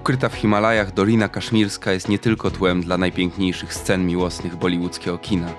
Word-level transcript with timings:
Ukryta 0.00 0.28
w 0.28 0.34
Himalajach 0.34 0.94
Dolina 0.94 1.28
Kaszmirska 1.28 1.92
jest 1.92 2.08
nie 2.08 2.18
tylko 2.18 2.50
tłem 2.50 2.82
dla 2.82 2.98
najpiękniejszych 2.98 3.74
scen 3.74 4.06
miłosnych 4.06 4.56
bollywoodzkiego 4.56 5.18
kina. 5.18 5.52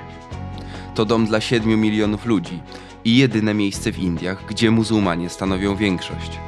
To 0.96 1.06
dom 1.06 1.26
dla 1.26 1.42
7 1.42 1.81
milionów 1.81 2.26
ludzi 2.26 2.60
i 3.06 3.17
jedyne 3.17 3.54
miejsce 3.54 3.92
w 3.92 3.99
Indiach, 3.99 4.46
gdzie 4.49 4.72
muzułmanie 4.72 5.29
stanowią 5.29 5.76
większość. 5.76 6.40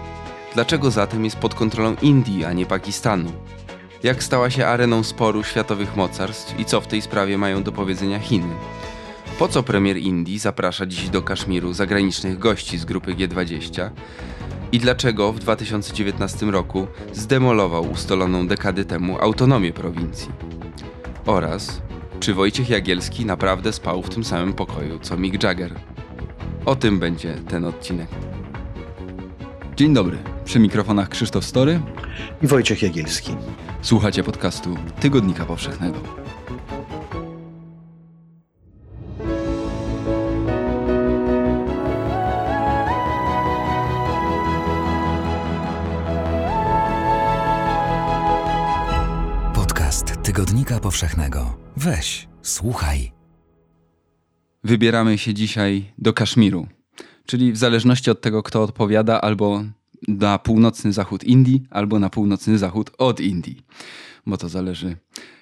Dlaczego 0.54 0.92
zatem 0.92 1.26
jest 1.26 1.38
pod 1.38 1.56
kontrolą 1.56 1.96
Indii, 2.02 2.46
a 2.46 2.54
nie 2.54 2.66
Pakistanu? 2.66 3.32
Jak 4.04 4.24
stała 4.24 4.50
się 4.50 4.66
areną 4.66 5.04
sporu 5.04 5.44
światowych 5.44 5.96
mocarstw 5.96 6.60
i 6.60 6.66
co 6.66 6.82
w 6.82 6.88
tej 6.88 7.02
sprawie 7.02 7.38
mają 7.38 7.64
do 7.64 7.72
powiedzenia 7.72 8.20
Chiny? 8.20 8.54
Po 9.40 9.48
co 9.48 9.64
premier 9.64 9.98
Indii 9.98 10.40
zaprasza 10.40 10.86
dziś 10.86 11.10
do 11.10 11.22
Kaszmiru 11.22 11.74
zagranicznych 11.74 12.40
gości 12.40 12.78
z 12.78 12.86
grupy 12.86 13.14
G20? 13.14 13.90
I 14.74 14.80
dlaczego 14.80 15.34
w 15.34 15.40
2019 15.40 16.46
roku 16.46 16.88
zdemolował 17.14 17.92
ustaloną 17.92 18.48
dekady 18.48 18.86
temu 18.86 19.22
autonomię 19.22 19.74
prowincji? 19.74 20.32
Oraz 21.26 21.82
czy 22.20 22.34
Wojciech 22.34 22.70
Jagielski 22.70 23.26
naprawdę 23.26 23.74
spał 23.74 24.02
w 24.02 24.10
tym 24.10 24.24
samym 24.24 24.54
pokoju 24.54 25.00
co 25.00 25.18
Mick 25.18 25.44
Jagger? 25.44 25.72
O 26.66 26.76
tym 26.76 27.00
będzie 27.00 27.34
ten 27.50 27.66
odcinek. 27.66 28.08
Dzień 29.76 29.94
dobry, 29.94 30.18
przy 30.46 30.60
mikrofonach 30.60 31.10
Krzysztof 31.10 31.46
Story 31.46 31.82
i 32.42 32.48
Wojciech 32.48 32.82
Jagielski. 32.82 33.36
Słuchacie 33.82 34.24
podcastu 34.24 34.76
Tygodnika 35.00 35.46
Powszechnego. 35.46 36.23
Tygodnika 50.34 50.80
Powszechnego. 50.80 51.58
Weź, 51.78 52.28
słuchaj. 52.42 53.12
Wybieramy 54.64 55.18
się 55.18 55.34
dzisiaj 55.34 55.94
do 55.98 56.14
Kaszmiru, 56.14 56.68
czyli 57.26 57.52
w 57.52 57.58
zależności 57.58 58.12
od 58.12 58.22
tego, 58.22 58.44
kto 58.44 58.64
odpowiada, 58.64 59.22
albo 59.22 59.64
na 60.08 60.40
północny 60.40 60.94
zachód 60.94 61.24
Indii, 61.24 61.64
albo 61.70 62.00
na 62.00 62.10
północny 62.10 62.58
zachód 62.58 62.92
od 62.98 63.20
Indii, 63.20 63.66
bo 64.26 64.38
to 64.38 64.50
zależy, 64.50 64.98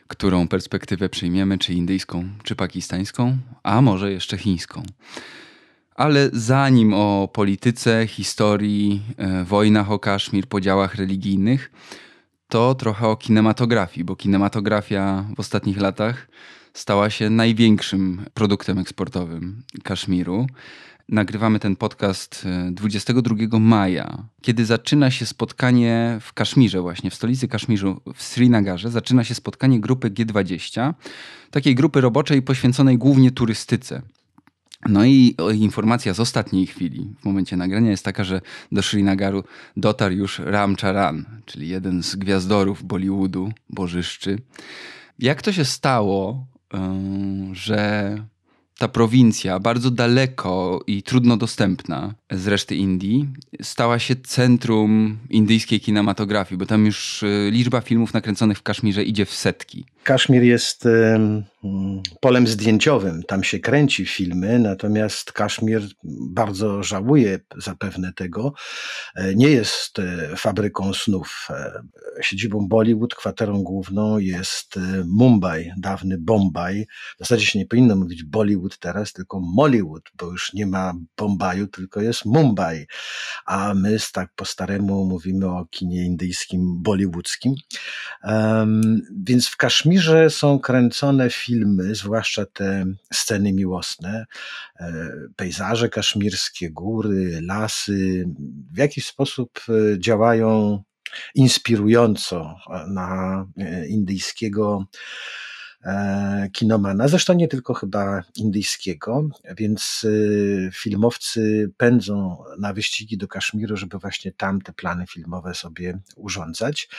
którą 0.07 0.47
perspektywę 0.47 1.09
przyjmiemy, 1.09 1.57
czy 1.57 1.73
indyjską, 1.73 2.29
czy 2.43 2.55
pakistańską, 2.55 3.37
a 3.63 3.81
może 3.81 4.11
jeszcze 4.11 4.37
chińską. 4.37 4.83
Ale 5.95 6.29
zanim 6.33 6.93
o 6.93 7.29
polityce, 7.33 8.07
historii, 8.07 9.01
e, 9.17 9.43
wojnach 9.43 9.91
o 9.91 9.99
Kaszmir, 9.99 10.47
podziałach 10.47 10.95
religijnych, 10.95 11.71
to 12.51 12.75
trochę 12.75 13.07
o 13.07 13.15
kinematografii, 13.15 14.03
bo 14.03 14.15
kinematografia 14.15 15.25
w 15.35 15.39
ostatnich 15.39 15.77
latach 15.77 16.27
stała 16.73 17.09
się 17.09 17.29
największym 17.29 18.25
produktem 18.33 18.77
eksportowym 18.77 19.63
Kaszmiru. 19.83 20.47
Nagrywamy 21.09 21.59
ten 21.59 21.75
podcast 21.75 22.47
22 22.71 23.35
e, 23.35 23.59
maja, 23.59 24.23
kiedy 24.41 24.65
zaczyna 24.65 25.11
się 25.11 25.25
spotkanie 25.25 26.17
w 26.21 26.33
Kaszmirze, 26.33 26.81
właśnie 26.81 27.09
w 27.09 27.15
stolicy 27.15 27.47
Kaszmiru, 27.47 28.01
w 28.15 28.23
Srinagarze, 28.23 28.91
zaczyna 28.91 29.23
się 29.23 29.35
spotkanie 29.35 29.79
grupy 29.79 30.09
G20, 30.09 30.93
takiej 31.51 31.75
grupy 31.75 32.01
roboczej 32.01 32.41
poświęconej 32.41 32.97
głównie 32.97 33.31
turystyce. 33.31 34.01
No 34.89 35.05
i 35.05 35.35
informacja 35.53 36.13
z 36.13 36.19
ostatniej 36.19 36.67
chwili, 36.67 37.13
w 37.21 37.25
momencie 37.25 37.57
nagrania, 37.57 37.91
jest 37.91 38.05
taka, 38.05 38.23
że 38.23 38.41
do 38.71 38.81
Srinagaru 38.81 39.43
dotarł 39.77 40.15
już 40.15 40.39
Ram 40.39 40.75
Charan, 40.75 41.25
czyli 41.45 41.69
jeden 41.69 42.03
z 42.03 42.15
gwiazdorów 42.15 42.83
Bollywoodu, 42.83 43.51
bożyszczy. 43.69 44.39
Jak 45.19 45.41
to 45.41 45.51
się 45.51 45.65
stało, 45.65 46.45
że 47.51 48.17
ta 48.77 48.87
prowincja, 48.87 49.59
bardzo 49.59 49.91
daleko 49.91 50.83
i 50.87 51.03
trudno 51.03 51.37
dostępna 51.37 52.13
z 52.31 52.47
reszty 52.47 52.75
Indii, 52.75 53.27
stała 53.61 53.99
się 53.99 54.15
centrum 54.15 55.17
indyjskiej 55.29 55.79
kinematografii, 55.79 56.59
bo 56.59 56.65
tam 56.65 56.85
już 56.85 57.23
y, 57.23 57.49
liczba 57.51 57.81
filmów 57.81 58.13
nakręconych 58.13 58.57
w 58.57 58.63
Kaszmirze 58.63 59.03
idzie 59.03 59.25
w 59.25 59.33
setki. 59.33 59.85
Kaszmir 60.03 60.43
jest 60.43 60.85
polem 62.19 62.47
zdjęciowym, 62.47 63.23
tam 63.23 63.43
się 63.43 63.59
kręci 63.59 64.05
filmy, 64.05 64.59
natomiast 64.59 65.31
Kaszmir 65.31 65.81
bardzo 66.03 66.83
żałuje 66.83 67.39
zapewne 67.57 68.13
tego. 68.13 68.53
E, 69.15 69.35
nie 69.35 69.47
jest 69.47 69.99
e, 69.99 70.35
fabryką 70.35 70.93
snów. 70.93 71.47
E, 71.49 71.81
siedzibą 72.21 72.67
Bollywood, 72.67 73.15
kwaterą 73.15 73.63
główną 73.63 74.17
jest 74.17 74.75
Mumbai, 75.05 75.71
dawny 75.77 76.17
Bombaj. 76.17 76.87
W 77.15 77.19
zasadzie 77.19 77.45
się 77.45 77.59
nie 77.59 77.65
powinno 77.65 77.95
mówić 77.95 78.23
Bollywood 78.23 78.79
teraz, 78.79 79.13
tylko 79.13 79.39
Mollywood, 79.39 80.11
bo 80.19 80.25
już 80.25 80.53
nie 80.53 80.67
ma 80.67 80.93
Bombaju, 81.17 81.67
tylko 81.67 82.01
jest 82.01 82.25
Mumbai. 82.25 82.87
A 83.45 83.73
my 83.73 83.97
tak 84.13 84.29
po 84.35 84.45
staremu 84.45 85.05
mówimy 85.05 85.47
o 85.47 85.65
kinie 85.65 86.05
indyjskim, 86.05 86.81
bollywoodzkim. 86.81 87.55
Więc 89.25 89.47
w 89.47 89.57
Kaszmirze 89.57 89.90
Kaszmirze 89.91 90.29
są 90.29 90.59
kręcone 90.59 91.29
filmy, 91.29 91.95
zwłaszcza 91.95 92.45
te 92.45 92.85
sceny 93.13 93.53
miłosne, 93.53 94.25
e, 94.79 95.11
pejzaże 95.35 95.89
kaszmirskie, 95.89 96.69
góry, 96.69 97.39
lasy, 97.41 98.25
w 98.73 98.77
jakiś 98.77 99.05
sposób 99.05 99.59
e, 99.69 99.99
działają 99.99 100.83
inspirująco 101.35 102.55
na 102.87 103.45
e, 103.57 103.87
indyjskiego 103.87 104.85
E, 104.85 105.50
kinomana, 106.53 107.07
zresztą 107.07 107.33
nie 107.33 107.47
tylko 107.47 107.73
chyba 107.73 108.23
indyjskiego, 108.35 109.29
więc 109.57 110.03
y, 110.03 110.69
filmowcy 110.73 111.71
pędzą 111.77 112.43
na 112.59 112.73
wyścigi 112.73 113.17
do 113.17 113.27
Kaszmiru, 113.27 113.77
żeby 113.77 113.97
właśnie 113.99 114.31
tam 114.31 114.61
te 114.61 114.73
plany 114.73 115.07
filmowe 115.07 115.53
sobie 115.53 115.99
urządzać. 116.15 116.89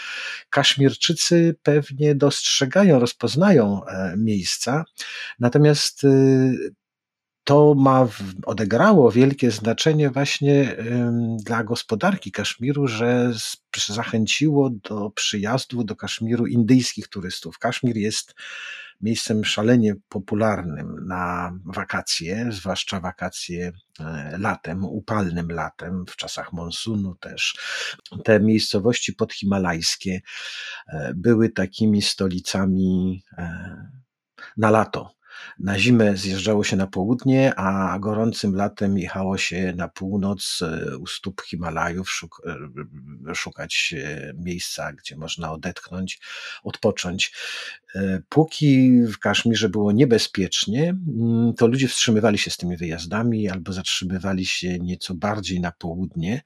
Kaszmirczycy 0.51 1.57
pewnie 1.63 2.15
dostrzegają, 2.15 2.99
rozpoznają 2.99 3.85
e, 3.85 4.15
miejsca, 4.17 4.85
natomiast 5.39 6.05
y, 6.05 6.75
to 7.45 7.75
ma, 7.75 8.09
odegrało 8.47 9.13
wielkie 9.13 9.51
znaczenie 9.51 10.11
właśnie 10.11 10.77
dla 11.45 11.65
gospodarki 11.65 12.33
Kaszmiru, 12.33 12.89
że 12.89 13.33
zachęciło 13.89 14.71
do 14.71 15.11
przyjazdu 15.11 15.85
do 15.85 15.97
Kaszmiru 15.97 16.47
indyjskich 16.47 17.09
turystów. 17.09 17.59
Kaszmir 17.59 17.97
jest 17.97 18.35
miejscem 19.03 19.45
szalenie 19.45 19.95
popularnym 20.09 21.07
na 21.07 21.53
wakacje, 21.65 22.47
zwłaszcza 22.53 23.01
wakacje 23.01 23.73
e, 24.01 24.39
latem, 24.39 24.85
upalnym 24.85 25.49
latem, 25.49 26.05
w 26.09 26.17
czasach 26.17 26.53
monsunu 26.53 27.15
też. 27.15 27.57
Te 28.25 28.41
miejscowości 28.41 29.13
podhimalajskie 29.13 30.21
e, 30.89 31.13
były 31.17 31.51
takimi 31.51 32.03
stolicami 32.03 33.23
e, 33.39 33.77
na 34.57 34.71
lato 34.71 35.22
na 35.59 35.79
zimę 35.79 36.17
zjeżdżało 36.17 36.65
się 36.65 36.77
na 36.77 36.87
południe, 36.87 37.55
a 37.55 37.99
gorącym 37.99 38.55
latem 38.57 38.99
jechało 38.99 39.39
się 39.39 39.73
na 39.77 39.89
północ 39.89 40.61
e, 40.63 40.99
u 40.99 41.07
stóp 41.07 41.43
Himalajów 41.43 42.11
szuk 42.11 42.43
e, 43.29 43.35
szukać 43.35 43.95
e, 43.99 44.33
miejsca, 44.37 44.93
gdzie 44.93 45.17
można 45.17 45.53
odetchnąć, 45.53 46.21
odpocząć. 46.63 47.33
Póki 48.29 49.03
w 49.03 49.19
Kaszmirze 49.19 49.69
było 49.69 49.93
niebezpiecznie, 49.93 50.89
mm, 50.91 51.55
to 51.55 51.67
ludzie 51.67 51.89
wstrzymywali 51.89 52.39
się 52.39 52.51
z 52.51 52.57
tymi 52.57 52.77
wyjazdami 52.77 53.49
albo 53.49 53.73
zatrzymywali 53.73 54.47
się 54.47 54.79
nieco 54.79 55.15
bardziej 55.15 55.61
na 55.61 55.73
południe, 55.73 56.43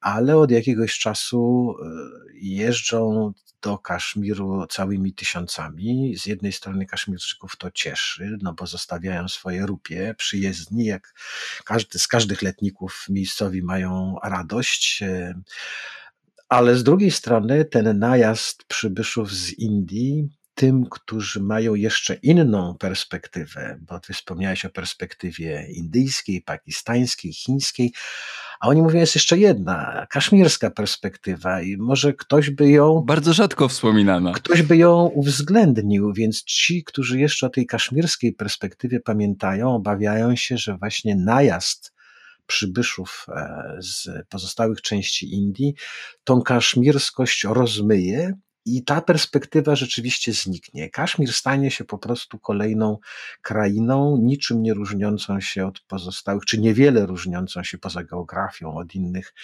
ale 0.00 0.36
od 0.36 0.50
jakiegoś 0.50 0.98
czasu 0.98 1.74
jeżdżą 2.34 3.32
do 3.62 3.78
Kaszmiru 3.78 4.66
całymi 4.66 5.14
tysiącami. 5.14 6.16
Z 6.18 6.26
jednej 6.26 6.52
strony 6.52 6.86
Kaszmirczyków 6.86 7.56
to 7.56 7.65
cieszy, 7.70 8.38
no 8.42 8.52
bo 8.52 8.66
zostawiają 8.66 9.28
swoje 9.28 9.66
rupie 9.66 10.14
przyjezdni, 10.18 10.84
jak 10.84 11.14
każdy, 11.64 11.98
z 11.98 12.08
każdych 12.08 12.42
letników 12.42 13.06
miejscowi 13.08 13.62
mają 13.62 14.16
radość. 14.24 15.02
E, 15.02 15.40
ale 16.48 16.76
z 16.76 16.82
drugiej 16.82 17.10
strony 17.10 17.64
ten 17.64 17.98
najazd 17.98 18.64
przybyszów 18.64 19.32
z 19.32 19.52
Indii 19.52 20.28
tym, 20.56 20.86
którzy 20.90 21.40
mają 21.40 21.74
jeszcze 21.74 22.14
inną 22.14 22.74
perspektywę, 22.78 23.78
bo 23.80 24.00
ty 24.00 24.12
wspomniałeś 24.12 24.64
o 24.64 24.70
perspektywie 24.70 25.66
indyjskiej, 25.72 26.42
pakistańskiej, 26.42 27.32
chińskiej, 27.32 27.92
a 28.60 28.68
oni 28.68 28.82
mówią, 28.82 29.00
jest 29.00 29.14
jeszcze 29.14 29.38
jedna, 29.38 30.06
kaszmirska 30.10 30.70
perspektywa 30.70 31.62
i 31.62 31.76
może 31.76 32.14
ktoś 32.14 32.50
by 32.50 32.70
ją... 32.70 33.02
Bardzo 33.06 33.32
rzadko 33.32 33.68
wspominana. 33.68 34.32
Ktoś 34.32 34.62
by 34.62 34.76
ją 34.76 35.04
uwzględnił, 35.04 36.12
więc 36.12 36.44
ci, 36.44 36.84
którzy 36.84 37.20
jeszcze 37.20 37.46
o 37.46 37.50
tej 37.50 37.66
kaszmirskiej 37.66 38.32
perspektywie 38.32 39.00
pamiętają, 39.00 39.74
obawiają 39.74 40.36
się, 40.36 40.58
że 40.58 40.76
właśnie 40.76 41.16
najazd 41.16 41.92
przybyszów 42.46 43.26
z 43.78 44.08
pozostałych 44.28 44.82
części 44.82 45.34
Indii, 45.34 45.74
tą 46.24 46.42
kaszmirskość 46.42 47.44
rozmyje 47.44 48.34
i 48.66 48.84
ta 48.84 49.00
perspektywa 49.00 49.76
rzeczywiście 49.76 50.32
zniknie. 50.32 50.90
Kaszmir 50.90 51.32
stanie 51.32 51.70
się 51.70 51.84
po 51.84 51.98
prostu 51.98 52.38
kolejną 52.38 52.98
krainą, 53.42 54.18
niczym 54.22 54.62
nie 54.62 54.74
różniącą 54.74 55.40
się 55.40 55.66
od 55.66 55.80
pozostałych, 55.80 56.44
czy 56.44 56.60
niewiele 56.60 57.06
różniącą 57.06 57.62
się 57.62 57.78
poza 57.78 58.04
geografią 58.04 58.74
od 58.74 58.94
innych 58.94 59.34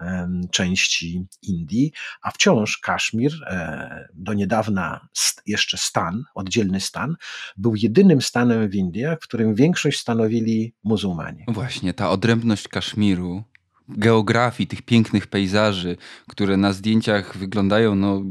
um, 0.00 0.40
części 0.50 1.26
Indii, 1.42 1.92
a 2.22 2.30
wciąż 2.30 2.78
Kaszmir, 2.78 3.32
e, 3.46 4.08
do 4.14 4.32
niedawna 4.34 5.08
st, 5.14 5.42
jeszcze 5.46 5.78
stan, 5.78 6.24
oddzielny 6.34 6.80
stan, 6.80 7.16
był 7.56 7.74
jedynym 7.74 8.22
stanem 8.22 8.68
w 8.68 8.74
Indiach, 8.74 9.18
w 9.20 9.22
którym 9.22 9.54
większość 9.54 10.00
stanowili 10.00 10.74
muzułmanie. 10.84 11.44
Właśnie, 11.48 11.94
ta 11.94 12.10
odrębność 12.10 12.68
Kaszmiru 12.68 13.44
geografii, 13.96 14.66
tych 14.66 14.82
pięknych 14.82 15.26
pejzaży, 15.26 15.96
które 16.28 16.56
na 16.56 16.72
zdjęciach 16.72 17.36
wyglądają 17.36 17.94
no, 17.94 18.22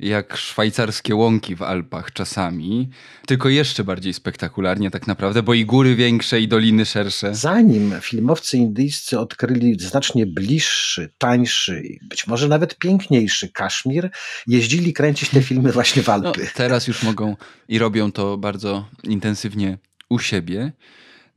jak 0.00 0.36
szwajcarskie 0.36 1.14
łąki 1.14 1.56
w 1.56 1.62
Alpach 1.62 2.12
czasami, 2.12 2.90
tylko 3.26 3.48
jeszcze 3.48 3.84
bardziej 3.84 4.14
spektakularnie 4.14 4.90
tak 4.90 5.06
naprawdę, 5.06 5.42
bo 5.42 5.54
i 5.54 5.64
góry 5.64 5.94
większe, 5.94 6.40
i 6.40 6.48
doliny 6.48 6.86
szersze. 6.86 7.34
Zanim 7.34 7.94
filmowcy 8.00 8.56
indyjscy 8.56 9.18
odkryli 9.18 9.80
znacznie 9.80 10.26
bliższy, 10.26 11.12
tańszy, 11.18 11.82
być 12.08 12.26
może 12.26 12.48
nawet 12.48 12.78
piękniejszy 12.78 13.48
Kaszmir, 13.48 14.10
jeździli 14.46 14.92
kręcić 14.92 15.30
te 15.30 15.42
filmy 15.42 15.72
właśnie 15.72 16.02
w 16.02 16.08
Alpy. 16.08 16.40
No, 16.40 16.50
teraz 16.54 16.86
już 16.86 17.02
mogą 17.02 17.36
i 17.68 17.78
robią 17.78 18.12
to 18.12 18.36
bardzo 18.36 18.88
intensywnie 19.04 19.78
u 20.08 20.18
siebie. 20.18 20.72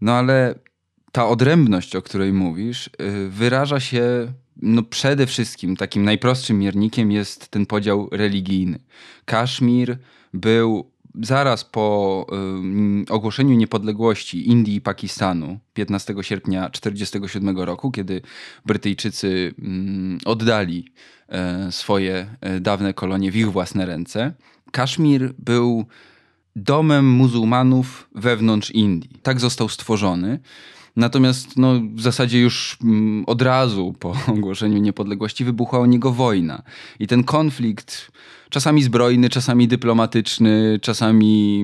No 0.02 0.14
ale 0.14 0.56
ta 1.12 1.28
odrębność, 1.28 1.96
o 1.96 2.02
której 2.02 2.34
mówisz, 2.34 2.88
y, 2.88 3.30
wyraża 3.30 3.80
się 3.80 4.34
no 4.62 4.84
przede 4.84 5.28
wszystkim 5.28 5.76
takim 5.76 6.04
najprostszym 6.04 6.60
miernikiem 6.60 7.12
jest 7.12 7.48
ten 7.48 7.66
podział 7.66 8.10
religijny. 8.12 8.80
Kaszmir 9.26 9.98
był 10.34 10.92
zaraz 11.22 11.66
po 11.66 12.26
y, 13.10 13.14
ogłoszeniu 13.14 13.56
niepodległości 13.56 14.50
Indii 14.50 14.76
i 14.76 14.82
Pakistanu 14.82 15.60
15 15.74 16.16
sierpnia 16.22 16.70
1947 16.70 17.60
roku, 17.60 17.92
kiedy 17.92 18.22
Brytyjczycy 18.66 19.28
y, 19.28 19.54
oddali 20.26 20.86
y, 21.68 21.72
swoje 21.72 22.36
e, 22.42 22.60
dawne 22.60 22.94
kolonie 22.94 23.32
w 23.32 23.36
ich 23.36 23.52
własne 23.52 23.86
ręce, 23.86 24.34
Kaszmir 24.72 25.34
był 25.38 25.86
domem 26.56 27.06
muzułmanów 27.06 28.10
wewnątrz 28.16 28.72
Indii. 28.72 29.10
Tak 29.24 29.40
został 29.40 29.70
stworzony. 29.70 30.40
Natomiast 31.00 31.58
no, 31.58 31.82
w 31.94 32.02
zasadzie 32.02 32.40
już 32.40 32.78
mm, 32.84 33.24
od 33.28 33.42
razu 33.42 33.96
po 34.00 34.14
ogłoszeniu 34.38 34.78
niepodległości 34.78 35.46
wybuchła 35.46 35.80
o 35.80 35.86
niego 35.86 36.12
wojna. 36.12 36.62
I 37.00 37.08
ten 37.08 37.24
konflikt, 37.24 38.12
czasami 38.50 38.84
zbrojny, 38.84 39.30
czasami 39.30 39.68
dyplomatyczny, 39.68 40.80
czasami 40.82 41.64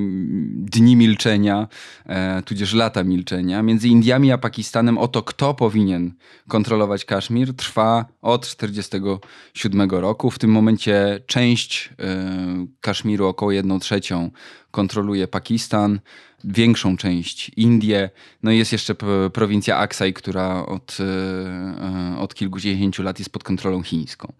dni 0.49 0.95
milczenia, 0.95 1.67
e, 2.05 2.41
tudzież 2.41 2.73
lata 2.73 3.03
milczenia, 3.03 3.63
między 3.63 3.87
Indiami 3.87 4.31
a 4.31 4.37
Pakistanem 4.37 4.97
o 4.97 5.07
to, 5.07 5.23
kto 5.23 5.53
powinien 5.53 6.13
kontrolować 6.47 7.05
Kaszmir, 7.05 7.53
trwa 7.53 8.05
od 8.21 8.41
1947 8.41 9.89
roku. 9.89 10.31
W 10.31 10.39
tym 10.39 10.51
momencie 10.51 11.19
część 11.27 11.89
e, 11.99 12.67
Kaszmiru, 12.81 13.27
około 13.27 13.51
1 13.51 13.79
trzecią, 13.79 14.31
kontroluje 14.71 15.27
Pakistan 15.27 15.99
większą 16.45 16.97
część 16.97 17.51
Indie. 17.57 18.09
No 18.43 18.51
i 18.51 18.57
jest 18.57 18.71
jeszcze 18.71 18.95
prowincja 19.33 19.77
Aksaj, 19.77 20.13
która 20.13 20.65
od, 20.65 20.97
e, 20.99 22.17
od 22.19 22.35
kilkudziesięciu 22.35 23.03
lat 23.03 23.19
jest 23.19 23.31
pod 23.31 23.43
kontrolą 23.43 23.83
chińską. 23.83 24.33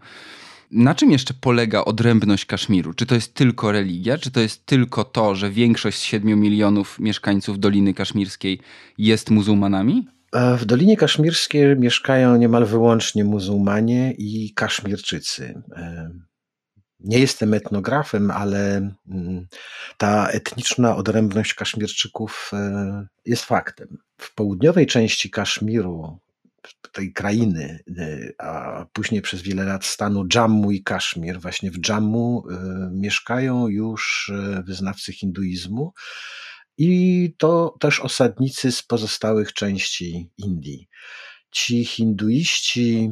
Na 0.72 0.96
czym 0.96 1.12
jeszcze 1.12 1.34
polega 1.34 1.86
odrębność 1.86 2.46
Kaszmiru? 2.46 2.94
Czy 2.94 3.06
to 3.06 3.16
jest 3.16 3.34
tylko 3.34 3.72
religia, 3.72 4.18
czy 4.18 4.31
to 4.31 4.40
jest 4.40 4.66
tylko 4.66 5.04
to, 5.04 5.36
że 5.36 5.50
większość 5.50 5.98
z 5.98 6.02
7 6.02 6.40
milionów 6.40 7.00
mieszkańców 7.00 7.60
Doliny 7.60 7.94
Kaszmirskiej 7.94 8.60
jest 8.98 9.30
muzułmanami? 9.30 10.08
E, 10.34 10.58
w 10.58 10.66
Dolinie 10.66 10.98
Kaszmirskiej 10.98 11.80
mieszkają 11.80 12.36
niemal 12.36 12.66
wyłącznie 12.66 13.24
muzułmanie 13.24 14.13
i 14.18 14.54
kaszmirczycy. 14.54 15.62
Nie 17.00 17.20
jestem 17.20 17.54
etnografem, 17.54 18.32
ale 18.32 18.92
mm, 19.10 19.48
ta 19.98 20.28
etniczna 20.28 20.96
odrębność 20.96 21.54
Kaszmirczyków 21.54 22.52
e, 22.54 23.08
jest 23.26 23.44
faktem. 23.44 23.98
W 24.18 24.36
południowej 24.36 24.88
części 24.88 25.30
Kaszmiru, 25.30 26.20
tej 26.92 27.14
krainy, 27.14 27.80
e, 27.98 28.30
a 28.38 28.86
później 28.94 29.22
przez 29.22 29.42
wiele 29.42 29.64
lat 29.64 29.86
stanu 29.86 30.28
Dżammu 30.28 30.72
i 30.72 30.84
Kaszmir, 30.84 31.40
właśnie 31.40 31.72
w 31.72 31.80
Dżammu 31.80 32.44
e, 32.50 32.90
mieszkają 32.94 33.68
już 33.68 34.32
wyznawcy 34.66 35.14
hinduizmu 35.14 35.94
i 36.78 37.34
to 37.38 37.76
też 37.80 38.00
osadnicy 38.00 38.72
z 38.72 38.84
pozostałych 38.84 39.54
części 39.54 40.30
Indii. 40.38 40.88
Ci 41.52 41.86
hinduiści 41.86 43.12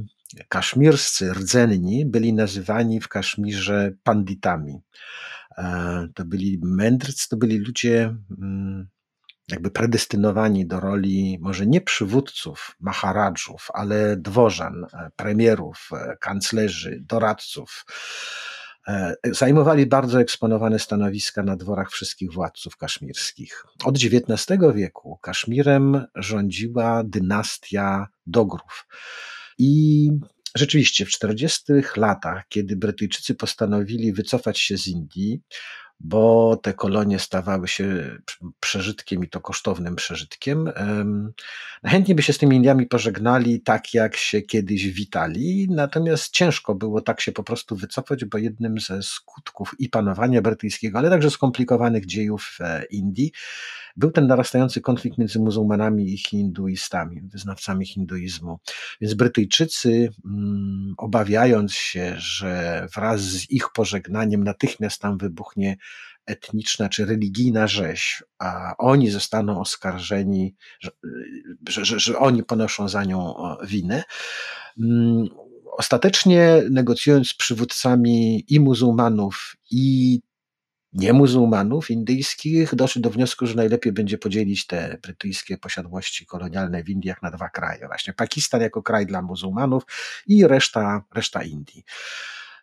kaszmirscy 0.49 1.33
rdzenni 1.33 2.05
byli 2.05 2.33
nazywani 2.33 3.01
w 3.01 3.07
Kaszmirze 3.07 3.91
panditami. 4.03 4.81
E, 5.57 6.07
to 6.15 6.25
byli 6.25 6.59
mędrcy, 6.63 7.29
to 7.29 7.37
byli 7.37 7.57
ludzie 7.57 8.15
mm, 8.39 8.87
jakby 9.47 9.71
predestynowani 9.71 10.67
do 10.67 10.79
roli 10.79 11.37
może 11.41 11.67
nie 11.67 11.81
przywódców, 11.81 12.75
maharadżów, 12.79 13.67
ale 13.73 14.17
dworzan, 14.17 14.85
e, 14.93 15.11
premierów, 15.15 15.89
e, 15.93 16.17
kanclerzy, 16.17 16.99
doradców. 17.01 17.85
Zajmowali 19.23 19.85
bardzo 19.85 20.21
eksponowane 20.21 20.79
stanowiska 20.79 21.43
na 21.43 21.55
dworach 21.55 21.91
wszystkich 21.91 22.33
władców 22.33 22.77
kaszmirskich. 22.77 23.65
Od 23.85 23.95
XIX 23.95 24.59
wieku 24.73 25.19
Kaszmirem 25.21 26.05
rządziła 26.15 27.03
dynastia 27.03 28.07
Dogrów. 28.25 28.87
I 29.57 30.09
rzeczywiście 30.55 31.05
w 31.05 31.09
40 31.09 31.63
latach, 31.97 32.43
kiedy 32.49 32.75
Brytyjczycy 32.75 33.35
postanowili 33.35 34.13
wycofać 34.13 34.59
się 34.59 34.77
z 34.77 34.87
Indii, 34.87 35.41
bo 36.03 36.55
te 36.57 36.73
kolonie 36.73 37.19
stawały 37.19 37.67
się 37.67 38.17
przeżytkiem 38.59 39.23
i 39.23 39.29
to 39.29 39.41
kosztownym 39.41 39.95
przeżytkiem. 39.95 40.71
Chętnie 41.85 42.15
by 42.15 42.23
się 42.23 42.33
z 42.33 42.37
tymi 42.37 42.55
Indiami 42.55 42.85
pożegnali 42.85 43.61
tak, 43.61 43.93
jak 43.93 44.15
się 44.15 44.41
kiedyś 44.41 44.87
witali, 44.87 45.67
natomiast 45.69 46.33
ciężko 46.33 46.75
było 46.75 47.01
tak 47.01 47.21
się 47.21 47.31
po 47.31 47.43
prostu 47.43 47.75
wycofać, 47.75 48.25
bo 48.25 48.37
jednym 48.37 48.79
ze 48.79 49.03
skutków 49.03 49.75
i 49.79 49.89
panowania 49.89 50.41
brytyjskiego, 50.41 50.97
ale 50.97 51.09
także 51.09 51.29
skomplikowanych 51.29 52.05
dziejów 52.05 52.57
e, 52.59 52.85
Indii 52.85 53.31
był 53.95 54.11
ten 54.11 54.27
narastający 54.27 54.81
konflikt 54.81 55.17
między 55.17 55.39
muzułmanami 55.39 56.13
i 56.13 56.17
hinduistami, 56.17 57.21
wyznawcami 57.21 57.85
hinduizmu. 57.85 58.59
Więc 59.01 59.13
Brytyjczycy, 59.13 60.09
mm, 60.25 60.93
obawiając 60.97 61.73
się, 61.73 62.13
że 62.17 62.87
wraz 62.95 63.21
z 63.21 63.51
ich 63.51 63.71
pożegnaniem 63.73 64.43
natychmiast 64.43 65.01
tam 65.01 65.17
wybuchnie 65.17 65.77
etniczna 66.25 66.89
czy 66.89 67.05
religijna 67.05 67.67
rzeź, 67.67 68.23
a 68.39 68.73
oni 68.77 69.09
zostaną 69.09 69.59
oskarżeni, 69.59 70.55
że, 70.79 71.85
że, 71.85 71.99
że, 71.99 72.19
oni 72.19 72.43
ponoszą 72.43 72.89
za 72.89 73.03
nią 73.03 73.33
winę, 73.63 74.03
mm, 74.79 75.27
ostatecznie 75.77 76.63
negocjując 76.71 77.27
z 77.27 77.33
przywódcami 77.33 78.45
i 78.47 78.59
muzułmanów, 78.59 79.55
i 79.71 80.19
niemuzułmanów 80.93 81.91
indyjskich 81.91 82.75
doszli 82.75 83.01
do 83.01 83.09
wniosku, 83.09 83.47
że 83.47 83.55
najlepiej 83.55 83.93
będzie 83.93 84.17
podzielić 84.17 84.67
te 84.67 84.97
brytyjskie 85.01 85.57
posiadłości 85.57 86.25
kolonialne 86.25 86.83
w 86.83 86.89
Indiach 86.89 87.21
na 87.21 87.31
dwa 87.31 87.49
kraje. 87.49 87.87
Właśnie 87.87 88.13
Pakistan 88.13 88.61
jako 88.61 88.83
kraj 88.83 89.05
dla 89.05 89.21
muzułmanów 89.21 89.83
i 90.27 90.47
reszta, 90.47 91.03
reszta 91.13 91.43
Indii. 91.43 91.83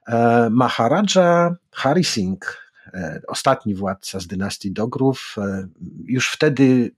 E, 0.07 0.49
Maharaja 0.50 1.57
Hari 1.73 2.05
Singh, 2.05 2.45
e, 2.45 2.70
ostatni 3.29 3.75
władca 3.75 4.21
z 4.21 4.27
dynastii 4.27 4.73
Dogrów, 4.73 5.37
e, 5.39 5.69
już 6.07 6.31
wtedy 6.31 6.91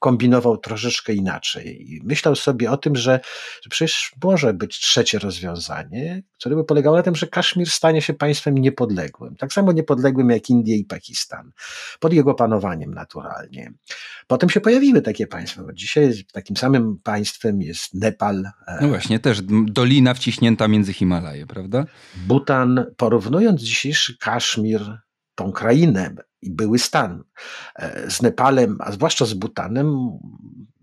kombinował 0.00 0.56
troszeczkę 0.56 1.12
inaczej. 1.12 1.92
I 1.92 2.00
myślał 2.04 2.36
sobie 2.36 2.70
o 2.70 2.76
tym, 2.76 2.96
że, 2.96 3.20
że 3.62 3.70
przecież 3.70 4.12
może 4.24 4.54
być 4.54 4.78
trzecie 4.78 5.18
rozwiązanie, 5.18 6.22
które 6.38 6.56
by 6.56 6.64
polegało 6.64 6.96
na 6.96 7.02
tym, 7.02 7.16
że 7.16 7.26
Kaszmir 7.26 7.70
stanie 7.70 8.02
się 8.02 8.14
państwem 8.14 8.58
niepodległym. 8.58 9.36
Tak 9.36 9.52
samo 9.52 9.72
niepodległym 9.72 10.30
jak 10.30 10.50
Indie 10.50 10.76
i 10.76 10.84
Pakistan. 10.84 11.52
Pod 12.00 12.12
jego 12.12 12.34
panowaniem 12.34 12.94
naturalnie. 12.94 13.72
Potem 14.26 14.50
się 14.50 14.60
pojawiły 14.60 15.02
takie 15.02 15.26
państwa. 15.26 15.62
Dzisiaj 15.74 16.12
takim 16.32 16.56
samym 16.56 16.98
państwem 17.02 17.62
jest 17.62 17.94
Nepal. 17.94 18.44
E, 18.66 18.78
no 18.82 18.88
właśnie, 18.88 19.18
też 19.18 19.42
dolina 19.64 20.14
wciśnięta 20.14 20.68
między 20.68 20.92
Himalaje, 20.92 21.46
prawda? 21.46 21.84
Butan. 22.26 22.86
Porównując 22.96 23.62
dzisiejszy 23.62 24.18
Kaszmir 24.18 25.00
tą 25.40 25.52
krainę 25.52 26.14
i 26.42 26.50
były 26.50 26.78
stan. 26.78 27.24
E, 27.76 28.10
z 28.10 28.22
Nepalem, 28.22 28.76
a 28.80 28.92
zwłaszcza 28.92 29.26
z 29.26 29.34
Butanem, 29.34 30.18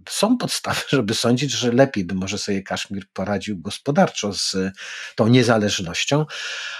są 0.10 0.38
podstawy, 0.38 0.82
żeby 0.98 1.14
sądzić, 1.14 1.52
że 1.52 1.72
lepiej 1.72 2.06
by 2.06 2.16
może 2.16 2.38
sobie 2.38 2.64
Kaszmir 2.64 3.06
poradził 3.14 3.58
gospodarczo 3.58 4.34
z 4.34 4.56
tą 5.16 5.28
niezależnością 5.28 6.26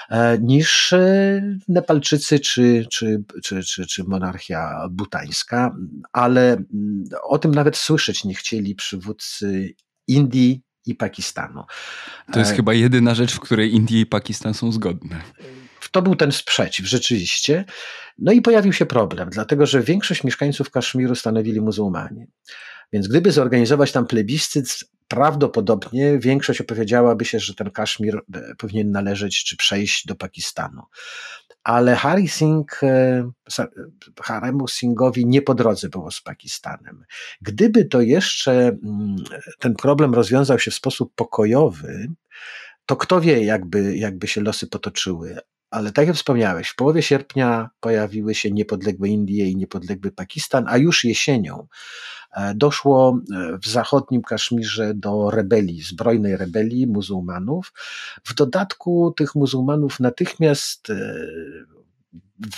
e, 0.10 0.38
niż 0.38 0.94
e, 0.94 1.42
Nepalczycy 1.68 2.40
czy, 2.40 2.86
czy, 2.92 3.24
czy, 3.44 3.64
czy, 3.64 3.86
czy 3.86 4.04
monarchia 4.04 4.88
butańska, 4.92 5.76
ale 6.14 6.52
mm, 6.52 7.04
o 7.24 7.38
tym 7.38 7.56
nawet 7.56 7.78
słyszeć 7.78 8.24
nie 8.24 8.36
chcieli 8.36 8.76
przywódcy 8.76 9.74
Indii 10.08 10.62
i 10.86 10.96
Pakistanu. 10.96 11.64
To 12.34 12.40
jest 12.40 12.52
chyba 12.52 12.74
jedyna 12.74 13.16
rzecz, 13.16 13.34
w 13.34 13.40
której 13.40 13.74
Indie 13.76 14.02
i 14.02 14.06
Pakistan 14.06 14.54
są 14.54 14.72
zgodne 14.72 15.22
to 15.98 16.02
był 16.02 16.16
ten 16.16 16.32
sprzeciw 16.32 16.86
rzeczywiście. 16.86 17.66
No 18.18 18.32
i 18.32 18.42
pojawił 18.42 18.74
się 18.74 18.86
problem, 18.86 19.30
dlatego 19.30 19.66
że 19.66 19.82
większość 19.82 20.24
mieszkańców 20.24 20.70
Kaszmiru 20.70 21.16
stanowili 21.16 21.62
muzułmanie. 21.62 22.28
Więc 22.94 23.08
gdyby 23.08 23.32
zorganizować 23.32 23.92
tam 23.92 24.08
plebiscyt, 24.08 24.80
prawdopodobnie 25.08 26.20
większość 26.20 26.62
opowiedziałaby 26.62 27.26
się, 27.26 27.40
że 27.40 27.56
ten 27.56 27.72
Kaszmir 27.72 28.16
e, 28.16 28.56
powinien 28.58 28.92
należeć 28.92 29.44
czy 29.44 29.58
przejść 29.58 30.08
do 30.08 30.16
Pakistanu. 30.16 30.82
Ale 31.64 31.96
Hari 31.96 32.28
Singh, 32.28 32.84
e, 32.84 33.32
Haremu 34.22 34.68
Singhowi 34.68 35.26
nie 35.26 35.42
po 35.42 35.54
drodze 35.54 35.90
było 35.90 36.12
z 36.12 36.22
Pakistanem. 36.22 37.06
Gdyby 37.42 37.86
to 37.86 38.02
jeszcze 38.02 38.52
mm, 38.52 39.16
ten 39.60 39.76
problem 39.76 40.14
rozwiązał 40.14 40.60
się 40.60 40.72
w 40.72 40.76
sposób 40.76 41.14
pokojowy, 41.16 42.08
to 42.86 42.96
kto 42.96 43.22
wie, 43.22 43.44
jakby, 43.44 43.98
jakby 43.98 44.28
się 44.28 44.42
losy 44.42 44.68
potoczyły. 44.68 45.38
Ale 45.72 45.92
tak 45.92 46.08
jak 46.08 46.16
wspomniałeś, 46.16 46.70
w 46.70 46.76
połowie 46.76 47.02
sierpnia 47.02 47.70
pojawiły 47.80 48.36
się 48.36 48.52
niepodległe 48.52 49.10
Indie 49.10 49.50
i 49.50 49.56
niepodległy 49.56 50.12
Pakistan, 50.12 50.66
a 50.68 50.78
już 50.78 51.04
jesienią 51.04 51.68
e, 52.36 52.56
doszło 52.56 53.20
e, 53.36 53.58
w 53.58 53.68
zachodnim 53.68 54.22
Kaszmirze 54.22 54.94
do 54.94 55.32
rebelii, 55.32 55.82
zbrojnej 55.82 56.38
rebelii 56.38 56.88
muzułmanów. 56.88 57.74
W 58.24 58.34
dodatku 58.34 59.14
tych 59.18 59.36
muzułmanów 59.36 60.00
natychmiast 60.00 60.90
e, 60.90 60.96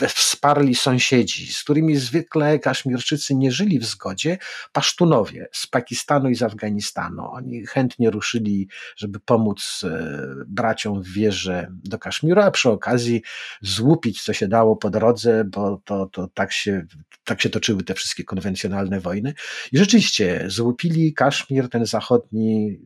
wsparli 0.07 0.75
sąsiedzi, 0.75 1.53
z 1.53 1.63
którymi 1.63 1.95
zwykle 1.95 2.59
Kaszmirczycy 2.59 3.35
nie 3.35 3.51
żyli 3.51 3.79
w 3.79 3.85
zgodzie, 3.85 4.37
Pasztunowie 4.71 5.47
z 5.51 5.67
Pakistanu 5.67 6.29
i 6.29 6.35
z 6.35 6.43
Afganistanu. 6.43 7.31
Oni 7.31 7.65
chętnie 7.65 8.09
ruszyli, 8.09 8.67
żeby 8.95 9.19
pomóc 9.19 9.81
e, 9.83 10.25
braciom 10.47 11.01
w 11.01 11.07
wierze 11.07 11.67
do 11.71 11.99
Kaszmiru, 11.99 12.41
a 12.41 12.51
przy 12.51 12.69
okazji 12.69 13.21
złupić, 13.61 14.23
co 14.23 14.33
się 14.33 14.47
dało 14.47 14.75
po 14.75 14.89
drodze, 14.89 15.43
bo 15.45 15.81
to, 15.85 16.05
to 16.05 16.27
tak, 16.33 16.53
się, 16.53 16.85
tak 17.23 17.41
się 17.41 17.49
toczyły 17.49 17.83
te 17.83 17.93
wszystkie 17.93 18.23
konwencjonalne 18.23 18.99
wojny. 18.99 19.33
I 19.71 19.77
rzeczywiście 19.77 20.45
złupili 20.47 21.13
Kaszmir, 21.13 21.69
ten 21.69 21.85
zachodni, 21.85 22.79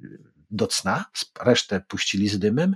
do 0.52 0.68
cna, 0.68 1.06
resztę 1.42 1.82
puścili 1.88 2.30
z 2.30 2.40
dymem. 2.40 2.76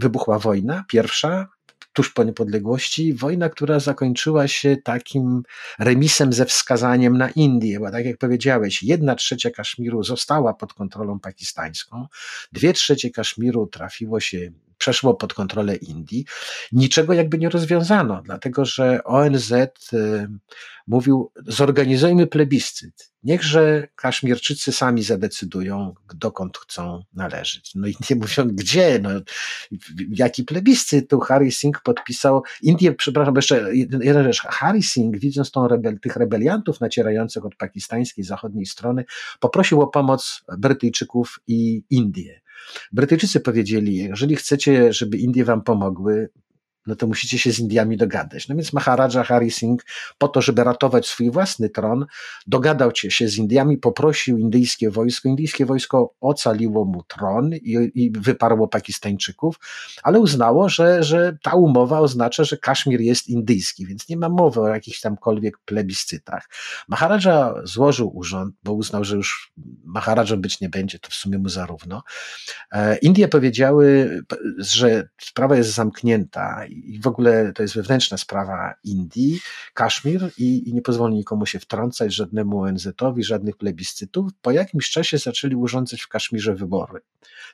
Wybuchła 0.00 0.38
wojna, 0.38 0.84
pierwsza, 0.88 1.48
tuż 1.96 2.12
po 2.12 2.24
niepodległości, 2.24 3.14
wojna, 3.14 3.48
która 3.48 3.80
zakończyła 3.80 4.48
się 4.48 4.76
takim 4.84 5.42
remisem 5.78 6.32
ze 6.32 6.44
wskazaniem 6.44 7.18
na 7.18 7.30
Indię, 7.30 7.80
bo 7.80 7.90
tak 7.90 8.06
jak 8.06 8.18
powiedziałeś, 8.18 8.82
jedna 8.82 9.14
trzecia 9.14 9.50
Kaszmiru 9.50 10.02
została 10.02 10.54
pod 10.54 10.74
kontrolą 10.74 11.20
pakistańską, 11.20 12.06
dwie 12.52 12.72
trzecie 12.72 13.10
Kaszmiru 13.10 13.66
trafiło 13.66 14.20
się 14.20 14.50
przeszło 14.78 15.14
pod 15.14 15.34
kontrolę 15.34 15.76
Indii. 15.76 16.24
Niczego 16.72 17.12
jakby 17.12 17.38
nie 17.38 17.48
rozwiązano, 17.48 18.22
dlatego 18.24 18.64
że 18.64 19.04
ONZ 19.04 19.52
y, 19.52 20.28
mówił: 20.86 21.32
zorganizujmy 21.46 22.26
plebiscyt. 22.26 23.12
Niechże 23.22 23.88
Kaszmirczycy 23.94 24.72
sami 24.72 25.02
zadecydują, 25.02 25.94
dokąd 26.14 26.58
chcą 26.58 27.02
należeć. 27.14 27.74
No 27.74 27.86
i 27.86 27.94
nie 28.10 28.16
mówią, 28.16 28.48
gdzie, 28.52 28.98
no, 29.02 29.10
jaki 30.10 30.44
plebiscyt. 30.44 31.10
Tu 31.10 31.20
Harry 31.20 31.50
Singh 31.50 31.82
podpisał, 31.82 32.42
Indie, 32.62 32.92
przepraszam, 32.92 33.36
jeszcze 33.36 33.74
jedna 34.00 34.22
rzecz. 34.22 34.40
Harry 34.40 34.82
Singh, 34.82 35.18
widząc 35.18 35.50
tą 35.50 35.68
rebel, 35.68 36.00
tych 36.00 36.16
rebeliantów 36.16 36.80
nacierających 36.80 37.44
od 37.44 37.56
pakistańskiej 37.56 38.24
zachodniej 38.24 38.66
strony, 38.66 39.04
poprosił 39.40 39.80
o 39.80 39.86
pomoc 39.86 40.44
Brytyjczyków 40.58 41.40
i 41.46 41.84
Indię. 41.90 42.45
Brytyjczycy 42.92 43.40
powiedzieli, 43.40 43.96
jeżeli 43.96 44.36
chcecie, 44.36 44.92
żeby 44.92 45.18
Indie 45.18 45.44
wam 45.44 45.62
pomogły, 45.62 46.28
no 46.86 46.96
to 46.96 47.06
musicie 47.06 47.38
się 47.38 47.52
z 47.52 47.58
Indiami 47.58 47.96
dogadać. 47.96 48.48
No 48.48 48.56
więc 48.56 48.72
Maharaja 48.72 49.24
Hari 49.24 49.50
Singh 49.50 49.84
po 50.18 50.28
to, 50.28 50.42
żeby 50.42 50.64
ratować 50.64 51.06
swój 51.06 51.30
własny 51.30 51.70
tron, 51.70 52.06
dogadał 52.46 52.90
się 52.94 53.28
z 53.28 53.36
Indiami, 53.36 53.78
poprosił 53.78 54.38
indyjskie 54.38 54.90
wojsko. 54.90 55.28
Indyjskie 55.28 55.66
wojsko 55.66 56.14
ocaliło 56.20 56.84
mu 56.84 57.02
tron 57.02 57.54
i, 57.54 57.90
i 57.94 58.10
wyparło 58.10 58.68
Pakistańczyków, 58.68 59.56
ale 60.02 60.20
uznało, 60.20 60.68
że, 60.68 61.02
że 61.04 61.36
ta 61.42 61.54
umowa 61.54 62.00
oznacza, 62.00 62.44
że 62.44 62.56
Kaszmir 62.56 63.00
jest 63.00 63.28
indyjski, 63.28 63.86
więc 63.86 64.08
nie 64.08 64.16
ma 64.16 64.28
mowy 64.28 64.60
o 64.60 64.68
jakichś 64.68 65.00
tamkolwiek 65.00 65.58
plebiscytach. 65.58 66.48
Maharaja 66.88 67.54
złożył 67.64 68.16
urząd, 68.16 68.54
bo 68.64 68.72
uznał, 68.72 69.04
że 69.04 69.16
już 69.16 69.52
Maharaja 69.84 70.36
być 70.36 70.60
nie 70.60 70.68
będzie, 70.68 70.98
to 70.98 71.10
w 71.10 71.14
sumie 71.14 71.38
mu 71.38 71.48
zarówno. 71.48 72.02
E, 72.72 72.96
Indie 72.96 73.28
powiedziały, 73.28 74.18
że 74.58 75.08
sprawa 75.20 75.56
jest 75.56 75.70
zamknięta 75.70 76.64
i 76.84 77.00
w 77.00 77.06
ogóle 77.06 77.52
to 77.52 77.62
jest 77.62 77.74
wewnętrzna 77.74 78.16
sprawa 78.16 78.74
Indii, 78.84 79.40
Kaszmir 79.74 80.30
i, 80.38 80.68
i 80.68 80.74
nie 80.74 80.82
pozwoli 80.82 81.14
nikomu 81.14 81.46
się 81.46 81.58
wtrącać, 81.58 82.14
żadnemu 82.14 82.60
ONZ-owi, 82.60 83.24
żadnych 83.24 83.56
plebiscytów. 83.56 84.32
Po 84.42 84.50
jakimś 84.50 84.90
czasie 84.90 85.18
zaczęli 85.18 85.54
urządzać 85.54 86.02
w 86.02 86.08
Kaszmirze 86.08 86.54
wybory 86.54 87.00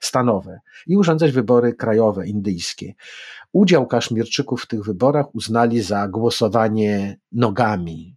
stanowe 0.00 0.60
i 0.86 0.96
urządzać 0.96 1.32
wybory 1.32 1.74
krajowe, 1.74 2.28
indyjskie. 2.28 2.94
Udział 3.52 3.86
Kaszmirczyków 3.86 4.62
w 4.62 4.66
tych 4.66 4.84
wyborach 4.84 5.34
uznali 5.34 5.82
za 5.82 6.08
głosowanie 6.08 7.18
nogami 7.32 8.16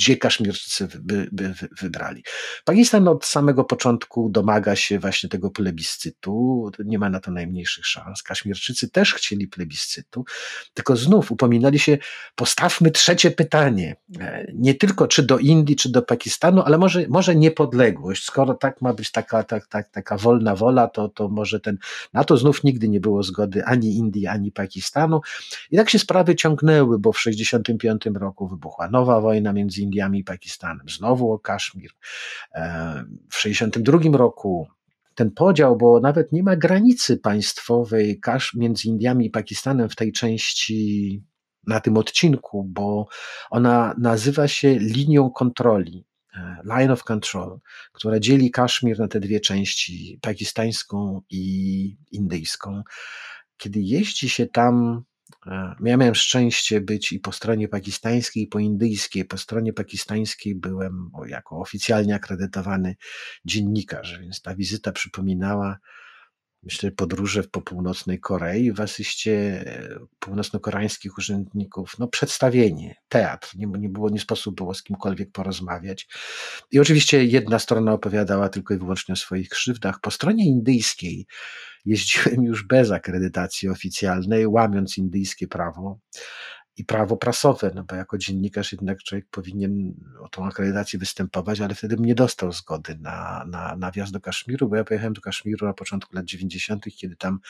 gdzie 0.00 0.16
Kaszmirczycy 0.16 0.88
by, 1.00 1.28
by, 1.32 1.54
wybrali. 1.80 2.24
Pakistan 2.64 3.08
od 3.08 3.24
samego 3.24 3.64
początku 3.64 4.28
domaga 4.30 4.76
się 4.76 4.98
właśnie 4.98 5.28
tego 5.28 5.50
plebiscytu, 5.50 6.70
nie 6.84 6.98
ma 6.98 7.10
na 7.10 7.20
to 7.20 7.30
najmniejszych 7.30 7.86
szans. 7.86 8.22
Kaszmirczycy 8.22 8.90
też 8.90 9.14
chcieli 9.14 9.48
plebiscytu, 9.48 10.24
tylko 10.74 10.96
znów 10.96 11.32
upominali 11.32 11.78
się, 11.78 11.98
postawmy 12.34 12.90
trzecie 12.90 13.30
pytanie, 13.30 13.96
e, 14.20 14.46
nie 14.54 14.74
tylko 14.74 15.06
czy 15.06 15.22
do 15.22 15.38
Indii, 15.38 15.76
czy 15.76 15.92
do 15.92 16.02
Pakistanu, 16.02 16.62
ale 16.62 16.78
może, 16.78 17.08
może 17.08 17.36
niepodległość. 17.36 18.24
Skoro 18.24 18.54
tak 18.54 18.82
ma 18.82 18.94
być 18.94 19.10
taka, 19.10 19.42
tak, 19.42 19.66
tak, 19.66 19.90
taka 19.90 20.16
wolna 20.16 20.56
wola, 20.56 20.88
to, 20.88 21.08
to 21.08 21.28
może 21.28 21.60
ten, 21.60 21.78
na 22.12 22.24
to 22.24 22.36
znów 22.36 22.64
nigdy 22.64 22.88
nie 22.88 23.00
było 23.00 23.22
zgody 23.22 23.64
ani 23.64 23.96
Indii, 23.96 24.26
ani 24.26 24.52
Pakistanu. 24.52 25.20
I 25.70 25.76
tak 25.76 25.90
się 25.90 25.98
sprawy 25.98 26.34
ciągnęły, 26.34 26.98
bo 26.98 27.12
w 27.12 27.16
1965 27.16 28.18
roku 28.20 28.48
wybuchła 28.48 28.88
nowa 28.88 29.20
wojna 29.20 29.52
między 29.52 29.89
Indiami 29.90 30.18
i 30.18 30.24
Pakistanem. 30.24 30.88
Znowu 30.88 31.32
o 31.32 31.38
Kaszmir. 31.38 31.90
E, 32.54 33.04
w 33.30 33.42
1962 33.42 34.18
roku 34.18 34.68
ten 35.14 35.30
podział, 35.30 35.76
bo 35.76 36.00
nawet 36.00 36.32
nie 36.32 36.42
ma 36.42 36.56
granicy 36.56 37.16
państwowej 37.16 38.20
między 38.54 38.88
Indiami 38.88 39.26
i 39.26 39.30
Pakistanem 39.30 39.88
w 39.88 39.96
tej 39.96 40.12
części, 40.12 41.22
na 41.66 41.80
tym 41.80 41.96
odcinku, 41.96 42.64
bo 42.64 43.08
ona 43.50 43.94
nazywa 43.98 44.48
się 44.48 44.78
linią 44.78 45.30
kontroli. 45.30 46.06
E, 46.34 46.62
line 46.64 46.90
of 46.90 47.04
Control, 47.04 47.58
która 47.92 48.20
dzieli 48.20 48.50
Kaszmir 48.50 48.98
na 48.98 49.08
te 49.08 49.20
dwie 49.20 49.40
części, 49.40 50.18
pakistańską 50.22 51.20
i 51.30 51.96
indyjską. 52.10 52.82
Kiedy 53.56 53.80
jeździ 53.80 54.28
się 54.28 54.46
tam 54.46 55.02
ja 55.84 55.96
miałem 55.96 56.14
szczęście 56.14 56.80
być 56.80 57.12
i 57.12 57.20
po 57.20 57.32
stronie 57.32 57.68
pakistańskiej, 57.68 58.42
i 58.42 58.46
po 58.46 58.58
indyjskiej. 58.58 59.24
Po 59.24 59.38
stronie 59.38 59.72
pakistańskiej 59.72 60.54
byłem 60.54 61.10
jako 61.26 61.58
oficjalnie 61.58 62.14
akredytowany 62.14 62.96
dziennikarz, 63.44 64.18
więc 64.20 64.42
ta 64.42 64.54
wizyta 64.54 64.92
przypominała, 64.92 65.78
myślę, 66.62 66.90
podróże 66.90 67.42
po 67.42 67.60
północnej 67.60 68.20
Korei 68.20 68.72
w 68.72 68.80
asyście 68.80 69.32
e, 69.66 69.98
północno-koreańskich 70.18 71.18
urzędników. 71.18 71.98
No, 71.98 72.08
przedstawienie, 72.08 72.94
teatr. 73.08 73.50
Nie, 73.56 73.66
nie 73.66 73.88
było, 73.88 74.10
nie 74.10 74.20
sposób 74.20 74.56
było 74.56 74.74
z 74.74 74.82
kimkolwiek 74.82 75.32
porozmawiać. 75.32 76.08
I 76.70 76.80
oczywiście 76.80 77.24
jedna 77.24 77.58
strona 77.58 77.92
opowiadała 77.92 78.48
tylko 78.48 78.74
i 78.74 78.78
wyłącznie 78.78 79.12
o 79.12 79.16
swoich 79.16 79.48
krzywdach. 79.48 80.00
Po 80.00 80.10
stronie 80.10 80.46
indyjskiej 80.46 81.26
jeździłem 81.84 82.44
już 82.44 82.66
bez 82.66 82.90
akredytacji 82.90 83.68
oficjalnej, 83.68 84.46
łamiąc 84.46 84.98
indyjskie 84.98 85.48
prawo 85.48 85.98
i 86.76 86.84
prawo 86.84 87.16
prasowe, 87.16 87.72
no 87.74 87.84
bo 87.84 87.94
jako 87.96 88.18
dziennikarz 88.18 88.72
jednak 88.72 89.02
człowiek 89.02 89.26
powinien 89.30 89.94
o 90.20 90.28
tą 90.28 90.46
akredytację 90.46 90.98
występować, 90.98 91.60
ale 91.60 91.74
wtedy 91.74 91.96
bym 91.96 92.04
nie 92.04 92.14
dostał 92.14 92.52
zgody 92.52 92.98
na, 93.00 93.44
na, 93.48 93.76
na 93.76 93.90
wjazd 93.90 94.12
do 94.12 94.20
Kaszmiru, 94.20 94.68
bo 94.68 94.76
ja 94.76 94.84
pojechałem 94.84 95.12
do 95.12 95.20
Kaszmiru 95.20 95.66
na 95.66 95.72
początku 95.72 96.16
lat 96.16 96.24
90., 96.24 96.84
kiedy 96.96 97.16
tam 97.16 97.40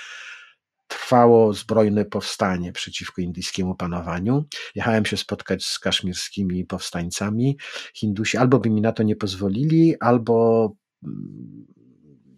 trwało 0.88 1.54
zbrojne 1.54 2.04
powstanie 2.04 2.72
przeciwko 2.72 3.22
indyjskiemu 3.22 3.74
panowaniu. 3.74 4.44
Jechałem 4.74 5.06
się 5.06 5.16
spotkać 5.16 5.64
z 5.64 5.78
kaszmirskimi 5.78 6.64
powstańcami. 6.64 7.58
Hindusi 7.94 8.36
albo 8.36 8.58
by 8.58 8.70
mi 8.70 8.80
na 8.80 8.92
to 8.92 9.02
nie 9.02 9.16
pozwolili, 9.16 9.94
albo 10.00 10.72
mm, 11.04 11.66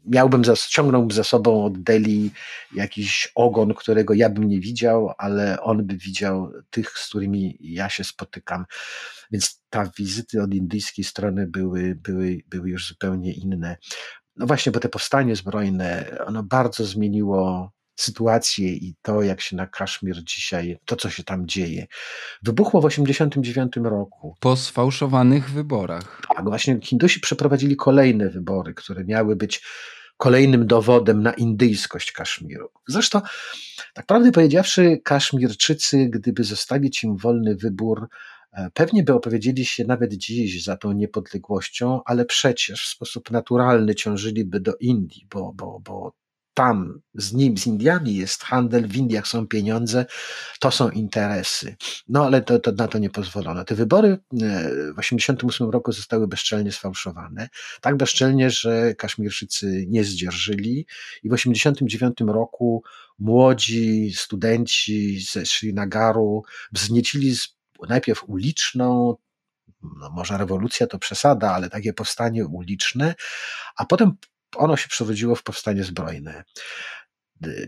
miałbym, 0.05 0.45
za, 0.45 0.55
ciągnąłbym 0.57 1.11
za 1.11 1.25
sobą 1.25 1.65
od 1.65 1.83
Delhi 1.83 2.31
jakiś 2.75 3.33
ogon, 3.35 3.75
którego 3.75 4.15
ja 4.15 4.31
bym 4.31 4.49
nie 4.49 4.61
widział, 4.61 5.13
ale 5.19 5.61
on 5.61 5.87
by 5.87 5.97
widział 5.97 6.53
tych, 6.71 6.91
z 6.91 7.09
którymi 7.09 7.57
ja 7.61 7.89
się 7.89 8.05
spotykam. 8.05 8.65
Więc 9.31 9.63
ta 9.71 9.91
wizyty 9.99 10.43
od 10.43 10.55
indyjskiej 10.55 11.05
strony 11.05 11.47
były, 11.47 11.95
były, 11.95 12.41
były 12.47 12.71
już 12.71 12.89
zupełnie 12.89 13.33
inne. 13.33 13.77
No 14.37 14.47
właśnie, 14.47 14.73
bo 14.73 14.81
te 14.81 14.89
powstanie 14.89 15.37
zbrojne, 15.37 16.17
ono 16.27 16.43
bardzo 16.43 16.85
zmieniło 16.85 17.73
sytuację 18.03 18.69
i 18.69 18.95
to, 19.03 19.23
jak 19.23 19.41
się 19.41 19.57
na 19.57 19.67
Kaszmir 19.67 20.25
dzisiaj, 20.25 20.79
to 20.85 20.97
co 20.97 21.11
się 21.11 21.25
tam 21.25 21.49
dzieje. 21.49 21.87
Wybuchło 22.43 22.81
w 22.81 22.85
1989 22.85 23.91
roku. 23.91 24.37
Po 24.41 24.57
sfałszowanych 24.57 25.51
wyborach. 25.51 26.21
Tak, 26.37 26.45
właśnie 26.45 26.81
Hindusi 26.83 27.21
przeprowadzili 27.21 27.77
kolejne 27.77 28.31
wybory, 28.31 28.75
które 28.75 29.05
miały 29.05 29.37
być 29.37 29.63
kolejnym 30.17 30.67
dowodem 30.67 31.23
na 31.23 31.33
indyjskość 31.33 32.13
Kaszmiru. 32.13 32.69
Zresztą, 32.89 33.21
tak 33.95 34.07
prawdę 34.07 34.33
powiedziawszy, 34.33 35.01
Kaszmirczycy, 35.05 36.09
gdyby 36.11 36.45
zostawić 36.45 37.05
im 37.05 37.17
wolny 37.17 37.57
wybór, 37.57 38.09
e, 38.53 38.71
Pewnie 38.75 39.03
by 39.03 39.15
opowiedzieli 39.15 39.65
się 39.65 39.85
nawet 39.85 40.15
dziś 40.15 40.65
za 40.65 40.77
tą 40.77 40.93
niepodległością, 40.93 42.01
ale 42.05 42.25
przecież 42.25 42.85
w 42.85 42.89
sposób 42.89 43.31
naturalny 43.31 43.95
ciążyliby 43.95 44.61
do 44.61 44.73
Indii, 44.81 45.27
bo, 45.31 45.53
bo, 45.53 45.81
bo 45.81 46.13
tam 46.55 47.01
z 47.15 47.33
nim, 47.33 47.59
z 47.59 47.67
Indiami 47.67 48.15
jest 48.15 48.43
handel, 48.43 48.89
w 48.89 48.97
Indiach 48.97 49.29
są 49.29 49.47
pieniądze, 49.47 50.07
to 50.61 50.71
są 50.71 50.91
interesy. 50.91 51.77
No 52.09 52.25
ale 52.25 52.43
to, 52.43 52.59
to, 52.59 52.73
na 52.73 52.89
to 52.89 52.99
nie 52.99 53.11
pozwolono. 53.11 53.65
Te 53.65 53.75
wybory 53.75 54.09
e, 54.09 54.19
w 54.93 54.97
1988 54.97 55.71
roku 55.71 55.93
zostały 55.93 56.29
bezczelnie 56.29 56.73
sfałszowane. 56.73 57.49
Tak 57.81 57.97
bezczelnie, 57.97 58.51
że 58.51 58.95
Kaszmirczycy 58.95 59.85
nie 59.89 60.05
zdzierżyli 60.05 60.87
i 61.23 61.29
w 61.29 61.33
1989 61.33 62.35
roku 62.35 62.83
młodzi 63.19 64.13
studenci 64.17 65.21
ze 65.21 65.47
Srinagaru 65.47 66.43
wzniecili 66.73 67.35
najpierw 67.89 68.25
uliczną, 68.29 69.17
no 69.83 70.11
może 70.11 70.39
rewolucja 70.39 70.87
to 70.87 70.99
przesada, 70.99 71.53
ale 71.53 71.71
takie 71.71 71.93
powstanie 71.93 72.47
uliczne, 72.47 73.15
a 73.77 73.85
potem 73.85 74.17
ono 74.57 74.77
się 74.77 74.89
przerodziło 74.89 75.35
w 75.35 75.43
powstanie 75.43 75.85
zbrojne. 75.85 76.45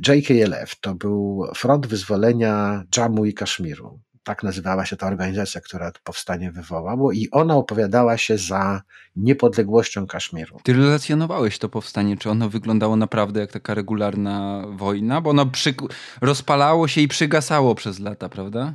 JKLF 0.09 0.81
to 0.81 0.95
był 0.95 1.47
Front 1.55 1.87
Wyzwolenia 1.87 2.83
Jammu 2.97 3.25
i 3.25 3.35
Kaszmiru. 3.35 4.01
Tak 4.23 4.43
nazywała 4.43 4.87
się 4.87 4.97
ta 4.97 5.07
organizacja, 5.07 5.61
która 5.61 5.93
powstanie 6.05 6.53
wywołała, 6.53 7.15
i 7.15 7.29
ona 7.31 7.57
opowiadała 7.57 8.19
się 8.19 8.39
za 8.39 8.83
niepodległością 9.17 10.07
Kaszmiru. 10.07 10.59
Ty 10.63 10.73
relacjonowałeś 10.73 11.59
to 11.59 11.69
powstanie, 11.69 12.17
czy 12.17 12.31
ono 12.31 12.49
wyglądało 12.49 12.97
naprawdę 12.97 13.41
jak 13.41 13.53
taka 13.53 13.75
regularna 13.75 14.65
wojna? 14.77 15.21
Bo 15.21 15.31
ono 15.31 15.47
przy... 15.47 15.75
rozpalało 16.21 16.89
się 16.89 17.01
i 17.01 17.09
przygasało 17.09 17.75
przez 17.75 17.99
lata, 17.99 18.29
prawda? 18.29 18.75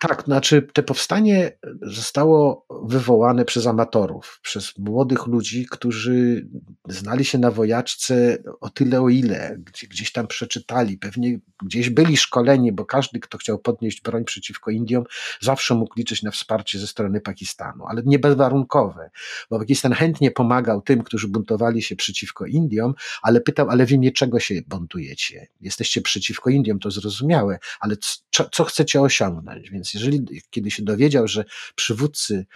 Tak, 0.00 0.22
znaczy 0.24 0.62
te 0.72 0.82
powstanie 0.82 1.58
zostało 1.82 2.66
wywołane 2.84 3.44
przez 3.44 3.66
amatorów, 3.66 4.40
przez 4.42 4.78
młodych 4.78 5.26
ludzi, 5.26 5.66
którzy 5.70 6.48
znali 6.88 7.24
się 7.24 7.38
na 7.38 7.50
wojaczce 7.50 8.38
o 8.60 8.70
tyle, 8.70 9.00
o 9.00 9.08
ile, 9.08 9.56
gdzieś 9.90 10.12
tam 10.12 10.26
przeczytali, 10.26 10.98
pewnie 10.98 11.38
gdzieś 11.62 11.90
byli 11.90 12.16
szkoleni, 12.16 12.72
bo 12.72 12.84
każdy, 12.84 13.20
kto 13.20 13.38
chciał 13.38 13.58
podnieść 13.58 14.02
broń 14.02 14.24
przeciwko 14.24 14.70
Indiom, 14.70 15.04
zawsze 15.40 15.74
mógł 15.74 15.94
liczyć 15.96 16.22
na 16.22 16.30
wsparcie 16.30 16.78
ze 16.78 16.86
strony 16.86 17.20
Pakistanu, 17.20 17.86
ale 17.86 18.02
nie 18.06 18.18
bezwarunkowe, 18.18 19.10
bo 19.50 19.58
Pakistan 19.58 19.92
chętnie 19.92 20.30
pomagał 20.30 20.82
tym, 20.82 21.02
którzy 21.02 21.28
buntowali 21.28 21.82
się 21.82 21.96
przeciwko 21.96 22.46
Indiom, 22.46 22.94
ale 23.22 23.40
pytał, 23.40 23.70
ale 23.70 23.86
w 23.86 23.92
imię 23.92 24.12
czego 24.12 24.40
się 24.40 24.54
buntujecie? 24.66 25.48
Jesteście 25.60 26.00
przeciwko 26.00 26.50
Indiom, 26.50 26.78
to 26.78 26.90
zrozumiałe, 26.90 27.58
ale 27.80 27.96
co, 28.30 28.48
co 28.52 28.64
chcecie 28.64 29.00
osiągnąć? 29.00 29.70
Więc 29.70 29.89
jeżeli 29.94 30.24
kiedy 30.50 30.70
się 30.70 30.82
dowiedział, 30.82 31.28
że 31.28 31.44
przywódcy 31.74 32.46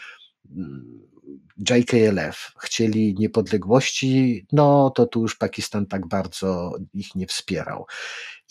mm, 0.51 1.05
JKLF 1.71 2.53
chcieli 2.61 3.15
niepodległości, 3.19 4.47
no 4.53 4.91
to 4.91 5.07
tu 5.07 5.23
już 5.23 5.37
Pakistan 5.37 5.87
tak 5.87 6.09
bardzo 6.09 6.73
ich 6.95 7.15
nie 7.15 7.27
wspierał. 7.27 7.87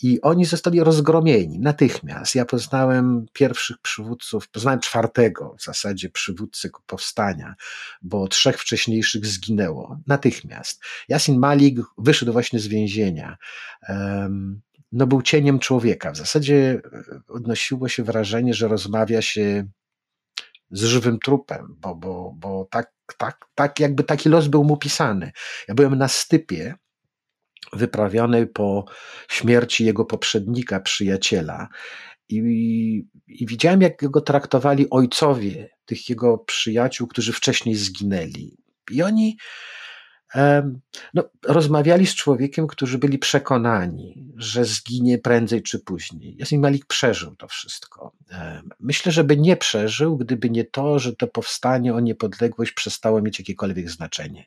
I 0.02 0.20
oni 0.20 0.44
zostali 0.44 0.80
rozgromieni 0.80 1.58
natychmiast. 1.58 2.34
Ja 2.34 2.44
poznałem 2.44 3.26
pierwszych 3.32 3.78
przywódców, 3.78 4.48
poznałem 4.48 4.80
czwartego 4.80 5.54
w 5.58 5.64
zasadzie 5.64 6.10
przywódcy 6.10 6.70
powstania, 6.86 7.54
bo 8.02 8.28
trzech 8.28 8.60
wcześniejszych 8.60 9.26
zginęło 9.26 9.98
natychmiast. 10.06 10.82
Yasin 11.08 11.38
Malik 11.38 11.78
wyszedł 11.98 12.32
właśnie 12.32 12.58
z 12.58 12.66
więzienia. 12.66 13.36
No 14.94 15.06
był 15.06 15.22
cieniem 15.22 15.58
człowieka. 15.58 16.10
W 16.12 16.16
zasadzie 16.16 16.80
e, 16.92 17.20
odnosiło 17.28 17.88
się 17.88 18.02
wrażenie, 18.02 18.54
że 18.54 18.68
rozmawia 18.68 19.22
się 19.22 19.66
z 20.70 20.84
żywym 20.84 21.18
trupem, 21.18 21.76
bo, 21.78 21.94
bo, 21.94 22.34
bo 22.36 22.68
tak, 22.70 22.92
tak, 23.18 23.46
tak 23.54 23.80
jakby 23.80 24.04
taki 24.04 24.28
los 24.28 24.48
był 24.48 24.64
mu 24.64 24.76
pisany. 24.76 25.32
Ja 25.68 25.74
byłem 25.74 25.98
na 25.98 26.08
stypie 26.08 26.74
wyprawionej 27.72 28.46
po 28.46 28.84
śmierci 29.28 29.84
jego 29.84 30.04
poprzednika, 30.04 30.80
przyjaciela 30.80 31.68
i, 32.28 33.04
i 33.26 33.46
widziałem, 33.46 33.80
jak 33.80 34.10
go 34.10 34.20
traktowali 34.20 34.90
ojcowie 34.90 35.70
tych 35.84 36.08
jego 36.08 36.38
przyjaciół, 36.38 37.08
którzy 37.08 37.32
wcześniej 37.32 37.74
zginęli. 37.74 38.56
I 38.90 39.02
oni 39.02 39.36
no, 41.14 41.24
rozmawiali 41.42 42.06
z 42.06 42.14
człowiekiem, 42.14 42.66
którzy 42.66 42.98
byli 42.98 43.18
przekonani, 43.18 44.32
że 44.36 44.64
zginie 44.64 45.18
prędzej 45.18 45.62
czy 45.62 45.78
później. 45.78 46.36
Jasmin 46.38 46.60
Malik 46.60 46.86
przeżył 46.86 47.36
to 47.36 47.48
wszystko. 47.48 48.12
Myślę, 48.80 49.12
że 49.12 49.24
by 49.24 49.36
nie 49.36 49.56
przeżył, 49.56 50.16
gdyby 50.16 50.50
nie 50.50 50.64
to, 50.64 50.98
że 50.98 51.16
to 51.16 51.26
powstanie 51.26 51.94
o 51.94 52.00
niepodległość 52.00 52.72
przestało 52.72 53.22
mieć 53.22 53.38
jakiekolwiek 53.38 53.90
znaczenie. 53.90 54.44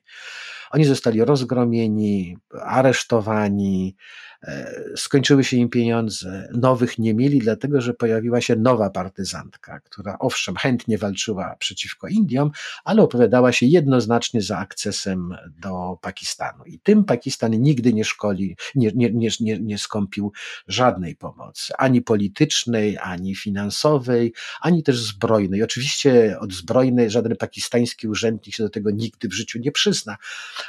Oni 0.72 0.86
zostali 0.86 1.26
rozgromieni, 1.26 2.38
aresztowani, 2.62 3.96
e, 4.44 4.74
skończyły 4.96 5.44
się 5.44 5.58
im 5.58 5.70
pieniądze, 5.70 6.50
nowych 6.54 7.00
nie 7.00 7.14
mieli, 7.14 7.40
dlatego 7.40 7.82
że 7.82 7.94
pojawiła 7.94 8.42
się 8.42 8.56
nowa 8.56 8.90
partyzantka, 8.90 9.80
która 9.80 10.18
owszem 10.20 10.56
chętnie 10.56 10.98
walczyła 10.98 11.56
przeciwko 11.60 12.08
Indiom, 12.08 12.52
ale 12.84 13.02
opowiadała 13.02 13.52
się 13.52 13.66
jednoznacznie 13.66 14.42
za 14.42 14.58
akcesem 14.58 15.36
do 15.62 15.98
Pakistanu. 16.02 16.64
I 16.66 16.80
tym 16.80 17.04
Pakistan 17.04 17.52
nigdy 17.52 17.94
nie 17.94 18.06
szkoli, 18.06 18.56
nie, 18.76 18.92
nie, 18.96 19.12
nie, 19.12 19.30
nie, 19.40 19.60
nie 19.60 19.78
skąpił 19.78 20.32
żadnej 20.68 21.16
pomocy, 21.16 21.74
ani 21.78 22.02
politycznej, 22.02 22.98
ani 23.02 23.36
finansowej, 23.36 24.34
ani 24.62 24.84
też 24.84 25.00
zbrojnej. 25.00 25.64
Oczywiście 25.64 26.38
od 26.40 26.54
zbrojnej 26.54 27.10
żaden 27.10 27.36
pakistański 27.36 28.08
urzędnik 28.08 28.56
się 28.56 28.64
do 28.64 28.70
tego 28.70 28.92
nigdy 28.92 29.28
w 29.28 29.34
życiu 29.34 29.60
nie 29.60 29.72
przyzna, 29.72 30.18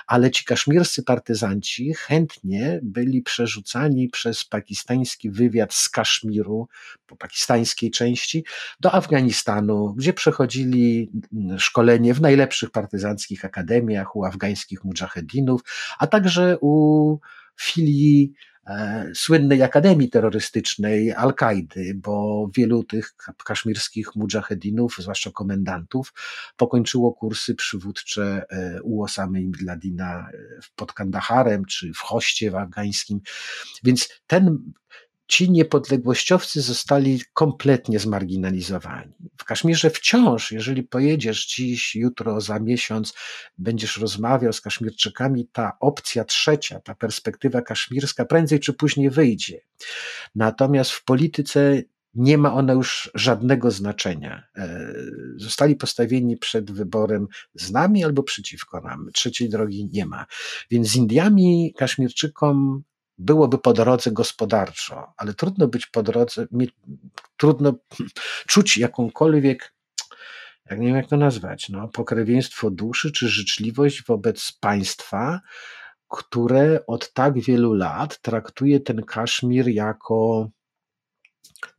ale 0.07 0.31
ci 0.31 0.45
kaszmirscy 0.45 1.03
partyzanci 1.03 1.95
chętnie 1.95 2.81
byli 2.83 3.23
przerzucani 3.23 4.09
przez 4.09 4.45
pakistański 4.45 5.31
wywiad 5.31 5.75
z 5.75 5.89
Kaszmiru, 5.89 6.69
po 7.07 7.17
pakistańskiej 7.17 7.91
części, 7.91 8.45
do 8.81 8.95
Afganistanu, 8.95 9.95
gdzie 9.97 10.13
przechodzili 10.13 11.11
szkolenie 11.59 12.15
w 12.15 12.21
najlepszych 12.21 12.71
partyzanckich 12.71 13.45
akademiach, 13.45 14.17
u 14.17 14.25
afgańskich 14.25 14.85
mujahedinów, 14.85 15.61
a 15.99 16.07
także 16.07 16.59
u 16.61 17.19
filii 17.61 18.33
słynnej 19.15 19.63
akademii 19.63 20.11
terrorystycznej 20.11 21.13
Al-Kaidy, 21.13 21.95
bo 21.95 22.47
wielu 22.57 22.85
tych 22.85 23.15
kaszmirskich 23.45 24.17
mujahedinów, 24.17 24.97
zwłaszcza 24.99 25.31
komendantów, 25.31 26.13
pokończyło 26.57 27.13
kursy 27.13 27.55
przywódcze 27.55 28.45
e, 28.51 28.83
u 28.83 29.03
Osamy 29.03 29.41
Bin 29.41 29.67
Ladina 29.67 30.29
e, 30.33 30.39
pod 30.77 30.93
Kandaharem 30.93 31.65
czy 31.65 31.93
w 31.93 31.99
Hoście 31.99 32.51
w 32.51 32.55
afgańskim. 32.55 33.21
Więc 33.85 34.09
ten 34.27 34.73
ci 35.29 35.51
niepodległościowcy 35.51 36.63
zostali 36.63 37.21
kompletnie 37.33 37.99
zmarginalizowani. 37.99 39.13
W 39.37 39.45
Kaszmirze 39.45 39.91
wciąż, 39.91 40.53
jeżeli 40.53 40.83
pojedziesz 40.83 41.47
dziś, 41.47 41.95
jutro, 41.95 42.41
za 42.41 42.61
miesiąc, 42.61 43.15
będziesz 43.59 43.97
rozmawiał 43.97 44.53
z 44.53 44.61
Kaszmirczykami, 44.61 45.49
ta 45.53 45.73
opcja 45.81 46.25
trzecia, 46.25 46.81
ta 46.81 46.95
perspektywa 46.95 47.63
kaszmirska 47.63 48.25
prędzej 48.25 48.61
czy 48.61 48.73
później 48.73 49.11
wyjdzie. 49.11 49.61
Natomiast 50.35 50.91
w 50.91 51.05
polityce 51.05 51.83
nie 52.15 52.39
ma 52.39 52.55
ona 52.55 52.73
już 52.73 53.11
żadnego 53.15 53.71
znaczenia. 53.71 54.43
E, 54.57 54.93
zostali 55.37 55.77
postawieni 55.77 56.37
przed 56.37 56.71
wyborem 56.71 57.27
z 57.55 57.71
nami 57.71 58.05
albo 58.05 58.23
przeciwko 58.23 58.81
nam. 58.81 59.09
Trzeciej 59.15 59.49
drogi 59.49 59.89
nie 59.93 60.07
ma. 60.07 60.27
Więc 60.71 60.89
z 60.89 60.97
Indiami, 60.97 61.75
Kaszmirczykom 61.77 62.83
byłoby 63.19 63.59
po 63.59 63.73
drodze 63.73 64.13
gospodarczo, 64.13 65.13
ale 65.17 65.35
trudno 65.35 65.69
być 65.69 65.87
po 65.87 66.03
drodze, 66.03 66.47
trudno 67.37 67.73
czuć 68.47 68.77
jakąkolwiek, 68.77 69.75
jak 70.71 70.81
nie 70.81 70.87
wiem 70.87 70.97
jak 70.97 71.09
to 71.09 71.17
nazwać, 71.17 71.69
no, 71.69 71.89
pokrewieństwo 71.89 72.71
duszy 72.71 73.13
czy 73.13 73.29
życzliwość 73.29 74.05
wobec 74.05 74.53
państwa, 74.61 75.41
które 76.09 76.87
od 76.87 77.13
tak 77.13 77.41
wielu 77.41 77.73
lat 77.73 78.21
traktuje 78.21 78.81
ten 78.81 79.03
Kaszmir 79.03 79.69
jako 79.69 80.51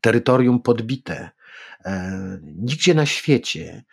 terytorium 0.02 0.62
podbite. 0.62 1.30
E, 1.86 2.40
nigdzie 2.42 2.94
na 2.94 3.06
świecie 3.06 3.84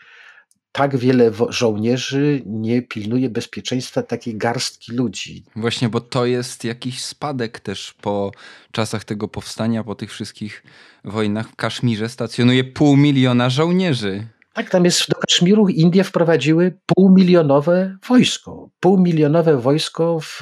tak 0.76 0.96
wiele 0.96 1.30
żołnierzy 1.48 2.42
nie 2.46 2.82
pilnuje 2.82 3.30
bezpieczeństwa 3.30 4.02
takiej 4.02 4.36
garstki 4.36 4.92
ludzi. 4.92 5.44
Właśnie, 5.56 5.88
bo 5.88 6.00
to 6.00 6.26
jest 6.26 6.64
jakiś 6.64 7.02
spadek 7.02 7.60
też 7.60 7.94
po 8.00 8.32
czasach 8.72 9.04
tego 9.04 9.28
powstania, 9.28 9.84
po 9.84 9.94
tych 9.94 10.12
wszystkich 10.12 10.62
wojnach 11.04 11.48
w 11.48 11.56
Kaszmirze 11.56 12.08
stacjonuje 12.08 12.64
pół 12.64 12.96
miliona 12.96 13.50
żołnierzy. 13.50 14.26
Tak, 14.52 14.70
tam 14.70 14.84
jest 14.84 15.08
do 15.08 15.16
Kaszmiru 15.16 15.68
Indie 15.68 16.04
wprowadziły 16.04 16.78
półmilionowe 16.86 17.96
wojsko. 18.08 18.70
Półmilionowe 18.80 19.56
wojsko 19.56 20.20
w, 20.20 20.40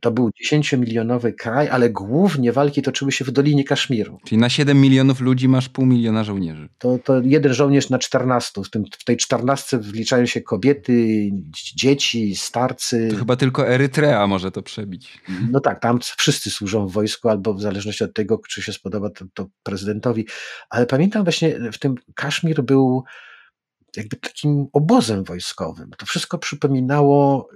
to 0.00 0.10
był 0.10 0.30
10-milionowy 0.44 1.32
kraj, 1.32 1.68
ale 1.68 1.90
głównie 1.90 2.52
walki 2.52 2.82
toczyły 2.82 3.12
się 3.12 3.24
w 3.24 3.30
Dolinie 3.30 3.64
Kaszmiru. 3.64 4.18
Czyli 4.24 4.38
na 4.40 4.48
7 4.48 4.80
milionów 4.80 5.20
ludzi 5.20 5.48
masz 5.48 5.68
pół 5.68 5.86
miliona 5.86 6.24
żołnierzy. 6.24 6.68
To, 6.78 6.98
to 6.98 7.20
jeden 7.24 7.54
żołnierz 7.54 7.90
na 7.90 7.98
14. 7.98 8.62
W, 8.62 8.70
tym, 8.70 8.84
w 8.98 9.04
tej 9.04 9.16
14 9.16 9.78
wliczają 9.78 10.26
się 10.26 10.40
kobiety, 10.40 11.30
dzieci, 11.74 12.36
starcy. 12.36 13.08
To 13.10 13.16
chyba 13.16 13.36
tylko 13.36 13.68
Erytrea 13.68 14.26
może 14.26 14.50
to 14.50 14.62
przebić. 14.62 15.18
No 15.50 15.60
tak, 15.60 15.80
tam 15.80 15.98
wszyscy 16.16 16.50
służą 16.50 16.86
w 16.86 16.92
wojsku, 16.92 17.28
albo 17.28 17.54
w 17.54 17.60
zależności 17.60 18.04
od 18.04 18.14
tego, 18.14 18.40
czy 18.48 18.62
się 18.62 18.72
spodoba 18.72 19.10
to, 19.10 19.24
to 19.34 19.46
prezydentowi. 19.62 20.26
Ale 20.70 20.86
pamiętam 20.86 21.24
właśnie 21.24 21.72
w 21.72 21.78
tym 21.78 21.94
Kaszmir 22.14 22.62
był 22.62 22.76
był 22.76 23.04
jakby 23.96 24.16
takim 24.16 24.66
obozem 24.72 25.24
wojskowym. 25.24 25.90
To 25.98 26.06
wszystko 26.06 26.38
przypominało 26.38 27.48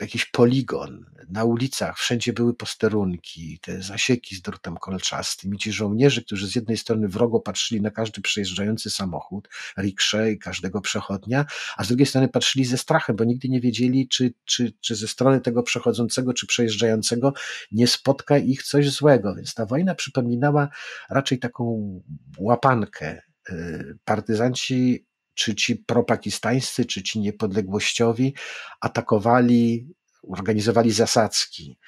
jakiś 0.00 0.24
poligon. 0.24 1.06
Na 1.28 1.44
ulicach 1.44 1.98
wszędzie 1.98 2.32
były 2.32 2.54
posterunki, 2.54 3.58
te 3.62 3.82
zasieki 3.82 4.36
z 4.36 4.42
drutem 4.42 4.76
kolczastym 4.76 5.54
i 5.54 5.58
ci 5.58 5.72
żołnierze, 5.72 6.22
którzy 6.22 6.46
z 6.46 6.54
jednej 6.54 6.76
strony 6.76 7.08
wrogo 7.08 7.40
patrzyli 7.40 7.80
na 7.80 7.90
każdy 7.90 8.20
przejeżdżający 8.20 8.90
samochód, 8.90 9.48
rikszę 9.78 10.32
i 10.32 10.38
każdego 10.38 10.80
przechodnia, 10.80 11.46
a 11.76 11.84
z 11.84 11.88
drugiej 11.88 12.06
strony 12.06 12.28
patrzyli 12.28 12.64
ze 12.64 12.78
strachem, 12.78 13.16
bo 13.16 13.24
nigdy 13.24 13.48
nie 13.48 13.60
wiedzieli, 13.60 14.08
czy, 14.08 14.34
czy, 14.44 14.72
czy 14.80 14.94
ze 14.94 15.08
strony 15.08 15.40
tego 15.40 15.62
przechodzącego 15.62 16.34
czy 16.34 16.46
przejeżdżającego 16.46 17.32
nie 17.72 17.86
spotka 17.86 18.38
ich 18.38 18.62
coś 18.62 18.90
złego. 18.90 19.34
Więc 19.34 19.54
ta 19.54 19.66
wojna 19.66 19.94
przypominała 19.94 20.68
raczej 21.10 21.38
taką 21.38 22.02
łapankę 22.38 23.22
Y, 23.50 23.98
partyzanci, 24.04 25.06
czy 25.34 25.54
ci 25.54 25.76
propakistańscy, 25.76 26.84
czy 26.84 27.02
ci 27.02 27.20
niepodległościowi, 27.20 28.34
atakowali, 28.80 29.86
organizowali 30.28 30.90
zasadzki. 30.90 31.78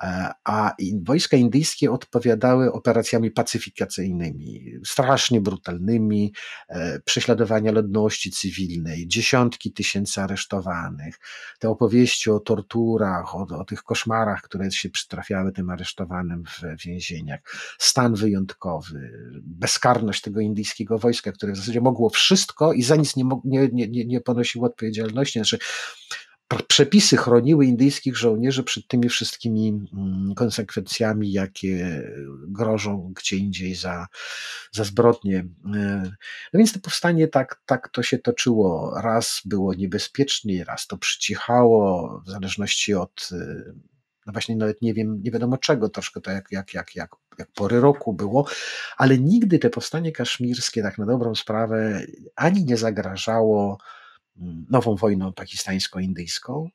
E, 0.00 0.32
a 0.44 0.74
wojska 1.02 1.36
indyjskie 1.36 1.90
odpowiadały 1.92 2.72
operacjami 2.72 3.30
pacyfikacyjnymi, 3.30 4.72
strasznie 4.84 5.40
brutalnymi, 5.40 6.32
e, 6.68 7.00
prześladowania 7.00 7.72
ludności 7.72 8.30
cywilnej, 8.30 9.08
dziesiątki 9.08 9.72
tysięcy 9.72 10.20
aresztowanych, 10.20 11.18
te 11.58 11.68
opowieści 11.68 12.30
o 12.30 12.40
torturach, 12.40 13.36
o, 13.36 13.46
o 13.58 13.64
tych 13.64 13.82
koszmarach, 13.82 14.42
które 14.42 14.70
się 14.70 14.90
przytrafiały 14.90 15.52
tym 15.52 15.70
aresztowanym 15.70 16.44
w 16.44 16.84
więzieniach, 16.84 17.40
stan 17.78 18.14
wyjątkowy, 18.14 19.12
bezkarność 19.42 20.20
tego 20.20 20.40
indyjskiego 20.40 20.98
wojska, 20.98 21.32
które 21.32 21.52
w 21.52 21.56
zasadzie 21.56 21.80
mogło 21.80 22.10
wszystko 22.10 22.72
i 22.72 22.82
za 22.82 22.96
nic 22.96 23.16
nie, 23.16 23.24
nie, 23.44 23.68
nie, 23.72 24.04
nie 24.04 24.20
ponosiło 24.20 24.66
odpowiedzialności. 24.66 25.38
Znaczy, 25.38 25.58
przepisy 26.68 27.16
chroniły 27.16 27.66
indyjskich 27.66 28.16
żołnierzy 28.16 28.62
przed 28.62 28.88
tymi 28.88 29.08
wszystkimi 29.08 29.68
mm, 29.68 30.34
konsekwencjami, 30.34 31.32
jakie 31.32 32.02
grożą 32.46 33.12
gdzie 33.16 33.36
indziej 33.36 33.74
za, 33.74 34.06
za 34.72 34.84
zbrodnie. 34.84 35.38
E, 35.74 36.02
no 36.52 36.58
więc 36.58 36.72
to 36.72 36.80
powstanie 36.80 37.28
tak, 37.28 37.62
tak 37.66 37.88
to 37.88 38.02
się 38.02 38.18
toczyło. 38.18 38.94
Raz 39.02 39.40
było 39.44 39.74
niebezpiecznie, 39.74 40.64
raz 40.64 40.86
to 40.86 40.98
przycichało, 40.98 42.22
w 42.26 42.30
zależności 42.30 42.94
od 42.94 43.28
e, 43.32 43.72
no 44.26 44.32
właśnie 44.32 44.56
nawet 44.56 44.82
nie 44.82 44.94
wiem, 44.94 45.22
nie 45.24 45.30
wiadomo 45.30 45.58
czego, 45.58 45.88
troszkę 45.88 46.20
to 46.20 46.30
jak, 46.30 46.52
jak, 46.52 46.74
jak, 46.74 46.96
jak, 46.96 47.10
jak 47.38 47.52
pory 47.52 47.80
roku 47.80 48.12
było, 48.12 48.46
ale 48.96 49.18
nigdy 49.18 49.58
te 49.58 49.70
powstanie 49.70 50.12
kaszmirskie, 50.12 50.82
tak 50.82 50.98
na 50.98 51.06
dobrą 51.06 51.34
sprawę, 51.34 52.02
ani 52.36 52.64
nie 52.64 52.76
zagrażało 52.76 53.78
nową 54.70 54.96
wojną 54.96 55.32
pakistańsko-indyjską, 55.32 56.68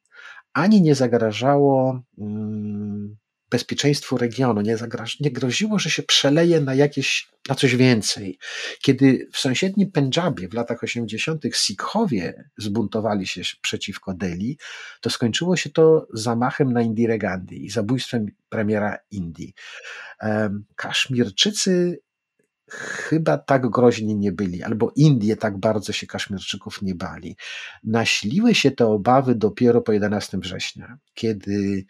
ani 0.53 0.81
nie 0.81 0.95
zagrażało 0.95 2.01
mm, 2.17 3.17
bezpieczeństwu 3.53 4.17
regionu, 4.17 4.61
nie, 4.61 4.77
zagraż, 4.77 5.19
nie 5.19 5.31
groziło, 5.31 5.79
że 5.79 5.89
się 5.89 6.03
przeleje 6.03 6.61
na 6.61 6.75
jakieś, 6.75 7.29
na 7.49 7.55
coś 7.55 7.75
więcej. 7.75 8.39
Kiedy 8.81 9.27
w 9.33 9.37
sąsiednim 9.37 9.91
Pendżabie 9.91 10.49
w 10.49 10.53
latach 10.53 10.83
80. 10.83 11.43
Sikhowie 11.53 12.49
zbuntowali 12.57 13.27
się 13.27 13.41
przeciwko 13.61 14.13
Delhi, 14.13 14.57
to 15.01 15.09
skończyło 15.09 15.57
się 15.57 15.69
to 15.69 16.07
zamachem 16.13 16.73
na 16.73 16.81
Indire 16.81 17.17
Gandhi 17.17 17.65
i 17.65 17.69
zabójstwem 17.69 18.25
premiera 18.49 18.97
Indii. 19.11 19.53
Kaszmirczycy 20.75 21.99
chyba 22.73 23.37
tak 23.37 23.69
groźni 23.69 24.15
nie 24.15 24.31
byli, 24.31 24.63
albo 24.63 24.91
Indie 24.95 25.35
tak 25.35 25.57
bardzo 25.57 25.93
się 25.93 26.07
Kaszmirczyków 26.07 26.81
nie 26.81 26.95
bali. 26.95 27.37
Nasiliły 27.83 28.55
się 28.55 28.71
te 28.71 28.87
obawy 28.87 29.35
dopiero 29.35 29.81
po 29.81 29.91
11 29.91 30.37
września, 30.37 30.97
kiedy 31.13 31.85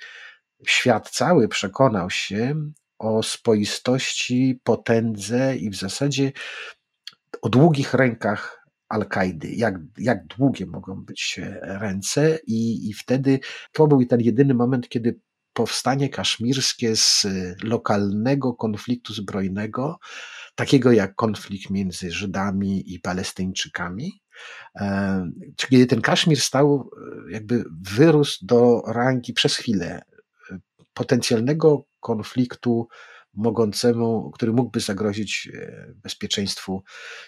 świat 0.68 1.10
cały 1.10 1.48
przekonał 1.48 2.10
się 2.10 2.56
o 3.00 3.24
spoistości, 3.24 4.60
potędze 4.64 5.56
i 5.56 5.70
w 5.70 5.76
zasadzie 5.76 6.32
o 7.42 7.50
długich 7.50 7.94
rękach 7.94 8.68
Al-Kaidy, 8.90 9.52
jak, 9.52 9.76
jak 9.98 10.26
długie 10.26 10.66
mogą 10.66 10.96
być 10.96 11.40
ręce, 11.62 12.40
i, 12.48 12.90
i 12.90 12.94
wtedy 12.94 13.40
to 13.72 13.88
był 13.88 14.06
ten 14.06 14.22
jedyny 14.22 14.54
moment, 14.54 14.90
kiedy 14.90 15.20
powstanie 15.54 16.10
kaszmirskie 16.10 16.96
z 16.96 17.26
lokalnego 17.64 18.54
konfliktu 18.54 19.14
zbrojnego 19.14 20.00
takiego 20.56 20.92
jak 20.92 21.16
konflikt 21.16 21.70
między 21.70 22.12
Żydami 22.12 22.94
i 22.94 23.00
Palestyńczykami, 23.00 24.22
e, 24.76 25.32
kiedy 25.56 25.86
ten 25.86 26.02
Kaszmir 26.02 26.42
stał, 26.42 26.90
e, 27.28 27.32
jakby 27.32 27.64
wyrósł 27.82 28.46
do 28.46 28.82
rangi 28.88 29.34
przez 29.34 29.56
chwilę 29.56 30.02
e, 30.52 30.60
potencjalnego 30.94 31.86
konfliktu 32.00 32.88
mogącemu, 33.34 34.32
który 34.32 34.54
mógłby 34.54 34.80
zagrozić 34.80 35.50
bezpieczeństwu 35.96 36.84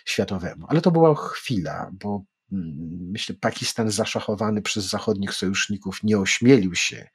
światowemu. 0.06 0.66
Ale 0.70 0.82
to 0.82 0.92
była 0.92 1.16
chwila, 1.16 1.92
bo 1.94 2.24
mm, 2.52 2.74
myślę, 3.12 3.36
Pakistan 3.42 3.92
zaszachowany 3.92 4.62
przez 4.62 4.86
zachodnich 4.86 5.34
sojuszników 5.34 6.00
nie 6.04 6.20
ośmielił 6.20 6.76
się 6.76 7.08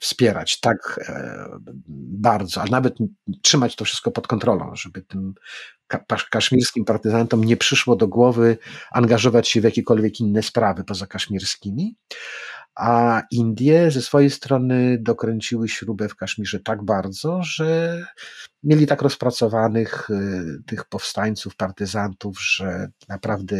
wspierać 0.00 0.60
tak 0.60 1.00
e, 1.08 1.46
bardzo, 2.18 2.60
ale 2.60 2.70
nawet 2.70 2.94
trzymać 3.42 3.76
to 3.76 3.84
wszystko 3.84 4.10
pod 4.10 4.26
kontrolą, 4.26 4.70
żeby 4.74 5.02
tym 5.02 5.34
kaszmirskim 6.30 6.84
partyzantom 6.84 7.44
nie 7.44 7.56
przyszło 7.56 7.96
do 7.96 8.08
głowy 8.08 8.58
angażować 8.92 9.48
się 9.48 9.60
w 9.60 9.64
jakiekolwiek 9.64 10.20
inne 10.20 10.42
sprawy 10.42 10.84
poza 10.84 11.06
kaszmirskimi. 11.06 11.96
A 12.74 13.22
Indie 13.30 13.90
ze 13.90 14.02
swojej 14.02 14.30
strony 14.30 14.98
dokręciły 15.00 15.68
śrubę 15.68 16.08
w 16.08 16.16
Kaszmirze 16.16 16.60
tak 16.60 16.84
bardzo, 16.84 17.42
że 17.42 18.00
mieli 18.62 18.86
tak 18.86 19.02
rozpracowanych 19.02 20.10
e, 20.10 20.42
tych 20.66 20.84
powstańców, 20.84 21.56
partyzantów, 21.56 22.42
że 22.42 22.88
naprawdę 23.08 23.56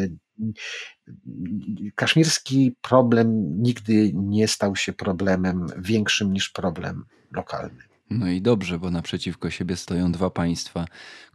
kaszmirski 1.94 2.76
problem 2.80 3.62
nigdy 3.62 4.12
nie 4.14 4.48
stał 4.48 4.76
się 4.76 4.92
problemem 4.92 5.66
większym 5.78 6.32
niż 6.32 6.50
problem 6.50 7.04
lokalny. 7.32 7.89
No 8.10 8.28
i 8.28 8.42
dobrze, 8.42 8.78
bo 8.78 8.90
naprzeciwko 8.90 9.50
siebie 9.50 9.76
stoją 9.76 10.12
dwa 10.12 10.30
państwa, 10.30 10.84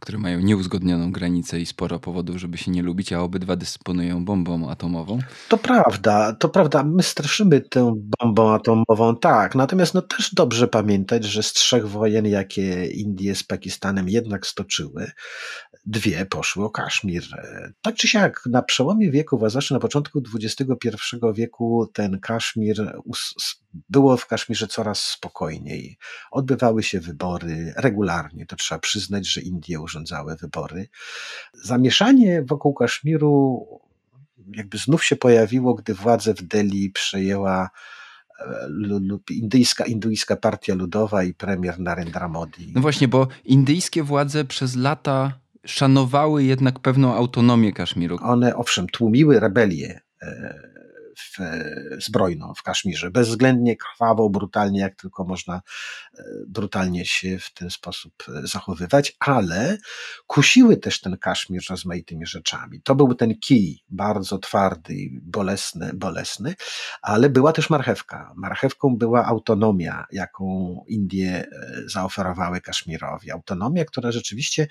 które 0.00 0.18
mają 0.18 0.40
nieuzgodnioną 0.40 1.12
granicę 1.12 1.60
i 1.60 1.66
sporo 1.66 1.98
powodów, 1.98 2.36
żeby 2.36 2.58
się 2.58 2.70
nie 2.70 2.82
lubić, 2.82 3.12
a 3.12 3.20
obydwa 3.20 3.56
dysponują 3.56 4.24
bombą 4.24 4.70
atomową. 4.70 5.18
To 5.48 5.58
prawda, 5.58 6.32
to 6.32 6.48
prawda. 6.48 6.84
My 6.84 7.02
straszymy 7.02 7.60
tę 7.60 7.94
bombą 8.20 8.54
atomową, 8.54 9.16
tak. 9.16 9.54
Natomiast 9.54 9.94
no 9.94 10.02
też 10.02 10.34
dobrze 10.34 10.68
pamiętać, 10.68 11.24
że 11.24 11.42
z 11.42 11.52
trzech 11.52 11.88
wojen, 11.88 12.26
jakie 12.26 12.86
Indie 12.86 13.34
z 13.34 13.42
Pakistanem 13.42 14.08
jednak 14.08 14.46
stoczyły, 14.46 15.10
dwie 15.86 16.26
poszły 16.26 16.64
o 16.64 16.70
Kaszmir. 16.70 17.24
Tak 17.82 17.94
czy 17.94 18.08
siak, 18.08 18.42
na 18.46 18.62
przełomie 18.62 19.10
wieków, 19.10 19.42
a 19.42 19.48
zwłaszcza 19.48 19.74
na 19.74 19.80
początku 19.80 20.22
XXI 20.34 20.96
wieku, 21.34 21.90
ten 21.92 22.20
Kaszmir 22.20 23.00
było 23.88 24.16
w 24.16 24.26
Kaszmirze 24.26 24.66
coraz 24.66 25.02
spokojniej. 25.02 25.98
Odbywały 26.30 26.82
się 26.82 27.00
wybory 27.00 27.74
regularnie, 27.76 28.46
to 28.46 28.56
trzeba 28.56 28.78
przyznać, 28.78 29.32
że 29.32 29.40
Indie 29.40 29.80
urządzały 29.80 30.36
wybory. 30.36 30.88
Zamieszanie 31.52 32.42
wokół 32.42 32.74
Kaszmiru 32.74 33.66
jakby 34.54 34.78
znów 34.78 35.04
się 35.04 35.16
pojawiło, 35.16 35.74
gdy 35.74 35.94
władzę 35.94 36.34
w 36.34 36.42
Delhi 36.42 36.90
przejęła 36.90 37.70
e, 38.40 38.68
indyjska, 39.30 39.84
indyjska 39.84 40.36
partia 40.36 40.74
ludowa 40.74 41.24
i 41.24 41.34
premier 41.34 41.80
Narendra 41.80 42.28
Modi. 42.28 42.72
No 42.74 42.80
właśnie, 42.80 43.08
bo 43.08 43.28
indyjskie 43.44 44.02
władze 44.02 44.44
przez 44.44 44.76
lata 44.76 45.38
szanowały 45.66 46.44
jednak 46.44 46.78
pewną 46.78 47.14
autonomię 47.14 47.72
Kaszmiru. 47.72 48.18
One 48.22 48.56
owszem 48.56 48.86
tłumiły 48.86 49.40
rebelię 49.40 50.00
e, 50.22 50.75
w, 51.20 51.38
zbrojną 52.04 52.54
w 52.56 52.62
Kaszmirze. 52.62 53.10
Bezwzględnie, 53.10 53.76
krwawo, 53.76 54.30
brutalnie, 54.30 54.80
jak 54.80 54.96
tylko 54.96 55.24
można 55.24 55.62
e, 56.18 56.22
brutalnie 56.48 57.06
się 57.06 57.38
w 57.38 57.52
ten 57.52 57.70
sposób 57.70 58.12
e, 58.28 58.46
zachowywać, 58.46 59.16
ale 59.20 59.78
kusiły 60.26 60.76
też 60.76 61.00
ten 61.00 61.16
Kaszmir 61.16 61.62
rozmaitymi 61.70 62.26
rzeczami. 62.26 62.80
To 62.82 62.94
był 62.94 63.14
ten 63.14 63.38
kij, 63.38 63.82
bardzo 63.88 64.38
twardy 64.38 64.94
i 64.94 65.20
bolesny, 65.22 65.90
bolesny, 65.94 66.54
ale 67.02 67.30
była 67.30 67.52
też 67.52 67.70
marchewka. 67.70 68.32
Marchewką 68.36 68.96
była 68.96 69.24
autonomia, 69.24 70.06
jaką 70.12 70.76
Indie 70.88 71.28
e, 71.28 71.46
zaoferowały 71.86 72.60
Kaszmirowi. 72.60 73.30
Autonomia, 73.30 73.84
która 73.84 74.12
rzeczywiście 74.12 74.66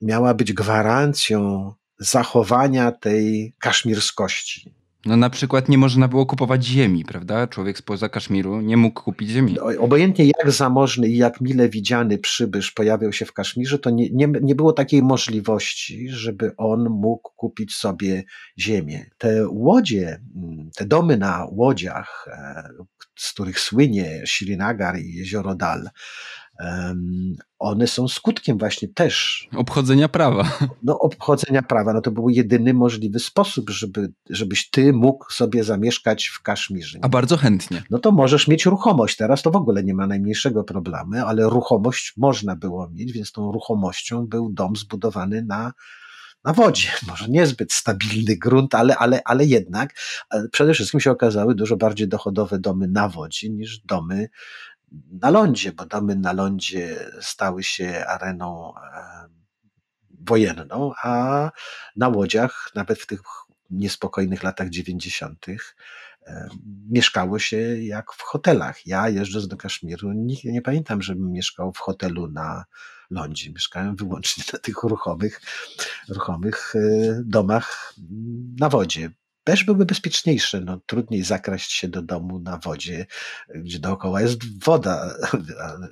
miała 0.00 0.34
być 0.34 0.52
gwarancją 0.52 1.72
zachowania 1.98 2.92
tej 2.92 3.54
kaszmirskości. 3.58 4.79
No 5.06 5.16
na 5.16 5.30
przykład 5.30 5.68
nie 5.68 5.78
można 5.78 6.08
było 6.08 6.26
kupować 6.26 6.64
ziemi, 6.64 7.04
prawda? 7.04 7.46
Człowiek 7.46 7.78
spoza 7.78 8.08
Kaszmiru 8.08 8.60
nie 8.60 8.76
mógł 8.76 9.02
kupić 9.02 9.30
ziemi. 9.30 9.58
Obojętnie 9.58 10.24
jak 10.24 10.50
zamożny 10.50 11.08
i 11.08 11.16
jak 11.16 11.40
mile 11.40 11.68
widziany 11.68 12.18
przybysz 12.18 12.70
pojawiał 12.70 13.12
się 13.12 13.24
w 13.24 13.32
Kaszmirze, 13.32 13.78
to 13.78 13.90
nie, 13.90 14.10
nie, 14.10 14.28
nie 14.42 14.54
było 14.54 14.72
takiej 14.72 15.02
możliwości, 15.02 16.08
żeby 16.08 16.56
on 16.56 16.88
mógł 16.90 17.30
kupić 17.36 17.74
sobie 17.74 18.24
ziemię. 18.58 19.06
Te 19.18 19.48
łodzie, 19.48 20.20
mm, 20.36 20.70
te 20.76 20.84
domy 20.84 21.16
na 21.16 21.46
łodziach, 21.50 22.28
e, 22.28 22.68
z 23.16 23.32
których 23.32 23.60
słynie 23.60 24.22
Srinagar 24.26 24.98
i 24.98 25.14
jezioro 25.14 25.54
Dal, 25.54 25.90
one 27.58 27.86
są 27.86 28.08
skutkiem 28.08 28.58
właśnie 28.58 28.88
też 28.88 29.48
obchodzenia 29.56 30.08
prawa. 30.08 30.58
No, 30.82 30.98
obchodzenia 30.98 31.62
prawa. 31.62 31.92
No 31.92 32.00
to 32.00 32.10
był 32.10 32.28
jedyny 32.28 32.74
możliwy 32.74 33.18
sposób, 33.18 33.70
żeby, 33.70 34.12
żebyś 34.30 34.70
ty 34.70 34.92
mógł 34.92 35.32
sobie 35.32 35.64
zamieszkać 35.64 36.26
w 36.26 36.42
Kaszmirze. 36.42 36.98
A 37.02 37.08
bardzo 37.08 37.36
chętnie. 37.36 37.82
No 37.90 37.98
to 37.98 38.12
możesz 38.12 38.48
mieć 38.48 38.66
ruchomość. 38.66 39.16
Teraz 39.16 39.42
to 39.42 39.50
w 39.50 39.56
ogóle 39.56 39.84
nie 39.84 39.94
ma 39.94 40.06
najmniejszego 40.06 40.64
problemu, 40.64 41.14
ale 41.26 41.48
ruchomość 41.48 42.12
można 42.16 42.56
było 42.56 42.90
mieć, 42.90 43.12
więc 43.12 43.32
tą 43.32 43.52
ruchomością 43.52 44.26
był 44.26 44.50
dom 44.52 44.76
zbudowany 44.76 45.42
na 45.42 45.72
na 46.44 46.52
wodzie. 46.52 46.88
Może 47.08 47.28
niezbyt 47.28 47.72
stabilny 47.72 48.36
grunt, 48.36 48.74
ale, 48.74 48.96
ale, 48.96 49.20
ale 49.24 49.44
jednak 49.44 49.94
przede 50.52 50.74
wszystkim 50.74 51.00
się 51.00 51.10
okazały 51.10 51.54
dużo 51.54 51.76
bardziej 51.76 52.08
dochodowe 52.08 52.58
domy 52.58 52.88
na 52.88 53.08
wodzie 53.08 53.50
niż 53.50 53.78
domy 53.78 54.28
na 54.92 55.30
lądzie, 55.30 55.72
bo 55.72 55.86
domy 55.86 56.16
na 56.16 56.32
lądzie 56.32 57.10
stały 57.20 57.62
się 57.62 58.04
areną 58.06 58.72
wojenną, 60.20 60.92
a 61.02 61.50
na 61.96 62.08
łodziach, 62.08 62.70
nawet 62.74 62.98
w 62.98 63.06
tych 63.06 63.20
niespokojnych 63.70 64.42
latach 64.42 64.68
90., 64.68 65.46
mieszkało 66.90 67.38
się 67.38 67.56
jak 67.82 68.12
w 68.12 68.22
hotelach. 68.22 68.86
Ja 68.86 69.08
jeżdżąc 69.08 69.48
do 69.48 69.56
Kaszmiru, 69.56 70.12
nie, 70.12 70.36
nie 70.44 70.62
pamiętam, 70.62 71.02
żebym 71.02 71.32
mieszkał 71.32 71.72
w 71.72 71.78
hotelu 71.78 72.28
na 72.28 72.64
lądzie. 73.10 73.52
Mieszkałem 73.52 73.96
wyłącznie 73.96 74.44
na 74.52 74.58
tych 74.58 74.82
ruchomych, 74.82 75.40
ruchomych 76.08 76.74
e, 76.74 76.80
domach 77.24 77.94
na 78.60 78.68
wodzie 78.68 79.10
też 79.50 79.64
były 79.64 79.86
bezpieczniejsze. 79.86 80.60
No, 80.60 80.80
trudniej 80.86 81.22
zakraść 81.22 81.72
się 81.72 81.88
do 81.88 82.02
domu 82.02 82.38
na 82.38 82.58
wodzie, 82.58 83.06
gdzie 83.54 83.78
dookoła 83.78 84.20
jest 84.20 84.64
woda, 84.64 85.14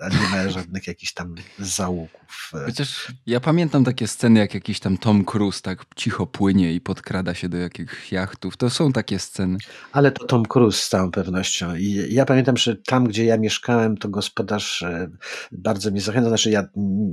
a 0.00 0.08
nie 0.08 0.28
ma 0.30 0.48
żadnych 0.48 0.86
jakichś 0.86 1.12
tam 1.12 1.34
załóg. 1.58 2.10
Chociaż 2.50 3.12
ja 3.26 3.40
pamiętam 3.40 3.84
takie 3.84 4.08
sceny, 4.08 4.40
jak 4.40 4.54
jakiś 4.54 4.80
tam 4.80 4.98
Tom 4.98 5.24
Cruise 5.24 5.62
tak 5.62 5.84
cicho 5.96 6.26
płynie 6.26 6.72
i 6.72 6.80
podkrada 6.80 7.34
się 7.34 7.48
do 7.48 7.56
jakichś 7.56 8.12
jachtów. 8.12 8.56
To 8.56 8.70
są 8.70 8.92
takie 8.92 9.18
sceny. 9.18 9.58
Ale 9.92 10.12
to 10.12 10.26
Tom 10.26 10.46
Cruise 10.46 10.82
z 10.82 10.88
całą 10.88 11.10
pewnością. 11.10 11.76
I 11.76 12.06
ja 12.10 12.24
pamiętam, 12.24 12.56
że 12.56 12.76
tam, 12.76 13.04
gdzie 13.04 13.24
ja 13.24 13.38
mieszkałem, 13.38 13.96
to 13.96 14.08
gospodarz 14.08 14.82
e, 14.82 15.10
bardzo 15.52 15.90
mnie 15.90 16.00
zachęcał. 16.00 16.28
Znaczy 16.30 16.50
ja 16.50 16.64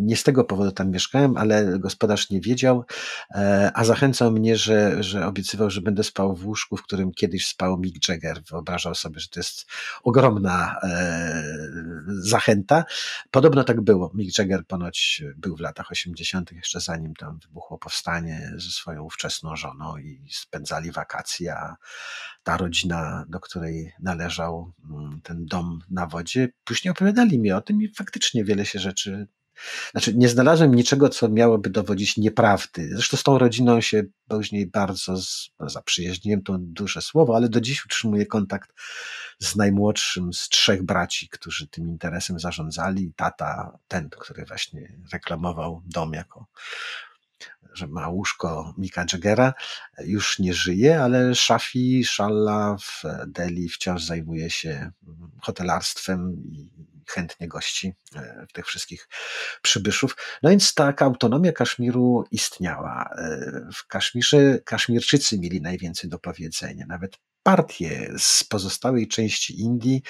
nie 0.01 0.15
z 0.15 0.23
tego 0.23 0.43
powodu 0.43 0.71
tam 0.71 0.91
mieszkałem, 0.91 1.38
ale 1.38 1.79
gospodarz 1.79 2.29
nie 2.29 2.41
wiedział, 2.41 2.86
e, 3.36 3.71
a 3.73 3.86
zachęcał 3.86 4.31
mnie, 4.31 4.58
że, 4.58 5.03
że 5.03 5.27
obiecywał, 5.27 5.69
że 5.69 5.81
będę 5.81 6.03
spał 6.03 6.35
w 6.36 6.45
łóżku, 6.45 6.78
w 6.78 6.84
którym 6.84 7.12
kiedyś 7.12 7.48
spał 7.48 7.78
Mick 7.78 8.10
Jagger. 8.10 8.43
Wyobrażał 8.43 8.95
sobie, 8.95 9.19
że 9.19 9.28
to 9.28 9.39
jest 9.39 9.65
ogromna 10.04 10.76
e, 10.84 11.43
zachęta. 12.08 12.86
Podobno 13.32 13.63
tak 13.63 13.82
było. 13.82 14.12
Mick 14.13 14.39
Jagger 14.39 14.65
ponoć 14.67 15.24
był 15.38 15.56
w 15.58 15.60
latach 15.60 15.91
80., 15.91 16.52
jeszcze 16.52 16.80
zanim 16.80 17.13
tam 17.13 17.39
wybuchło 17.39 17.78
powstanie 17.78 18.52
ze 18.58 18.69
swoją 18.69 19.04
ówczesną 19.04 19.56
żoną 19.56 19.98
i 19.98 20.30
spędzali 20.32 20.91
wakacje, 20.91 21.56
a 21.56 21.76
ta 22.43 22.58
rodzina, 22.58 23.26
do 23.30 23.39
której 23.39 23.93
należał 24.00 24.74
mm, 24.89 25.21
ten 25.24 25.45
dom 25.45 25.80
na 25.89 26.08
wodzie, 26.08 26.50
później 26.63 26.91
opowiadali 26.91 27.39
mi 27.39 27.52
o 27.52 27.62
tym 27.62 27.82
i 27.82 27.93
faktycznie 27.93 28.43
wiele 28.43 28.65
się 28.65 28.80
rzeczy 28.80 29.28
znaczy, 29.91 30.13
nie 30.15 30.30
znalazłem 30.30 30.76
niczego, 30.76 31.10
co 31.10 31.30
miałoby 31.30 31.70
dowodzić 31.70 32.18
nieprawdy. 32.18 32.89
Zresztą 32.94 33.18
z 33.18 33.24
tą 33.24 33.38
rodziną 33.38 33.82
się 33.82 34.04
później 34.28 34.68
bardzo 34.68 35.18
z, 35.18 35.50
no, 35.60 35.70
zaprzyjaźniłem, 35.70 36.44
to 36.44 36.56
duże 36.60 37.02
słowo, 37.02 37.36
ale 37.36 37.50
do 37.50 37.62
dziś 37.62 37.86
utrzymuję 37.86 38.26
kontakt 38.26 38.74
z 39.39 39.56
najmłodszym 39.56 40.34
z 40.34 40.50
trzech 40.50 40.84
braci, 40.84 41.30
którzy 41.30 41.68
tym 41.68 41.89
interesem 41.89 42.39
zarządzali. 42.39 43.13
Tata, 43.15 43.78
ten, 43.88 44.10
który 44.10 44.46
właśnie 44.46 44.98
reklamował 45.13 45.82
dom 45.86 46.13
jako 46.13 46.48
że 47.74 47.88
ma 47.88 48.10
łóżko 48.10 48.74
Mika 48.78 49.06
Jaggera, 49.13 49.54
już 50.00 50.39
nie 50.39 50.54
żyje, 50.54 51.02
ale 51.02 51.36
Shafi 51.36 52.06
Shalla 52.06 52.78
w 52.80 53.04
Delhi 53.28 53.70
wciąż 53.70 54.04
zajmuje 54.04 54.50
się 54.50 54.91
hotelarstwem 55.41 56.34
i 56.44 56.70
chętnie 57.08 57.48
gości 57.48 57.94
e, 58.15 58.46
tych 58.54 58.65
wszystkich 58.65 59.08
przybyszów. 59.62 60.18
No 60.44 60.50
więc 60.50 60.74
taka 60.74 61.06
autonomia 61.06 61.52
Kaszmiru 61.52 62.24
istniała. 62.32 63.10
E, 63.18 63.52
w 63.76 63.88
Kaszmirze 63.88 64.60
Kaszmirczycy 64.65 65.39
mieli 65.39 65.62
najwięcej 65.62 66.10
do 66.10 66.20
powiedzenia. 66.20 66.86
Nawet 66.88 67.18
partie 67.46 68.13
z 68.18 68.44
pozostałej 68.44 69.08
części 69.08 69.62
Indii 69.62 70.02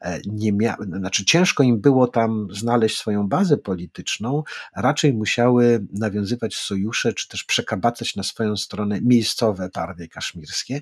e, 0.00 0.20
nie 0.26 0.52
miały, 0.52 0.86
znaczy 0.86 1.24
ciężko 1.24 1.62
im 1.62 1.80
było 1.80 2.08
tam 2.08 2.48
znaleźć 2.52 2.98
swoją 2.98 3.28
bazę 3.28 3.56
polityczną, 3.56 4.42
raczej 4.76 5.14
musiały 5.14 5.86
nawiązywać 5.92 6.54
sojusze, 6.54 7.12
czy 7.12 7.28
też 7.28 7.44
przekabacać 7.44 8.16
na 8.16 8.22
swoją 8.22 8.56
stronę 8.56 8.98
miejscowe 9.02 9.70
partie 9.70 10.08
kaszmirskie. 10.08 10.80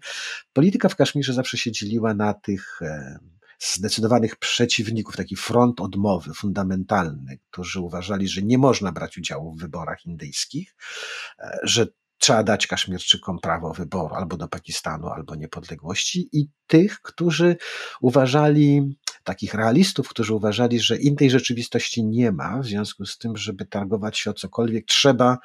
Polityka 0.53 0.89
w 0.89 0.97
Kaszmirze 0.97 1.33
zawsze 1.33 1.59
się 1.59 1.73
dzieliła 1.73 2.15
na 2.15 2.35
tych 2.35 2.81
zdecydowanych 3.59 4.37
przeciwników, 4.37 5.16
taki 5.16 5.37
front 5.37 5.81
odmowy 5.81 6.35
fundamentalny, 6.35 7.38
którzy 7.51 7.81
uważali, 7.81 8.29
że 8.29 8.42
nie 8.42 8.59
można 8.59 8.92
brać 8.92 9.18
udziału 9.18 9.55
w 9.55 9.61
wyborach 9.61 10.07
indyjskich, 10.07 10.77
e, 11.38 11.59
że 11.62 11.87
trzeba 12.18 12.42
dać 12.42 12.66
Kaszmirczykom 12.66 13.38
prawo 13.38 13.73
wyboru 13.73 14.14
albo 14.14 14.37
do 14.37 14.49
Pakistanu, 14.49 15.09
albo 15.09 15.35
niepodległości, 15.35 16.29
i 16.33 16.49
tych, 16.66 17.03
którzy 17.03 17.57
uważali, 18.01 18.97
takich 19.25 19.55
realistów, 19.55 20.09
którzy 20.09 20.35
uważali, 20.35 20.81
że 20.81 20.97
innej 20.97 21.31
rzeczywistości 21.31 22.05
nie 22.05 22.33
ma, 22.33 22.59
w 22.59 22.66
związku 22.66 23.07
z 23.07 23.18
tym, 23.18 23.37
żeby 23.37 23.66
targować 23.66 24.18
się 24.18 24.31
o 24.31 24.35
cokolwiek, 24.35 24.87
trzeba 24.87 25.38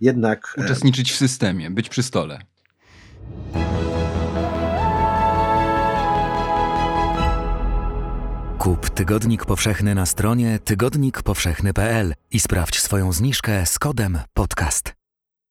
jednak. 0.00 0.54
E, 0.58 0.64
Uczestniczyć 0.64 1.12
w 1.12 1.16
systemie, 1.16 1.70
być 1.70 1.88
przy 1.88 2.02
stole. 2.02 2.38
Kup 8.62 8.90
Tygodnik 8.90 9.44
Powszechny 9.44 9.94
na 9.94 10.06
stronie 10.06 10.58
tygodnikpowszechny.pl 10.64 12.14
i 12.30 12.40
sprawdź 12.40 12.80
swoją 12.80 13.12
zniżkę 13.12 13.66
z 13.66 13.78
kodem 13.78 14.18
podcast. 14.34 14.94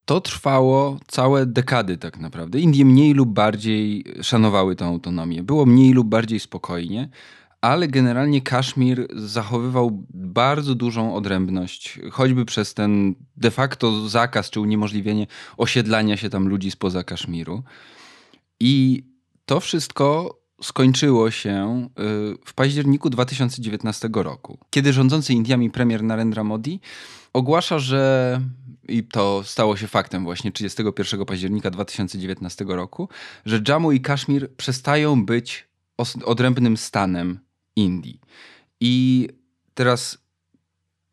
To 0.06 0.22
trwało 0.22 1.00
całe 1.08 1.46
dekady 1.46 1.98
tak 1.98 2.20
naprawdę. 2.20 2.60
Indie 2.60 2.86
mniej 2.86 3.14
lub 3.14 3.30
bardziej 3.30 4.06
szanowały 4.22 4.76
tę 4.76 4.86
autonomię. 4.86 5.44
Było 5.44 5.66
mniej 5.66 5.94
lub 5.94 6.08
bardziej 6.08 6.40
spokojnie, 6.40 7.10
ale 7.62 7.88
generalnie 7.88 8.42
Kaszmir 8.42 9.08
zachowywał 9.16 10.06
bardzo 10.14 10.76
dużą 10.76 11.16
odrębność, 11.16 12.00
choćby 12.12 12.46
przez 12.46 12.74
ten 12.74 13.16
de 13.38 13.52
facto 13.52 14.10
zakaz 14.10 14.50
czy 14.50 14.60
uniemożliwienie 14.60 15.28
osiedlania 15.58 16.18
się 16.18 16.30
tam 16.30 16.48
ludzi 16.48 16.72
spoza 16.72 17.04
Kaszmiru. 17.04 17.64
I 18.60 19.04
to 19.46 19.60
wszystko 19.60 20.41
skończyło 20.64 21.32
się 21.32 21.88
y, 21.90 22.38
w 22.46 22.54
październiku 22.54 23.10
2019 23.10 24.10
roku, 24.14 24.58
kiedy 24.70 24.94
rządzący 24.94 25.34
Indiami 25.34 25.72
premier 25.72 26.04
Narendra 26.04 26.44
Modi 26.44 26.80
ogłasza, 27.34 27.80
że 27.80 28.42
i 28.88 29.04
to 29.04 29.44
stało 29.44 29.78
się 29.78 29.88
faktem 29.88 30.24
właśnie 30.24 30.52
31 30.52 31.26
października 31.26 31.72
2019 31.72 32.66
roku, 32.68 33.10
że 33.46 33.62
Jammu 33.68 33.92
i 33.92 34.02
Kaszmir 34.02 34.56
przestają 34.56 35.26
być 35.26 35.68
odrębnym 36.26 36.78
stanem 36.78 37.40
Indii. 37.76 38.20
I 38.80 39.28
teraz 39.74 40.18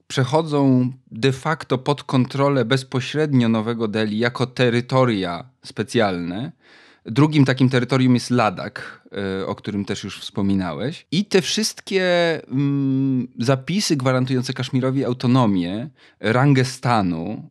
przechodzą 0.07 0.93
de 1.11 1.33
facto 1.33 1.79
pod 1.79 2.03
kontrolę 2.03 2.65
bezpośrednio 2.65 3.49
Nowego 3.49 3.89
Delhi 3.89 4.19
jako 4.19 4.47
terytoria 4.47 5.51
specjalne. 5.65 6.53
Drugim 7.11 7.45
takim 7.45 7.69
terytorium 7.69 8.15
jest 8.15 8.31
Ladak, 8.31 9.03
e, 9.41 9.47
o 9.47 9.55
którym 9.55 9.85
też 9.85 10.05
już 10.05 10.21
wspominałeś. 10.21 11.07
I 11.11 11.25
te 11.25 11.43
wszystkie 11.43 12.03
mm, 12.51 13.29
zapisy 13.39 13.97
gwarantujące 13.97 14.53
Kaszmirowi 14.53 15.05
autonomię, 15.05 15.91
rangę 16.21 16.65
stanu, 16.65 17.51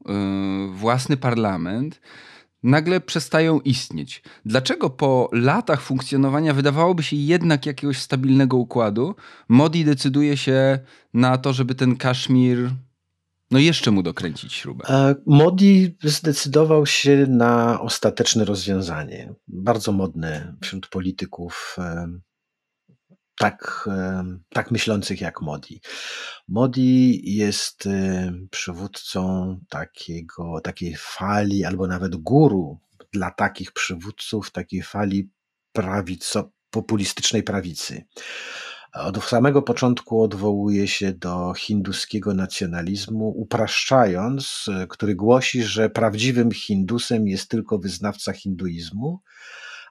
y, 0.70 0.78
własny 0.78 1.18
parlament, 1.18 2.02
nagle 2.64 3.02
przestają 3.02 3.60
istnieć. 3.60 4.24
Dlaczego 4.46 4.90
po 4.90 5.30
latach 5.32 5.82
funkcjonowania 5.82 6.54
wydawałoby 6.54 7.04
się 7.04 7.16
jednak 7.16 7.66
jakiegoś 7.66 7.98
stabilnego 7.98 8.58
układu, 8.58 9.16
Modi 9.48 9.86
decyduje 9.86 10.38
się 10.38 10.80
na 11.14 11.38
to, 11.38 11.54
żeby 11.54 11.76
ten 11.76 11.96
Kaszmir 11.96 12.70
no 13.52 13.60
jeszcze 13.60 13.92
mu 13.92 14.04
dokręcić 14.04 14.54
śrubę. 14.54 14.86
E, 14.90 15.16
Modi 15.26 15.98
zdecydował 16.04 16.86
się 16.86 17.26
na 17.30 17.82
ostateczne 17.82 18.46
rozwiązanie. 18.46 19.34
Bardzo 19.48 19.92
modne 19.92 20.56
wśród 20.62 20.88
polityków 20.88 21.76
e, 21.78 22.08
tak, 23.40 23.90
e, 23.92 24.24
tak 24.50 24.72
myślących 24.72 25.22
jak 25.22 25.42
Modi. 25.42 25.82
Modi 26.48 27.22
jest 27.36 27.90
przywódcą 28.52 29.60
takiego, 29.70 30.62
takiej 30.64 30.96
fali, 30.98 31.66
albo 31.66 31.88
nawet 31.88 32.16
guru 32.16 32.80
dla 33.14 33.32
takich 33.32 33.72
przywódców, 33.72 34.52
takiej 34.52 34.82
fali 34.82 35.30
prawico, 35.72 36.52
populistycznej 36.70 37.44
prawicy. 37.44 38.04
Od 39.00 39.24
samego 39.24 39.62
początku 39.62 40.22
odwołuje 40.22 40.88
się 40.88 41.14
do 41.14 41.54
hinduskiego 41.58 42.34
nacjonalizmu, 42.34 43.34
upraszczając, 43.38 44.66
który 44.90 45.16
głosi, 45.16 45.64
że 45.64 45.90
prawdziwym 45.90 46.52
Hindusem 46.52 47.28
jest 47.28 47.50
tylko 47.50 47.80
wyznawca 47.80 48.34
hinduizmu, 48.34 49.22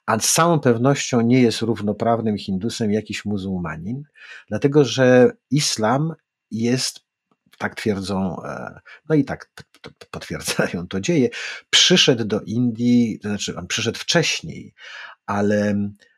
a 0.07 0.19
z 0.19 0.33
całą 0.33 0.61
pewnością 0.61 1.21
nie 1.21 1.43
jest 1.43 1.63
równoprawnym 1.63 2.39
Hindusem 2.39 2.93
jakiś 2.93 3.25
muzułmanin, 3.25 4.03
dlatego 4.49 4.85
że 4.85 5.31
islam 5.51 6.15
jest, 6.51 7.01
tak 7.59 7.75
twierdzą, 7.75 8.43
e, 8.43 8.81
no 9.09 9.15
i 9.15 9.25
tak 9.25 9.51
potwierdzają 10.11 10.89
to 10.89 11.01
dzieje, 11.01 11.29
przyszedł 11.71 12.25
do 12.25 12.41
Indii, 12.41 13.19
to 13.23 13.29
znaczy 13.29 13.57
on 13.57 13.67
przyszedł 13.67 13.99
wcześniej, 13.99 14.75
ale 15.27 15.75
E, 15.75 16.16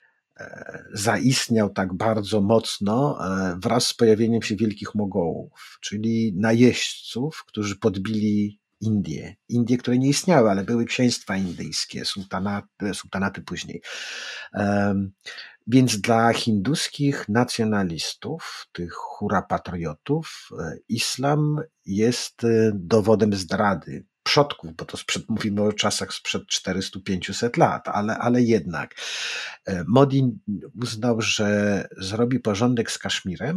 zaistniał 0.93 1.71
tak 1.71 1.95
bardzo 1.95 2.41
mocno 2.41 3.19
e, 3.21 3.59
wraz 3.63 3.87
z 3.87 3.95
pojawieniem 3.95 4.43
się 4.43 4.57
wielkich 4.57 4.95
Mogołów, 4.95 5.79
czyli 5.81 6.35
najeźdźców, 6.37 7.45
którzy 7.47 7.77
podbili 7.77 8.61
Indie. 8.81 9.37
Indie, 9.49 9.79
które 9.79 9.99
nie 9.99 10.09
istniały, 10.09 10.51
ale 10.51 10.65
były 10.65 10.85
księstwa 10.85 11.37
indyjskie, 11.37 12.05
sultanaty, 12.05 12.95
sultanaty 12.95 13.43
później. 13.43 13.83
Więc 15.67 16.01
dla 16.01 16.33
hinduskich 16.33 17.29
nacjonalistów, 17.29 18.67
tych 18.73 18.93
hura 18.93 19.43
patriotów, 19.43 20.49
e, 20.59 20.77
islam 20.89 21.61
jest 21.85 22.43
dowodem 22.75 23.35
zdrady 23.35 24.07
przodków, 24.29 24.77
bo 24.77 24.85
to 24.85 24.97
sprzed, 24.97 25.29
mówimy 25.29 25.63
o 25.63 25.73
czasach 25.73 26.15
sprzed 26.15 26.43
400-500 26.43 27.59
lat, 27.59 27.89
ale, 27.89 28.19
ale 28.19 28.43
jednak. 28.43 28.95
E, 29.67 29.85
Modi 29.87 30.23
uznał, 30.83 31.21
że 31.21 31.89
zrobi 31.99 32.41
porządek 32.41 32.91
z 32.91 32.99
Kaszmirem 32.99 33.57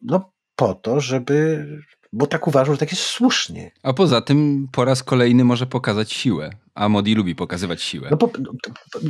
no, 0.00 0.32
po 0.56 0.74
to, 0.74 1.00
żeby 1.00 1.66
bo 2.14 2.26
tak 2.26 2.48
uważał, 2.48 2.74
że 2.74 2.78
tak 2.78 2.90
jest 2.90 3.02
słusznie. 3.02 3.70
A 3.82 3.92
poza 3.92 4.20
tym 4.20 4.68
po 4.72 4.84
raz 4.84 5.02
kolejny 5.02 5.44
może 5.44 5.66
pokazać 5.66 6.12
siłę. 6.12 6.50
A 6.74 6.88
Modi 6.88 7.14
lubi 7.14 7.34
pokazywać 7.34 7.82
siłę. 7.82 8.08
No, 8.10 8.16
po, 8.16 8.30
no, 8.38 8.52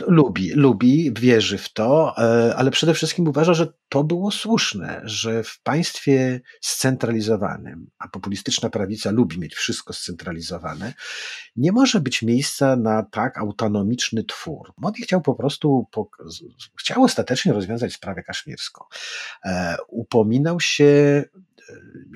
lubi, 0.06 0.52
lubi, 0.54 1.12
wierzy 1.18 1.58
w 1.58 1.72
to, 1.72 2.14
e, 2.18 2.56
ale 2.56 2.70
przede 2.70 2.94
wszystkim 2.94 3.28
uważa, 3.28 3.54
że 3.54 3.72
to 3.88 4.04
było 4.04 4.30
słuszne, 4.30 5.02
że 5.04 5.42
w 5.42 5.60
państwie 5.62 6.40
scentralizowanym, 6.60 7.86
a 7.98 8.08
populistyczna 8.08 8.70
prawica 8.70 9.10
lubi 9.10 9.38
mieć 9.38 9.54
wszystko 9.54 9.92
scentralizowane, 9.92 10.94
nie 11.56 11.72
może 11.72 12.00
być 12.00 12.22
miejsca 12.22 12.76
na 12.76 13.02
tak 13.02 13.38
autonomiczny 13.38 14.24
twór. 14.24 14.72
Modi 14.78 15.02
chciał 15.02 15.20
po 15.20 15.34
prostu, 15.34 15.86
chciał 16.78 17.02
ostatecznie 17.02 17.52
rozwiązać 17.52 17.92
sprawę 17.92 18.22
kaszmirską. 18.22 18.84
E, 19.44 19.76
upominał 19.88 20.60
się 20.60 21.24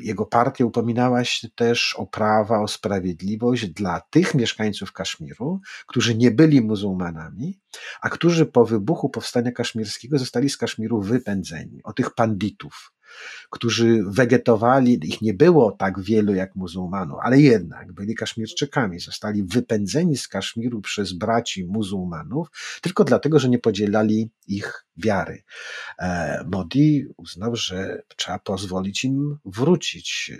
jego 0.00 0.26
partia 0.26 0.64
upominała 0.64 1.24
się 1.24 1.48
też 1.50 1.94
o 1.94 2.06
prawa, 2.06 2.60
o 2.60 2.68
sprawiedliwość 2.68 3.66
dla 3.66 4.00
tych 4.00 4.34
mieszkańców 4.34 4.92
Kaszmiru, 4.92 5.60
którzy 5.86 6.14
nie 6.14 6.30
byli 6.30 6.60
muzułmanami, 6.60 7.58
a 8.00 8.10
którzy 8.10 8.46
po 8.46 8.64
wybuchu 8.64 9.10
powstania 9.10 9.52
kaszmirskiego 9.52 10.18
zostali 10.18 10.50
z 10.50 10.56
Kaszmiru 10.56 11.00
wypędzeni, 11.00 11.80
o 11.84 11.92
tych 11.92 12.14
panditów, 12.14 12.92
którzy 13.50 14.02
wegetowali, 14.06 15.00
ich 15.02 15.22
nie 15.22 15.34
było 15.34 15.72
tak 15.72 16.00
wielu 16.00 16.34
jak 16.34 16.56
muzułmanów, 16.56 17.18
ale 17.22 17.40
jednak 17.40 17.92
byli 17.92 18.14
Kaszmirczykami, 18.14 19.00
zostali 19.00 19.42
wypędzeni 19.44 20.16
z 20.16 20.28
Kaszmiru 20.28 20.80
przez 20.80 21.12
braci 21.12 21.64
muzułmanów, 21.64 22.48
tylko 22.82 23.04
dlatego, 23.04 23.38
że 23.38 23.48
nie 23.48 23.58
podzielali 23.58 24.30
ich 24.46 24.86
wiary. 24.96 25.42
E, 25.98 26.44
Modi 26.52 27.06
uznał, 27.16 27.56
że 27.56 28.02
trzeba 28.16 28.38
pozwolić 28.38 29.04
im 29.04 29.38
wrócić 29.44 30.32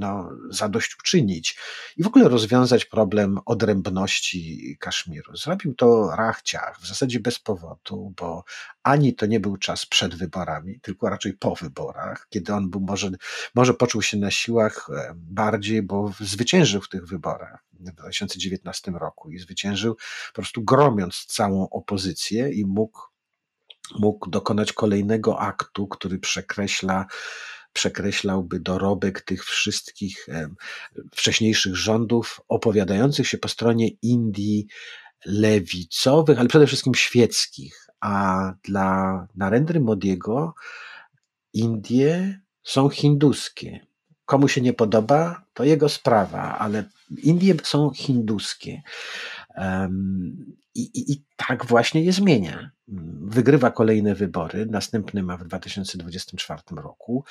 no, 0.00 0.30
zadośćuczynić 0.50 1.58
i 1.96 2.02
w 2.02 2.06
ogóle 2.06 2.28
rozwiązać 2.28 2.84
problem 2.84 3.38
odrębności 3.46 4.76
Kaszmiru. 4.80 5.36
Zrobił 5.36 5.74
to 5.74 6.10
rachciach, 6.16 6.80
w 6.80 6.88
zasadzie 6.88 7.20
bez 7.20 7.38
powodu, 7.38 8.14
bo 8.16 8.44
ani 8.82 9.14
to 9.14 9.26
nie 9.26 9.40
był 9.40 9.56
czas 9.56 9.86
przed 9.86 10.14
wyborami, 10.14 10.80
tylko 10.80 11.08
raczej 11.08 11.32
po 11.32 11.54
wyborach, 11.54 12.26
kiedy 12.30 12.54
on 12.54 12.70
był 12.70 12.80
może, 12.80 13.10
może 13.54 13.74
poczuł 13.74 14.02
się 14.02 14.16
na 14.16 14.30
siłach 14.30 14.88
e, 14.90 15.12
bardziej, 15.16 15.82
bo 15.82 16.12
zwyciężył 16.20 16.80
w 16.80 16.88
tych 16.88 17.06
wyborach 17.06 17.64
w 17.72 17.92
2019 17.92 18.90
roku 18.90 19.30
i 19.30 19.38
zwyciężył 19.38 19.96
po 20.28 20.34
prostu 20.34 20.62
gromiąc 20.62 21.26
całą 21.26 21.68
opozycję 21.70 22.52
i 22.52 22.64
mógł, 22.64 23.00
mógł 23.98 24.30
dokonać 24.30 24.72
kolejnego 24.72 25.40
aktu, 25.40 25.88
który 25.88 26.18
przekreśla 26.18 27.06
przekreślałby 27.72 28.60
dorobek 28.60 29.20
tych 29.20 29.44
wszystkich 29.44 30.26
wcześniejszych 31.12 31.76
rządów 31.76 32.40
opowiadających 32.48 33.28
się 33.28 33.38
po 33.38 33.48
stronie 33.48 33.88
Indii 34.02 34.66
lewicowych, 35.24 36.38
ale 36.38 36.48
przede 36.48 36.66
wszystkim 36.66 36.94
świeckich. 36.94 37.86
A 38.00 38.52
dla 38.64 39.26
Narendry 39.36 39.80
Modiego 39.80 40.54
Indie 41.52 42.40
są 42.62 42.88
hinduskie. 42.88 43.86
Komu 44.24 44.48
się 44.48 44.60
nie 44.60 44.72
podoba, 44.72 45.42
to 45.54 45.64
jego 45.64 45.88
sprawa, 45.88 46.58
ale 46.58 46.84
Indie 47.22 47.54
są 47.62 47.90
hinduskie. 47.90 48.82
I, 50.74 50.80
i, 50.80 51.12
I, 51.12 51.24
tak 51.36 51.66
właśnie 51.66 52.04
je 52.04 52.12
zmienia. 52.12 52.70
Wygrywa 53.22 53.70
kolejne 53.70 54.14
wybory, 54.14 54.66
następny 54.66 55.22
ma 55.22 55.36
w 55.36 55.44
2024 55.44 56.62
roku. 56.76 57.24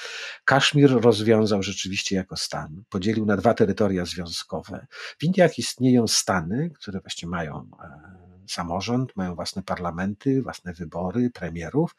Kaszmir 0.46 0.92
rozwiązał 0.92 1.64
rzeczywiście 1.64 2.16
jako 2.16 2.38
stan, 2.38 2.84
podzielił 2.90 3.26
na 3.26 3.38
dwa 3.38 3.54
terytoria 3.54 4.06
związkowe. 4.06 4.88
W 4.92 5.24
Indiach 5.24 5.60
istnieją 5.60 6.08
stany, 6.08 6.70
które 6.70 7.00
właśnie 7.00 7.30
mają 7.30 7.70
e, 7.84 8.30
samorząd, 8.50 9.16
mają 9.16 9.36
własne 9.36 9.64
parlamenty, 9.64 10.42
własne 10.42 10.74
wybory, 10.74 11.30
premierów 11.30 11.96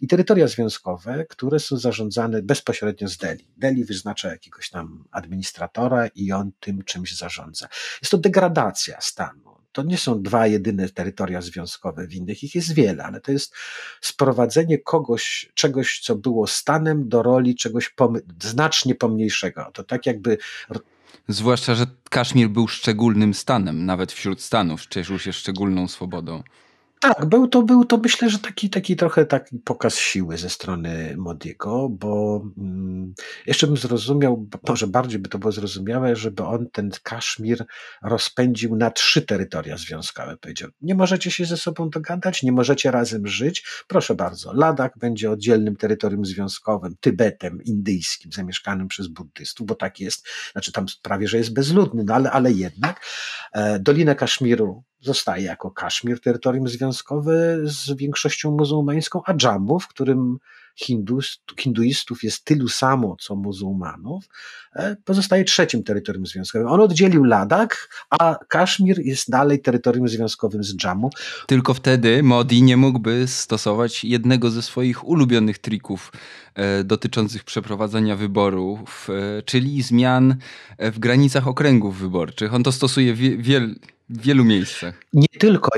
i 0.00 0.06
terytoria 0.06 0.48
związkowe, 0.48 1.24
które 1.24 1.60
są 1.60 1.76
zarządzane 1.76 2.42
bezpośrednio 2.42 3.08
z 3.08 3.16
Delhi. 3.16 3.48
Delhi 3.56 3.84
wyznacza 3.84 4.30
jakiegoś 4.30 4.70
tam 4.70 5.04
administratora 5.10 6.06
i 6.06 6.32
on 6.32 6.52
tym 6.60 6.82
czymś 6.84 7.16
zarządza. 7.16 7.68
Jest 8.02 8.10
to 8.10 8.18
degradacja 8.18 9.00
stanu 9.00 9.49
to 9.72 9.82
nie 9.82 9.98
są 9.98 10.22
dwa 10.22 10.46
jedyne 10.46 10.88
terytoria 10.88 11.42
związkowe, 11.42 12.06
w 12.06 12.14
innych 12.14 12.42
ich 12.42 12.54
jest 12.54 12.74
wiele, 12.74 13.04
ale 13.04 13.20
to 13.20 13.32
jest 13.32 13.54
sprowadzenie 14.00 14.78
kogoś, 14.78 15.52
czegoś, 15.54 16.00
co 16.00 16.16
było 16.16 16.46
stanem, 16.46 17.08
do 17.08 17.22
roli 17.22 17.54
czegoś 17.54 17.94
znacznie 18.42 18.94
pomniejszego. 18.94 19.70
To 19.72 19.84
tak 19.84 20.06
jakby. 20.06 20.38
Zwłaszcza, 21.28 21.74
że 21.74 21.86
Kaszmir 22.10 22.48
był 22.48 22.68
szczególnym 22.68 23.34
stanem, 23.34 23.86
nawet 23.86 24.12
wśród 24.12 24.42
stanów, 24.42 24.86
cieszył 24.86 25.18
się 25.18 25.32
szczególną 25.32 25.88
swobodą. 25.88 26.42
Tak, 27.02 27.26
był 27.26 27.48
to, 27.48 27.62
był 27.62 27.84
to 27.84 27.98
myślę, 27.98 28.30
że 28.30 28.38
taki, 28.38 28.70
taki 28.70 28.96
trochę 28.96 29.26
taki 29.26 29.58
pokaz 29.58 29.96
siły 29.96 30.38
ze 30.38 30.50
strony 30.50 31.14
Modiego, 31.16 31.88
bo 31.88 32.42
mm, 32.58 33.14
jeszcze 33.46 33.66
bym 33.66 33.76
zrozumiał, 33.76 34.48
może 34.68 34.86
bardziej 34.86 35.18
by 35.18 35.28
to 35.28 35.38
było 35.38 35.52
zrozumiałe, 35.52 36.16
żeby 36.16 36.44
on 36.44 36.70
ten 36.72 36.90
Kaszmir 37.02 37.64
rozpędził 38.02 38.76
na 38.76 38.90
trzy 38.90 39.22
terytoria 39.22 39.76
związkowe. 39.76 40.36
Powiedział, 40.36 40.70
nie 40.80 40.94
możecie 40.94 41.30
się 41.30 41.44
ze 41.44 41.56
sobą 41.56 41.90
dogadać, 41.90 42.42
nie 42.42 42.52
możecie 42.52 42.90
razem 42.90 43.26
żyć, 43.26 43.64
proszę 43.88 44.14
bardzo, 44.14 44.52
Ladakh 44.52 44.98
będzie 44.98 45.30
oddzielnym 45.30 45.76
terytorium 45.76 46.24
związkowym, 46.24 46.96
Tybetem 47.00 47.62
indyjskim, 47.62 48.32
zamieszkanym 48.32 48.88
przez 48.88 49.08
buddystów, 49.08 49.66
bo 49.66 49.74
tak 49.74 50.00
jest, 50.00 50.28
znaczy 50.52 50.72
tam 50.72 50.86
prawie, 51.02 51.28
że 51.28 51.38
jest 51.38 51.52
bezludny, 51.52 52.04
no 52.04 52.14
ale, 52.14 52.30
ale 52.30 52.52
jednak. 52.52 53.06
E, 53.52 53.78
Dolinę 53.78 54.14
Kaszmiru 54.14 54.84
zostaje 55.00 55.44
jako 55.44 55.70
Kaszmir 55.70 56.20
terytorium 56.20 56.68
związkowe 56.68 57.58
z 57.62 57.92
większością 57.96 58.50
muzułmańską, 58.50 59.20
a 59.26 59.34
Dżammu, 59.34 59.80
w 59.80 59.88
którym 59.88 60.38
hindus, 60.76 61.42
hinduistów 61.60 62.22
jest 62.22 62.44
tylu 62.44 62.68
samo 62.68 63.16
co 63.20 63.36
muzułmanów, 63.36 64.24
e, 64.74 64.96
pozostaje 65.04 65.44
trzecim 65.44 65.82
terytorium 65.82 66.26
związkowym. 66.26 66.68
On 66.68 66.80
oddzielił 66.80 67.24
Ladak, 67.24 67.88
a 68.10 68.38
Kaszmir 68.48 68.98
jest 68.98 69.30
dalej 69.30 69.60
terytorium 69.60 70.08
związkowym 70.08 70.64
z 70.64 70.76
Dżammu. 70.76 71.10
Tylko 71.46 71.74
wtedy 71.74 72.22
Modi 72.22 72.62
nie 72.62 72.76
mógłby 72.76 73.26
stosować 73.26 74.04
jednego 74.04 74.50
ze 74.50 74.62
swoich 74.62 75.08
ulubionych 75.08 75.58
trików 75.58 76.12
e, 76.54 76.84
dotyczących 76.84 77.44
przeprowadzania 77.44 78.16
wyborów, 78.16 79.08
e, 79.10 79.42
czyli 79.42 79.82
zmian 79.82 80.36
w 80.78 80.98
granicach 80.98 81.48
okręgów 81.48 81.98
wyborczych. 81.98 82.54
On 82.54 82.62
to 82.62 82.72
stosuje 82.72 83.14
wiel 83.14 83.74
w 84.10 84.22
wielu 84.22 84.44
miejscach. 84.44 84.94
Nie 85.12 85.28
tylko. 85.38 85.70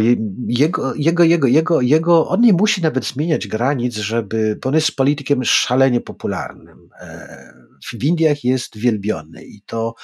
Jego, 0.49 0.95
jego, 0.95 1.25
jego, 1.25 1.47
jego, 1.47 1.81
jego, 1.81 2.29
on 2.29 2.41
nie 2.41 2.53
musi 2.53 2.83
nawet 2.83 3.07
zmieniać 3.07 3.49
granic, 3.49 3.97
żeby, 3.97 4.59
bo 4.63 4.69
on 4.69 4.75
jest 4.75 4.97
politykiem 4.97 5.45
szalenie 5.45 6.01
popularnym. 6.01 6.89
E, 7.01 7.55
w 7.93 8.05
Indiach 8.05 8.45
jest 8.45 8.79
wielbiony 8.79 9.45
i 9.45 9.63
to 9.63 9.95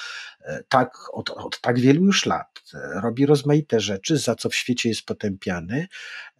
e, 0.41 0.63
tak 0.69 0.97
od, 1.13 1.29
od 1.29 1.61
tak 1.61 1.79
wielu 1.79 2.05
już 2.05 2.25
lat. 2.25 2.61
Robi 3.03 3.25
rozmaite 3.25 3.79
rzeczy, 3.79 4.17
za 4.17 4.35
co 4.35 4.49
w 4.49 4.55
świecie 4.55 4.89
jest 4.89 5.05
potępiany. 5.05 5.87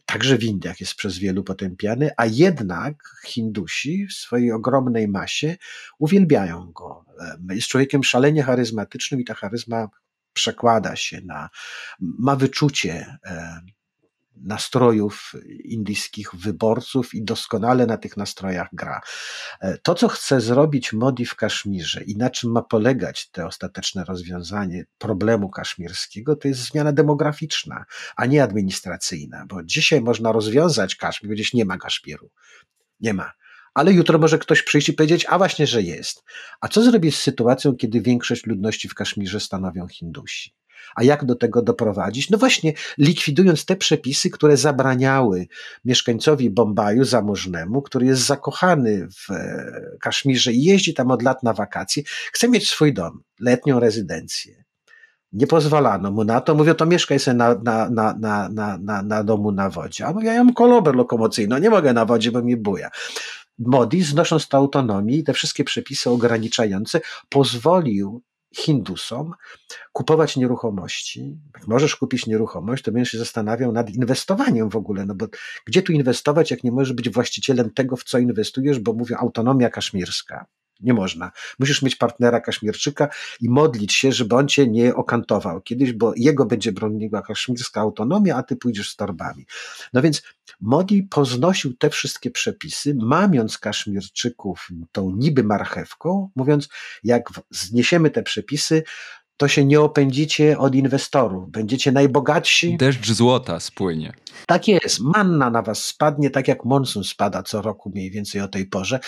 Także 0.06 0.38
w 0.38 0.44
Indiach 0.44 0.80
jest 0.80 0.96
przez 0.96 1.18
wielu 1.18 1.44
potępiany, 1.44 2.10
a 2.18 2.26
jednak 2.26 2.96
Hindusi 3.26 4.08
w 4.08 4.14
swojej 4.14 4.52
ogromnej 4.52 5.08
masie 5.08 5.58
uwielbiają 6.00 6.72
go. 6.72 7.06
E, 7.50 7.56
jest 7.56 7.68
człowiekiem 7.68 8.04
szalenie 8.04 8.44
charyzmatycznym 8.44 9.22
i 9.22 9.26
ta 9.26 9.34
charyzma 9.34 9.88
przekłada 10.40 10.96
się 10.96 11.22
na, 11.22 11.50
ma 12.00 12.36
wyczucie 12.36 13.18
e, 13.26 13.62
nastrojów 14.36 15.34
indyjskich 15.64 16.36
wyborców 16.36 17.14
i 17.14 17.24
doskonale 17.24 17.86
na 17.86 17.98
tych 17.98 18.18
nastrojach 18.18 18.68
gra. 18.74 19.02
E, 19.62 19.78
to, 19.78 19.96
co 19.96 20.08
chce 20.08 20.42
zrobić 20.42 20.94
Modi 20.94 21.26
w 21.26 21.36
Kaszmirze 21.36 22.04
i 22.04 22.18
na 22.18 22.30
czym 22.30 22.52
ma 22.52 22.62
polegać 22.62 23.30
te 23.30 23.46
ostateczne 23.46 24.04
rozwiązanie 24.04 24.86
problemu 24.98 25.50
kaszmirskiego, 25.50 26.36
to 26.36 26.48
jest 26.48 26.62
zmiana 26.62 26.92
demograficzna, 26.92 27.86
a 28.16 28.26
nie 28.26 28.44
administracyjna, 28.44 29.46
bo 29.48 29.64
dzisiaj 29.64 30.02
można 30.02 30.32
rozwiązać 30.32 30.96
Kaszmir, 30.96 31.32
gdzieś 31.32 31.54
nie 31.54 31.66
ma 31.66 31.78
Kaszmiru. 31.78 32.30
Nie 33.00 33.14
ma 33.14 33.32
ale 33.80 33.94
jutro 33.94 34.20
może 34.20 34.40
ktoś 34.40 34.64
przyjść 34.64 34.90
i 34.90 34.94
powiedzieć, 34.94 35.26
a 35.30 35.38
właśnie, 35.38 35.68
że 35.68 35.82
jest. 35.82 36.24
A 36.62 36.68
co 36.68 36.84
zrobić 36.84 37.16
z 37.16 37.20
sytuacją, 37.20 37.76
kiedy 37.76 38.02
większość 38.02 38.46
ludności 38.46 38.90
w 38.90 38.94
Kaszmirze 38.94 39.40
stanowią 39.40 39.88
Hindusi? 39.88 40.54
A 40.96 41.04
jak 41.04 41.26
do 41.26 41.36
tego 41.36 41.62
doprowadzić? 41.62 42.30
No 42.30 42.38
właśnie, 42.38 42.74
likwidując 42.98 43.66
te 43.66 43.76
przepisy, 43.76 44.30
które 44.30 44.58
zabraniały 44.58 45.48
mieszkańcowi 45.86 46.50
Bombaju 46.50 47.04
zamożnemu, 47.04 47.82
który 47.82 48.06
jest 48.06 48.22
zakochany 48.22 49.08
w 49.08 49.32
e, 49.32 49.82
Kaszmirze 50.02 50.54
i 50.54 50.64
jeździ 50.64 50.94
tam 50.94 51.12
od 51.12 51.22
lat 51.22 51.44
na 51.44 51.54
wakacje, 51.54 52.04
chce 52.32 52.50
mieć 52.50 52.70
swój 52.70 52.94
dom, 52.94 53.24
letnią 53.40 53.80
rezydencję. 53.80 54.64
Nie 55.34 55.48
pozwalano 55.48 56.12
mu 56.12 56.24
na 56.24 56.42
to. 56.42 56.56
Mówią, 56.56 56.74
to 56.74 56.86
mieszkaj 56.86 57.20
sobie 57.20 57.38
na, 57.38 57.56
na, 57.64 57.90
na, 57.90 58.16
na, 58.20 58.50
na, 58.50 58.78
na, 58.78 59.02
na 59.02 59.24
domu 59.24 59.52
na 59.52 59.70
wodzie. 59.70 60.06
A 60.06 60.14
mówię, 60.14 60.28
ja 60.28 60.44
mam 60.44 60.54
kolober 60.54 60.96
lokomocyjny, 60.96 61.62
nie 61.62 61.70
mogę 61.70 61.94
na 61.94 62.06
wodzie, 62.06 62.32
bo 62.32 62.42
mi 62.42 62.58
buja. 62.58 62.90
Modi, 63.60 64.03
znosząc 64.03 64.47
tę 64.47 64.57
autonomię 64.57 65.18
i 65.18 65.24
te 65.24 65.34
wszystkie 65.34 65.64
przepisy 65.64 66.10
ograniczające, 66.10 67.01
pozwolił 67.30 68.22
Hindusom 68.55 69.34
kupować 69.93 70.38
nieruchomości. 70.38 71.38
Jak 71.55 71.68
możesz 71.68 71.95
kupić 71.95 72.28
nieruchomość, 72.28 72.84
to 72.84 72.91
będziesz 72.91 73.12
się 73.12 73.18
zastanawiał 73.18 73.72
nad 73.72 73.89
inwestowaniem 73.89 74.70
w 74.70 74.76
ogóle, 74.76 75.05
no 75.05 75.16
bo 75.16 75.28
gdzie 75.66 75.82
tu 75.82 75.91
inwestować, 75.91 76.51
jak 76.51 76.64
nie 76.64 76.72
możesz 76.72 76.93
być 76.93 77.10
właścicielem 77.10 77.74
tego, 77.74 77.95
w 77.95 78.03
co 78.03 78.18
inwestujesz, 78.18 78.80
bo 78.80 78.93
mówią 78.93 79.18
autonomia 79.18 79.70
kaszmirska. 79.70 80.45
Nie 80.80 80.94
można. 80.94 81.32
Musisz 81.60 81.82
mieć 81.82 81.96
partnera 81.96 82.42
Kaszmirczyka 82.42 83.10
i 83.42 83.50
modlić 83.50 83.94
się, 83.94 84.12
żeby 84.12 84.36
on 84.36 84.48
cię 84.48 84.68
nie 84.68 84.96
okantował 84.96 85.62
kiedyś, 85.62 85.94
bo 85.94 86.14
jego 86.16 86.46
będzie 86.46 86.72
broniła 86.72 87.22
kaszmirska 87.22 87.82
autonomia, 87.82 88.36
a 88.36 88.44
ty 88.44 88.56
pójdziesz 88.56 88.90
z 88.90 88.96
torbami. 88.96 89.46
No 89.94 90.02
więc 90.02 90.22
Modi 90.62 91.04
poznosił 91.04 91.74
te 91.74 91.90
wszystkie 91.90 92.32
przepisy, 92.32 92.96
mamiąc 92.96 93.58
Kaszmirczyków 93.58 94.68
tą 94.92 95.12
niby 95.12 95.44
marchewką, 95.44 96.30
mówiąc, 96.36 96.70
jak 97.04 97.30
zniesiemy 97.52 98.10
te 98.10 98.24
przepisy, 98.24 98.84
to 99.38 99.48
się 99.48 99.66
nie 99.66 99.82
opędzicie 99.82 100.58
od 100.58 100.76
inwestorów. 100.76 101.52
Będziecie 101.52 101.92
najbogatsi. 101.92 102.78
Deszcz 102.78 103.12
złota 103.12 103.60
spłynie. 103.60 104.14
Tak 104.46 104.68
jest. 104.68 105.00
Manna 105.00 105.50
na 105.50 105.62
was 105.62 105.86
spadnie, 105.86 106.30
tak 106.30 106.48
jak 106.48 106.66
monsun 106.66 107.04
spada 107.04 107.44
co 107.44 107.62
roku 107.62 107.92
mniej 107.96 108.12
więcej 108.12 108.42
o 108.42 108.48
tej 108.48 108.66
porze. 108.66 109.00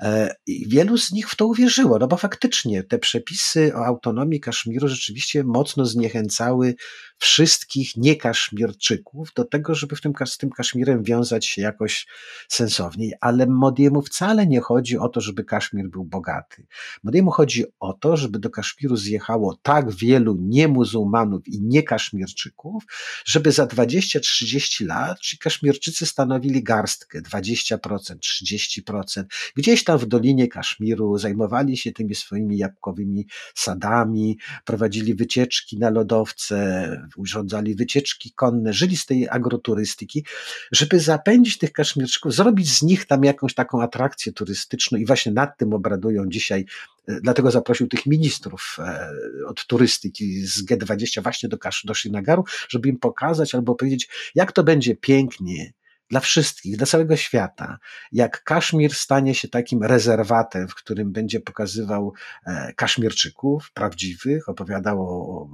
E, 0.00 0.34
I 0.46 0.68
wielu 0.68 0.98
z 0.98 1.12
nich 1.12 1.30
w 1.30 1.36
to 1.36 1.46
uwierzyło, 1.46 1.98
no 1.98 2.06
bo 2.06 2.16
faktycznie 2.16 2.82
te 2.82 2.98
przepisy 2.98 3.72
o 3.76 3.86
autonomii 3.86 4.40
Kaszmiru 4.40 4.88
rzeczywiście 4.88 5.44
mocno 5.44 5.86
zniechęcały 5.86 6.74
wszystkich 7.18 7.96
niekaszmirczyków 7.96 9.28
do 9.36 9.44
tego, 9.44 9.74
żeby 9.74 9.96
w 9.96 10.00
tym, 10.00 10.12
z 10.24 10.38
tym 10.38 10.50
Kaszmirem 10.50 11.02
wiązać 11.02 11.46
się 11.46 11.62
jakoś 11.62 12.06
sensowniej. 12.48 13.12
Ale 13.20 13.46
Modiemu 13.46 14.02
wcale 14.02 14.46
nie 14.46 14.60
chodzi 14.60 14.98
o 14.98 15.08
to, 15.08 15.20
żeby 15.20 15.44
Kaszmir 15.44 15.88
był 15.88 16.04
bogaty. 16.04 16.66
Modiemu 17.02 17.30
chodzi 17.30 17.64
o 17.80 17.92
to, 17.92 18.16
żeby 18.16 18.38
do 18.38 18.50
Kaszmiru 18.50 18.96
zjechało 18.96 19.58
tak 19.62 19.90
wielu 19.90 20.36
niemuzułmanów 20.40 21.48
i 21.48 21.60
niekaszmirczyków, 21.62 22.84
żeby 23.24 23.52
za 23.52 23.66
20-30 23.66 24.61
lat 24.80 25.20
ci 25.20 25.38
Kaszmirczycy 25.38 26.06
stanowili 26.06 26.62
garstkę 26.62 27.22
20%, 27.22 27.78
30%. 28.16 29.24
Gdzieś 29.56 29.84
tam 29.84 29.98
w 29.98 30.06
Dolinie 30.06 30.48
Kaszmiru 30.48 31.18
zajmowali 31.18 31.76
się 31.76 31.92
tymi 31.92 32.14
swoimi 32.14 32.58
jabłkowymi 32.58 33.26
sadami, 33.54 34.38
prowadzili 34.64 35.14
wycieczki 35.14 35.78
na 35.78 35.90
lodowce, 35.90 37.08
urządzali 37.16 37.74
wycieczki 37.74 38.32
konne, 38.32 38.72
żyli 38.72 38.96
z 38.96 39.06
tej 39.06 39.28
agroturystyki, 39.28 40.24
żeby 40.72 41.00
zapędzić 41.00 41.58
tych 41.58 41.72
kaszmirczyków, 41.72 42.34
zrobić 42.34 42.76
z 42.76 42.82
nich 42.82 43.04
tam 43.04 43.24
jakąś 43.24 43.54
taką 43.54 43.82
atrakcję 43.82 44.32
turystyczną 44.32 44.98
i 44.98 45.06
właśnie 45.06 45.32
nad 45.32 45.58
tym 45.58 45.72
obradują 45.72 46.28
dzisiaj 46.28 46.66
Dlatego 47.08 47.50
zaprosił 47.50 47.88
tych 47.88 48.06
ministrów 48.06 48.76
e, 48.78 49.10
od 49.46 49.66
turystyki 49.66 50.46
z 50.46 50.64
G20 50.64 51.22
właśnie 51.22 51.48
do, 51.48 51.58
do 51.84 51.94
Srinagaru, 51.94 52.44
żeby 52.68 52.88
im 52.88 52.98
pokazać 52.98 53.54
albo 53.54 53.74
powiedzieć, 53.74 54.08
jak 54.34 54.52
to 54.52 54.64
będzie 54.64 54.96
pięknie 54.96 55.72
dla 56.10 56.20
wszystkich, 56.20 56.76
dla 56.76 56.86
całego 56.86 57.16
świata. 57.16 57.78
Jak 58.12 58.42
Kaszmir 58.44 58.94
stanie 58.94 59.34
się 59.34 59.48
takim 59.48 59.82
rezerwatem, 59.82 60.68
w 60.68 60.74
którym 60.74 61.12
będzie 61.12 61.40
pokazywał 61.40 62.12
e, 62.46 62.72
Kaszmirczyków 62.76 63.70
prawdziwych, 63.74 64.48
opowiadał 64.48 65.00
o 65.00 65.48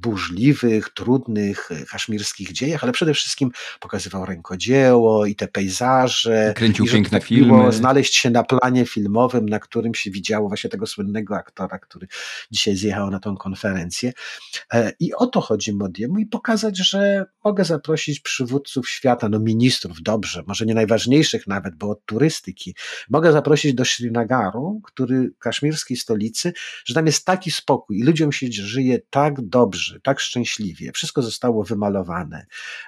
burzliwych, 0.00 0.88
trudnych 0.94 1.70
e, 1.70 1.84
kaszmirskich 1.84 2.52
dziejach, 2.52 2.82
ale 2.84 2.92
przede 2.92 3.14
wszystkim 3.14 3.50
pokazywał 3.80 4.26
rękodzieło 4.26 5.26
i 5.26 5.34
te 5.34 5.48
pejzaże. 5.48 6.52
Kręcił 6.56 6.84
i 6.84 6.88
piękne 6.88 7.18
tak 7.18 7.28
filmy. 7.28 7.72
znaleźć 7.72 8.14
się 8.14 8.30
na 8.30 8.44
planie 8.44 8.86
filmowym, 8.86 9.48
na 9.48 9.58
którym 9.58 9.94
się 9.94 10.10
widziało 10.10 10.48
właśnie 10.48 10.70
tego 10.70 10.86
słynnego 10.86 11.36
aktora, 11.36 11.78
który 11.78 12.06
dzisiaj 12.50 12.76
zjechał 12.76 13.10
na 13.10 13.20
tą 13.20 13.36
konferencję. 13.36 14.12
E, 14.72 14.92
I 15.00 15.14
o 15.14 15.26
to 15.26 15.40
chodzi 15.40 15.72
Modiemu 15.72 16.18
i 16.18 16.26
pokazać, 16.26 16.78
że 16.78 17.24
mogę 17.44 17.64
zaprosić 17.64 18.20
przywódców 18.20 18.88
świata, 18.88 19.28
no 19.28 19.40
ministrów, 19.40 20.02
dobrze, 20.02 20.42
może 20.46 20.66
nie 20.66 20.74
najważniejszych 20.74 21.46
nawet, 21.46 21.74
bo 21.74 21.90
od 21.90 22.04
turystyki. 22.04 22.74
Mogę 23.10 23.32
zaprosić 23.32 23.74
do 23.74 23.84
Srinagaru, 23.84 24.80
który 24.84 25.30
kaszmirskiej 25.38 25.96
stolicy, 25.96 26.52
że 26.84 26.94
tam 26.94 27.06
jest 27.06 27.24
taki 27.24 27.50
spokój 27.50 27.98
i 27.98 28.02
ludziom 28.02 28.32
się 28.32 28.46
żyje 28.50 28.98
tak 29.10 29.40
dobrze, 29.40 29.85
tak 30.02 30.20
szczęśliwie. 30.20 30.92
Wszystko 30.92 31.22
zostało 31.22 31.64
wymalowane. 31.64 32.46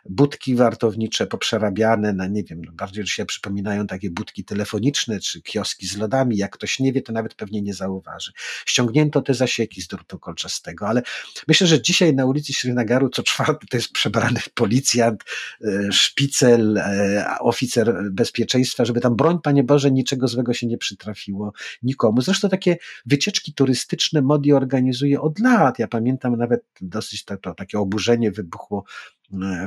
Budki 0.09 0.55
wartownicze 0.55 1.27
poprzerabiane 1.27 2.13
na, 2.13 2.27
nie 2.27 2.45
wiem, 2.45 2.65
no 2.65 2.73
bardziej 2.73 3.07
się 3.07 3.27
przypominają 3.27 3.87
takie 3.87 4.11
budki 4.11 4.45
telefoniczne 4.45 5.21
czy 5.21 5.43
kioski 5.43 5.87
z 5.87 5.97
lodami. 5.97 6.37
Jak 6.37 6.51
ktoś 6.51 6.81
nie 6.81 6.93
wie, 6.93 7.03
to 7.03 7.13
nawet 7.13 7.35
pewnie 7.35 7.63
nie 7.63 7.75
zauważy. 7.75 8.33
Ściągnięto 8.67 9.23
te 9.23 9.35
zasieki 9.35 9.83
z 9.83 9.87
drutu 9.89 10.19
kolczastego, 10.19 10.89
ale 10.89 11.03
myślę, 11.49 11.67
że 11.67 11.83
dzisiaj 11.83 12.15
na 12.15 12.27
ulicy 12.27 12.53
Srinagaru 12.53 13.09
co 13.11 13.23
czwarty 13.23 13.67
to 13.67 13.77
jest 13.77 13.93
przebrany 13.93 14.41
policjant, 14.55 15.25
e, 15.65 15.93
szpicel, 15.93 16.79
e, 16.79 17.27
oficer 17.41 17.95
bezpieczeństwa, 18.11 18.85
żeby 18.85 19.01
tam 19.01 19.17
broń, 19.17 19.39
Panie 19.43 19.65
Boże, 19.65 19.91
niczego 19.91 20.29
złego 20.29 20.55
się 20.55 20.67
nie 20.67 20.79
przytrafiło 20.79 21.53
nikomu. 21.83 22.21
Zresztą 22.21 22.49
takie 22.49 22.77
wycieczki 23.07 23.55
turystyczne 23.55 24.23
Modi 24.23 24.53
organizuje 24.53 25.21
od 25.21 25.39
lat. 25.39 25.79
Ja 25.79 25.89
pamiętam 25.89 26.37
nawet 26.37 26.65
dosyć 26.89 27.25
to, 27.25 27.37
to 27.37 27.55
takie 27.55 27.79
oburzenie 27.79 28.31
wybuchło 28.31 28.85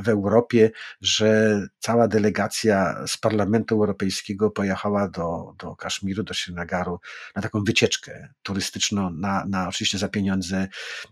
w 0.02 0.08
Europie, 0.08 0.70
że 1.00 1.60
cała 1.78 2.08
delegacja 2.08 3.04
z 3.06 3.16
Parlamentu 3.16 3.74
Europejskiego 3.74 4.50
pojechała 4.50 5.08
do, 5.08 5.54
do 5.58 5.76
Kaszmiru, 5.76 6.22
do 6.22 6.34
Srinagaru 6.34 7.00
na 7.36 7.42
taką 7.42 7.64
wycieczkę 7.64 8.28
turystyczną, 8.42 9.10
na, 9.10 9.44
na 9.48 9.68
oczywiście 9.68 9.98
za 9.98 10.08
pieniądze 10.08 10.68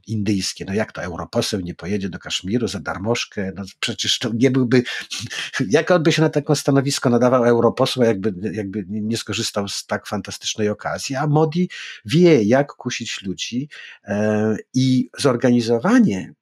indyjskie. 0.06 0.64
No 0.64 0.74
jak 0.74 0.92
to 0.92 1.02
europoseł 1.02 1.60
nie 1.60 1.74
pojedzie 1.74 2.08
do 2.08 2.18
Kaszmiru 2.18 2.68
za 2.68 2.80
darmożkę? 2.80 3.52
No 3.56 3.64
przecież 3.80 4.18
to 4.18 4.30
nie 4.34 4.50
byłby, 4.50 4.82
jak 5.70 5.90
on 5.90 6.02
by 6.02 6.12
się 6.12 6.22
na 6.22 6.28
takie 6.28 6.56
stanowisko 6.56 7.10
nadawał 7.10 7.44
europosła, 7.44 8.06
jakby, 8.06 8.52
jakby 8.52 8.84
nie 8.88 9.16
skorzystał 9.16 9.68
z 9.68 9.86
tak 9.86 10.06
fantastycznej 10.06 10.68
okazji, 10.68 11.16
a 11.16 11.26
Modi 11.26 11.68
wie, 12.04 12.42
jak 12.42 12.72
kusić 12.72 13.22
ludzi 13.22 13.68
e, 14.04 14.56
i 14.74 15.10
zorganizowanie 15.18 16.34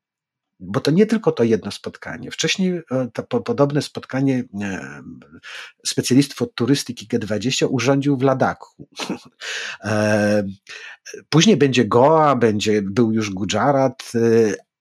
bo 0.60 0.80
to 0.80 0.90
nie 0.90 1.06
tylko 1.06 1.32
to 1.32 1.44
jedno 1.44 1.70
spotkanie. 1.70 2.30
Wcześniej 2.30 2.72
e, 2.90 3.08
to 3.14 3.40
podobne 3.40 3.82
spotkanie 3.82 4.44
e, 4.60 5.02
specjalistów 5.86 6.42
od 6.42 6.54
turystyki 6.54 7.06
G20 7.06 7.66
urządził 7.70 8.16
w 8.16 8.22
Ladaku. 8.22 8.68
E, 9.84 10.44
później 11.28 11.56
będzie 11.56 11.84
Goa, 11.84 12.36
będzie, 12.36 12.82
był 12.82 13.12
już 13.12 13.30
Gujarat, 13.30 14.12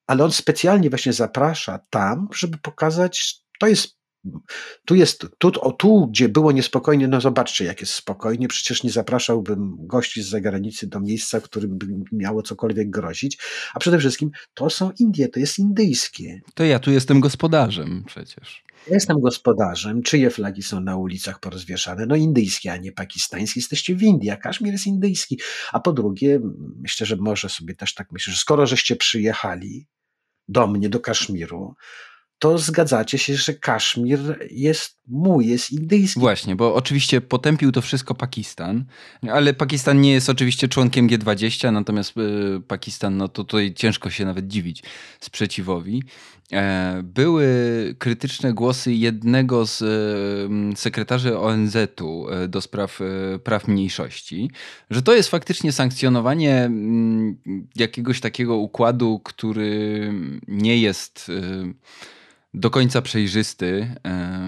ale 0.08 0.24
on 0.24 0.32
specjalnie 0.32 0.90
właśnie 0.90 1.14
zaprasza 1.14 1.80
tam, 1.90 2.28
żeby 2.36 2.58
pokazać, 2.58 3.42
to 3.60 3.68
jest 3.68 3.97
tu 4.86 4.96
jest, 4.96 5.26
tu, 5.38 5.52
o, 5.62 5.72
tu, 5.72 6.08
gdzie 6.08 6.30
było 6.30 6.52
niespokojnie, 6.52 7.08
no 7.08 7.22
zobaczcie, 7.22 7.66
jak 7.66 7.82
jest 7.82 7.94
spokojnie. 7.94 8.48
Przecież 8.48 8.84
nie 8.84 8.92
zapraszałbym 8.92 9.78
gości 9.80 10.24
z 10.24 10.30
zagranicy 10.30 10.88
do 10.88 11.00
miejsca, 11.00 11.40
w 11.40 11.44
którym 11.44 11.78
by 11.78 11.88
miało 12.12 12.42
cokolwiek 12.42 12.90
grozić. 12.90 13.38
A 13.74 13.80
przede 13.80 14.00
wszystkim 14.00 14.32
to 14.54 14.70
są 14.70 14.92
Indie, 15.00 15.28
to 15.28 15.40
jest 15.40 15.60
indyjskie. 15.60 16.42
To 16.54 16.64
ja 16.64 16.80
tu 16.80 16.92
jestem 16.92 17.20
gospodarzem 17.20 18.04
przecież. 18.06 18.64
Ja 18.88 18.94
jestem 18.94 19.20
gospodarzem. 19.20 20.04
Czyje 20.04 20.30
flagi 20.30 20.64
są 20.64 20.80
na 20.80 20.98
ulicach 20.98 21.40
porozwieszane? 21.40 22.06
No 22.06 22.16
indyjskie, 22.16 22.72
a 22.72 22.78
nie 22.78 22.92
pakistańskie. 22.92 23.60
Jesteście 23.60 23.96
w 23.96 24.04
Indii, 24.04 24.30
a 24.30 24.38
Kaszmir 24.38 24.74
jest 24.74 24.88
indyjski. 24.88 25.40
A 25.72 25.80
po 25.80 25.94
drugie, 25.94 26.40
myślę, 26.82 27.08
że 27.08 27.16
może 27.16 27.50
sobie 27.50 27.76
też 27.76 27.94
tak 27.94 28.12
myśleć, 28.12 28.36
że 28.36 28.40
skoro 28.40 28.66
żeście 28.66 28.96
przyjechali 28.96 29.88
do 30.48 30.68
mnie, 30.68 30.90
do 30.90 31.00
Kaszmiru, 31.00 31.76
to 32.40 32.58
zgadzacie 32.58 33.18
się, 33.18 33.36
że 33.36 33.54
Kaszmir 33.54 34.20
jest 34.52 34.98
mój, 35.08 35.48
jest 35.48 35.72
indyjski. 35.72 36.20
Właśnie, 36.20 36.56
bo 36.56 36.76
oczywiście 36.76 37.22
potępił 37.22 37.72
to 37.72 37.82
wszystko 37.82 38.16
Pakistan, 38.16 38.86
ale 39.32 39.54
Pakistan 39.54 40.02
nie 40.02 40.12
jest 40.12 40.30
oczywiście 40.30 40.68
członkiem 40.68 41.08
G20, 41.08 41.72
natomiast 41.72 42.14
y, 42.18 42.62
Pakistan, 42.68 43.18
no 43.18 43.28
to 43.28 43.44
tutaj 43.44 43.74
ciężko 43.74 44.10
się 44.10 44.26
nawet 44.26 44.48
dziwić 44.48 44.84
sprzeciwowi. 45.20 46.04
E, 46.52 47.02
były 47.04 47.46
krytyczne 48.00 48.54
głosy 48.54 48.94
jednego 48.94 49.66
z 49.66 49.82
y, 49.82 50.78
sekretarzy 50.78 51.40
ONZ-u 51.40 52.30
e, 52.30 52.48
do 52.48 52.62
spraw 52.62 53.00
praw 53.44 53.68
mniejszości, 53.68 54.52
że 54.90 55.02
to 55.02 55.16
jest 55.16 55.30
faktycznie 55.30 55.72
sankcjonowanie 55.72 56.72
jakiegoś 57.76 58.22
takiego 58.22 58.58
układu, 58.58 59.20
który 59.24 60.14
nie 60.48 60.78
jest 60.78 61.32
do 62.58 62.70
końca 62.70 63.02
przejrzysty, 63.02 63.96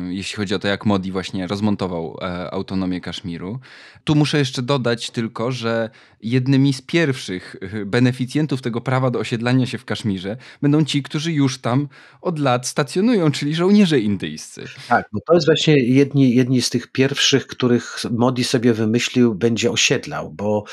jeśli 0.10 0.36
chodzi 0.36 0.56
o 0.56 0.60
to, 0.60 0.68
jak 0.68 0.86
Modi 0.86 1.12
właśnie 1.12 1.48
rozmontował 1.48 2.18
e, 2.22 2.52
autonomię 2.54 3.02
Kaszmiru. 3.02 3.60
Tu 4.04 4.16
muszę 4.16 4.38
jeszcze 4.38 4.62
dodać 4.62 5.12
tylko, 5.12 5.52
że 5.52 5.90
jednymi 6.22 6.74
z 6.74 6.82
pierwszych 6.82 7.56
e, 7.62 7.86
beneficjentów 7.86 8.62
tego 8.62 8.82
prawa 8.82 9.12
do 9.12 9.20
osiedlania 9.20 9.66
się 9.66 9.78
w 9.78 9.86
Kaszmirze 9.86 10.38
będą 10.62 10.86
ci, 10.86 11.04
którzy 11.04 11.32
już 11.32 11.62
tam 11.62 11.88
od 12.22 12.40
lat 12.40 12.68
stacjonują, 12.68 13.32
czyli 13.32 13.56
żołnierze 13.56 14.00
indyjscy. 14.00 14.66
Tak, 14.88 15.06
bo 15.14 15.20
to 15.28 15.34
jest 15.34 15.46
właśnie 15.46 15.84
jedni, 15.84 16.36
jedni 16.36 16.62
z 16.62 16.70
tych 16.70 16.92
pierwszych, 16.92 17.48
których 17.48 17.98
Modi 18.12 18.44
sobie 18.44 18.74
wymyślił, 18.74 19.36
będzie 19.36 19.72
osiedlał, 19.72 20.32
bo 20.32 20.64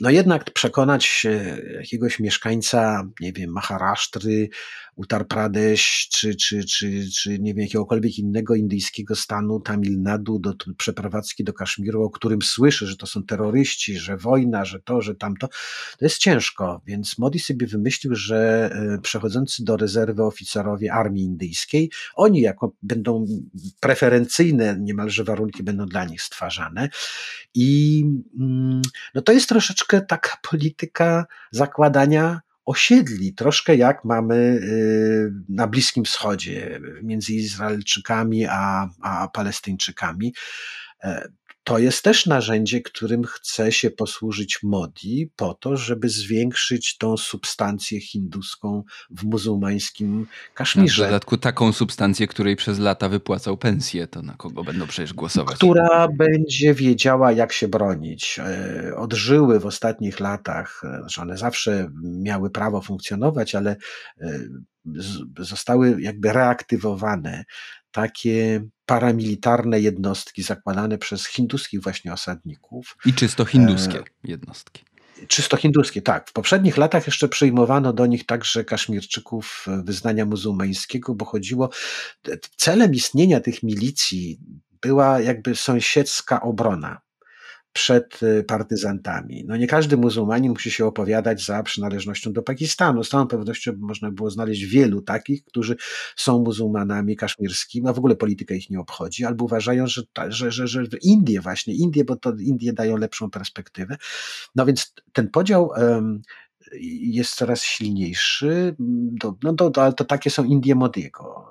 no 0.00 0.10
jednak 0.10 0.50
przekonać 0.50 1.26
jakiegoś 1.74 2.20
mieszkańca, 2.20 3.08
nie 3.20 3.32
wiem, 3.32 3.50
Maharasztry, 3.50 4.48
Uttar 4.96 5.28
Pradesh, 5.28 6.08
czy, 6.12 6.34
czy, 6.34 6.64
czy, 6.64 7.04
czy 7.14 7.38
nie 7.38 7.54
wiem, 7.54 7.62
jakiegokolwiek 7.62 8.18
innego 8.18 8.54
indyjskiego 8.54 9.16
stanu, 9.16 9.60
Tamil 9.60 10.02
Nadu, 10.02 10.38
do 10.38 10.54
przeprowadzki 10.76 11.44
do 11.44 11.52
Kaszmiru, 11.52 12.04
o 12.04 12.10
którym 12.10 12.42
słyszy, 12.42 12.86
że 12.86 12.96
to 12.96 13.06
są 13.06 13.22
terroryści, 13.22 13.98
że 13.98 14.16
wojna, 14.16 14.33
że 14.62 14.80
to, 14.80 15.02
że 15.02 15.14
tamto, 15.14 15.48
to 15.98 16.04
jest 16.04 16.18
ciężko. 16.18 16.80
Więc 16.86 17.18
Modi 17.18 17.38
sobie 17.38 17.66
wymyślił, 17.66 18.14
że 18.14 18.70
e, 18.72 18.98
przechodzący 18.98 19.64
do 19.64 19.76
rezerwy 19.76 20.22
oficerowie 20.22 20.92
armii 20.92 21.24
indyjskiej, 21.24 21.90
oni 22.14 22.40
jako 22.40 22.72
będą 22.82 23.26
preferencyjne 23.80 24.76
niemalże 24.80 25.24
warunki 25.24 25.62
będą 25.62 25.86
dla 25.86 26.04
nich 26.04 26.22
stwarzane. 26.22 26.88
I 27.54 28.04
mm, 28.40 28.82
no 29.14 29.22
to 29.22 29.32
jest 29.32 29.48
troszeczkę 29.48 30.00
taka 30.00 30.38
polityka 30.50 31.26
zakładania 31.50 32.40
osiedli, 32.64 33.34
troszkę 33.34 33.76
jak 33.76 34.04
mamy 34.04 34.34
y, 34.34 35.32
na 35.48 35.66
Bliskim 35.66 36.04
Wschodzie, 36.04 36.80
między 37.02 37.32
Izraelczykami 37.32 38.46
a, 38.46 38.88
a 39.02 39.28
Palestyńczykami. 39.28 40.34
To 41.64 41.78
jest 41.78 42.04
też 42.04 42.26
narzędzie, 42.26 42.80
którym 42.80 43.24
chce 43.24 43.72
się 43.72 43.90
posłużyć 43.90 44.62
Modi 44.62 45.30
po 45.36 45.54
to, 45.54 45.76
żeby 45.76 46.08
zwiększyć 46.08 46.96
tą 46.98 47.16
substancję 47.16 48.00
hinduską 48.00 48.82
w 49.10 49.24
muzułmańskim 49.24 50.26
Kaszmirze. 50.54 51.04
W 51.04 51.06
dodatku 51.06 51.36
taką 51.36 51.72
substancję, 51.72 52.26
której 52.26 52.56
przez 52.56 52.78
lata 52.78 53.08
wypłacał 53.08 53.56
pensję, 53.56 54.06
to 54.06 54.22
na 54.22 54.34
kogo 54.34 54.64
będą 54.64 54.86
przecież 54.86 55.12
głosować? 55.14 55.56
Która 55.56 56.08
będzie 56.08 56.74
wiedziała, 56.74 57.32
jak 57.32 57.52
się 57.52 57.68
bronić. 57.68 58.38
E, 58.38 58.96
odżyły 58.96 59.60
w 59.60 59.66
ostatnich 59.66 60.20
latach, 60.20 60.82
e, 60.84 60.98
znaczy 60.98 61.20
one 61.20 61.36
zawsze 61.36 61.90
miały 62.02 62.50
prawo 62.50 62.80
funkcjonować, 62.80 63.54
ale 63.54 63.76
e, 64.20 64.38
zostały 65.38 66.00
jakby 66.00 66.32
reaktywowane 66.32 67.44
takie 67.94 68.64
paramilitarne 68.86 69.80
jednostki 69.80 70.42
zakładane 70.42 70.98
przez 70.98 71.26
hinduskich 71.26 71.82
właśnie 71.82 72.12
osadników. 72.12 72.96
I 73.06 73.12
czysto 73.12 73.44
hinduskie 73.44 73.98
e, 73.98 74.04
jednostki. 74.24 74.84
Czysto 75.28 75.56
hinduskie, 75.56 76.02
tak. 76.02 76.30
W 76.30 76.32
poprzednich 76.32 76.76
latach 76.76 77.06
jeszcze 77.06 77.28
przyjmowano 77.28 77.92
do 77.92 78.06
nich 78.06 78.26
także 78.26 78.64
kaszmirczyków 78.64 79.66
wyznania 79.84 80.26
muzułmańskiego, 80.26 81.14
bo 81.14 81.24
chodziło. 81.24 81.70
Celem 82.56 82.94
istnienia 82.94 83.40
tych 83.40 83.62
milicji 83.62 84.38
była 84.82 85.20
jakby 85.20 85.56
sąsiedzka 85.56 86.40
obrona 86.42 87.03
przed 87.74 88.22
y, 88.22 88.44
partyzantami. 88.44 89.44
No 89.46 89.56
nie 89.56 89.66
każdy 89.66 89.96
muzułmanin 89.96 90.52
musi 90.52 90.70
się 90.70 90.86
opowiadać 90.86 91.44
za 91.44 91.62
przynależnością 91.62 92.32
do 92.32 92.42
Pakistanu. 92.42 93.04
Z 93.04 93.08
całą 93.08 93.26
pewnością 93.26 93.72
można 93.78 94.10
było 94.10 94.30
znaleźć 94.30 94.64
wielu 94.64 95.02
takich, 95.02 95.44
którzy 95.44 95.76
są 96.16 96.38
muzułmanami 96.38 97.16
kaszmirskimi, 97.16 97.88
a 97.88 97.92
w 97.92 97.98
ogóle 97.98 98.16
polityka 98.16 98.54
ich 98.54 98.70
nie 98.70 98.80
obchodzi, 98.80 99.24
albo 99.24 99.44
uważają, 99.44 99.86
że, 99.86 100.02
że, 100.28 100.50
że, 100.50 100.66
że 100.66 100.86
Indie 101.02 101.40
właśnie, 101.40 101.74
Indie, 101.74 102.04
bo 102.04 102.16
to 102.16 102.32
Indie 102.40 102.72
dają 102.72 102.96
lepszą 102.96 103.30
perspektywę. 103.30 103.96
No 104.54 104.66
więc 104.66 104.94
ten 105.12 105.30
podział 105.30 105.66
um, 105.66 106.22
jest 106.80 107.34
coraz 107.34 107.62
silniejszy, 107.62 108.76
do, 108.78 109.34
no 109.42 109.52
to, 109.52 109.82
ale 109.82 109.92
to 109.92 110.04
takie 110.04 110.30
są 110.30 110.44
Indie 110.44 110.74
Modiego. 110.74 111.46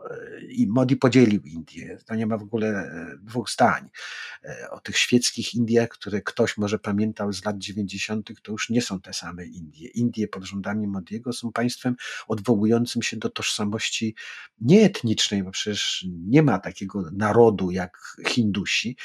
I 0.54 0.68
Modi 0.68 0.96
podzielił 0.96 1.42
Indię. 1.42 1.98
To 2.06 2.16
nie 2.16 2.26
ma 2.26 2.38
w 2.38 2.44
ogóle 2.44 2.68
e, 2.68 3.18
dwóch 3.22 3.50
zdań. 3.50 3.90
E, 4.44 4.70
o 4.72 4.80
tych 4.80 4.98
świeckich 4.98 5.56
Indiach, 5.56 5.90
które 5.90 6.22
ktoś 6.22 6.58
może 6.58 6.80
pamiętał 6.80 7.34
z 7.34 7.46
lat 7.46 7.58
90., 7.58 8.42
to 8.42 8.52
już 8.52 8.70
nie 8.70 8.82
są 8.82 9.02
te 9.02 9.14
same 9.14 9.46
Indie. 9.46 9.88
Indie 9.88 10.28
pod 10.28 10.44
rządami 10.44 10.88
Modiego 10.88 11.34
są 11.34 11.52
państwem 11.52 11.96
odwołującym 12.28 13.02
się 13.02 13.18
do 13.18 13.30
tożsamości 13.30 14.16
nieetnicznej, 14.62 15.44
bo 15.44 15.52
przecież 15.52 16.06
nie 16.08 16.44
ma 16.44 16.60
takiego 16.60 17.10
narodu 17.12 17.72
jak 17.72 17.98
Hindusi, 18.28 18.98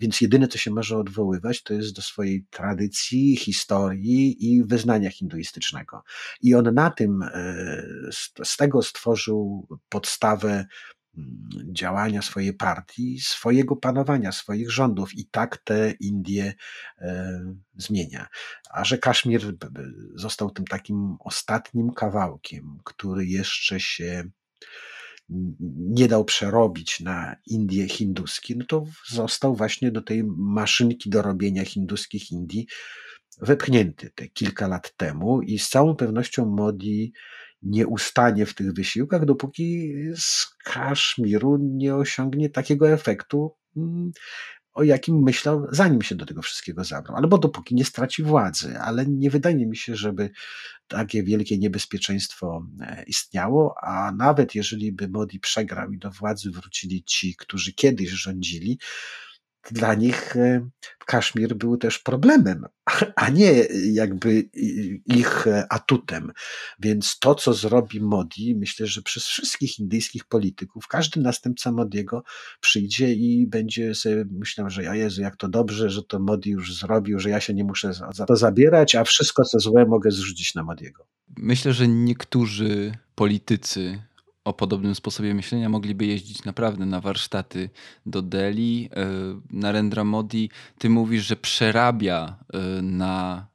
więc 0.00 0.20
jedyne, 0.20 0.48
co 0.48 0.58
się 0.58 0.70
może 0.70 0.96
odwoływać, 0.96 1.62
to 1.62 1.74
jest 1.74 1.96
do 1.96 2.02
swojej 2.02 2.46
tradycji, 2.50 3.36
historii 3.36 4.46
i 4.52 4.64
wyznania 4.64 5.10
hinduistycznego. 5.10 6.02
I 6.42 6.54
on 6.54 6.74
na 6.74 6.90
tym, 6.90 7.24
z 8.44 8.56
tego 8.56 8.82
stworzył 8.82 9.68
podstawę 9.88 10.66
działania 11.72 12.22
swojej 12.22 12.54
partii, 12.54 13.20
swojego 13.20 13.76
panowania, 13.76 14.32
swoich 14.32 14.70
rządów 14.70 15.14
i 15.14 15.26
tak 15.26 15.56
te 15.56 15.90
Indie 16.00 16.54
e, 16.98 17.40
zmienia. 17.76 18.26
A 18.70 18.84
że 18.84 18.98
Kaszmir 18.98 19.56
został 20.14 20.50
tym 20.50 20.64
takim 20.64 21.16
ostatnim 21.20 21.92
kawałkiem, 21.92 22.78
który 22.84 23.26
jeszcze 23.26 23.80
się 23.80 24.24
nie 25.78 26.08
dał 26.08 26.24
przerobić 26.24 27.00
na 27.00 27.36
Indie 27.46 27.88
hinduskie, 27.88 28.54
no 28.56 28.64
to 28.64 28.84
został 29.08 29.56
właśnie 29.56 29.92
do 29.92 30.02
tej 30.02 30.24
maszynki 30.36 31.10
do 31.10 31.22
robienia 31.22 31.64
hinduskich 31.64 32.30
Indii 32.30 32.66
wepchnięty 33.40 34.10
te 34.14 34.28
kilka 34.28 34.68
lat 34.68 34.96
temu 34.96 35.42
i 35.42 35.58
z 35.58 35.68
całą 35.68 35.96
pewnością 35.96 36.46
Modi 36.46 37.12
nie 37.62 37.86
ustanie 37.86 38.46
w 38.46 38.54
tych 38.54 38.72
wysiłkach, 38.72 39.24
dopóki 39.24 39.92
z 40.16 40.46
Kaszmiru 40.64 41.58
nie 41.60 41.94
osiągnie 41.94 42.50
takiego 42.50 42.90
efektu, 42.90 43.56
mm, 43.76 44.10
o 44.78 44.82
jakim 44.82 45.22
myślał, 45.22 45.66
zanim 45.70 46.02
się 46.02 46.14
do 46.14 46.26
tego 46.26 46.42
wszystkiego 46.42 46.84
zabrał, 46.84 47.16
albo 47.16 47.38
dopóki 47.38 47.74
nie 47.74 47.84
straci 47.84 48.22
władzy, 48.22 48.78
ale 48.78 49.06
nie 49.06 49.30
wydaje 49.30 49.66
mi 49.66 49.76
się, 49.76 49.96
żeby 49.96 50.30
takie 50.88 51.22
wielkie 51.22 51.58
niebezpieczeństwo 51.58 52.66
e, 52.80 53.04
istniało, 53.06 53.74
a 53.82 54.12
nawet 54.12 54.54
jeżeli 54.54 54.92
by 54.92 55.08
Modi 55.08 55.40
przegrał 55.40 55.92
i 55.92 55.98
do 55.98 56.10
władzy 56.10 56.50
wrócili 56.50 57.04
ci, 57.04 57.36
którzy 57.36 57.72
kiedyś 57.72 58.08
rządzili, 58.08 58.78
dla 59.72 59.94
nich 59.94 60.36
e, 60.36 60.68
Kaszmir 61.06 61.56
był 61.56 61.76
też 61.76 61.98
problemem, 61.98 62.64
a 63.16 63.28
nie 63.28 63.52
jakby 63.92 64.48
ich 65.06 65.46
atutem. 65.70 66.32
Więc 66.78 67.18
to, 67.18 67.34
co 67.34 67.54
zrobi 67.54 68.00
Modi, 68.00 68.54
myślę, 68.54 68.86
że 68.86 69.02
przez 69.02 69.24
wszystkich 69.24 69.78
indyjskich 69.78 70.24
polityków, 70.24 70.88
każdy 70.88 71.20
następca 71.20 71.72
Modiego 71.72 72.22
przyjdzie 72.60 73.12
i 73.14 73.46
będzie 73.46 73.94
sobie 73.94 74.24
myślał, 74.30 74.70
że 74.70 74.82
ja 74.82 74.94
Jezu, 74.94 75.22
jak 75.22 75.36
to 75.36 75.48
dobrze, 75.48 75.90
że 75.90 76.02
to 76.02 76.18
Modi 76.18 76.50
już 76.50 76.78
zrobił, 76.78 77.18
że 77.18 77.30
ja 77.30 77.40
się 77.40 77.54
nie 77.54 77.64
muszę 77.64 77.92
za 78.14 78.26
to 78.26 78.36
zabierać, 78.36 78.94
a 78.94 79.04
wszystko, 79.04 79.44
co 79.44 79.60
złe, 79.60 79.86
mogę 79.86 80.10
zrzucić 80.10 80.54
na 80.54 80.62
Modiego. 80.62 81.06
Myślę, 81.36 81.72
że 81.72 81.88
niektórzy 81.88 82.92
politycy 83.14 84.02
o 84.48 84.52
podobnym 84.52 84.94
sposobie 84.94 85.34
myślenia 85.34 85.68
mogliby 85.68 86.06
jeździć 86.06 86.44
naprawdę 86.44 86.86
na 86.86 87.00
warsztaty 87.00 87.70
do 88.06 88.22
Delhi. 88.22 88.88
E, 88.96 89.06
Narendra 89.50 90.04
Modi, 90.04 90.50
ty 90.78 90.90
mówisz, 90.90 91.26
że 91.26 91.36
przerabia 91.36 92.36
e, 92.54 92.82
na 92.82 93.46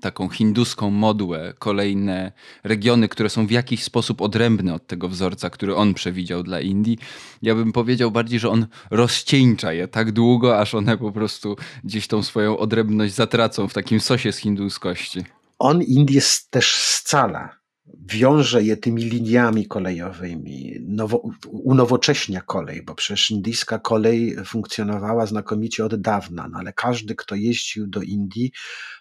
taką 0.00 0.28
hinduską 0.28 0.90
modłę 0.90 1.54
kolejne 1.58 2.32
regiony, 2.64 3.08
które 3.08 3.30
są 3.30 3.46
w 3.46 3.50
jakiś 3.50 3.82
sposób 3.82 4.22
odrębne 4.22 4.74
od 4.74 4.86
tego 4.86 5.08
wzorca, 5.08 5.50
który 5.50 5.76
on 5.76 5.94
przewidział 5.94 6.42
dla 6.42 6.60
Indii. 6.60 6.98
Ja 7.42 7.54
bym 7.54 7.72
powiedział 7.72 8.10
bardziej, 8.10 8.38
że 8.38 8.50
on 8.50 8.66
rozcieńcza 8.90 9.72
je 9.72 9.88
tak 9.88 10.12
długo, 10.12 10.58
aż 10.58 10.74
one 10.74 10.98
po 10.98 11.12
prostu 11.12 11.56
gdzieś 11.84 12.06
tą 12.06 12.22
swoją 12.22 12.58
odrębność 12.58 13.14
zatracą 13.14 13.68
w 13.68 13.74
takim 13.74 14.00
sosie 14.00 14.32
z 14.32 14.36
hinduskości. 14.36 15.24
On 15.58 15.82
Indię 15.82 16.20
też 16.50 16.74
scala 16.74 17.59
wiąże 18.08 18.62
je 18.62 18.76
tymi 18.76 19.02
liniami 19.02 19.66
kolejowymi, 19.66 20.76
nowo, 20.80 21.22
unowocześnia 21.50 22.40
kolej, 22.40 22.82
bo 22.82 22.94
przecież 22.94 23.30
indyjska 23.30 23.78
kolej 23.78 24.36
funkcjonowała 24.44 25.26
znakomicie 25.26 25.84
od 25.84 26.00
dawna, 26.00 26.48
no 26.48 26.58
ale 26.58 26.72
każdy, 26.72 27.14
kto 27.14 27.34
jeździł 27.34 27.86
do 27.86 28.02
Indii, 28.02 28.52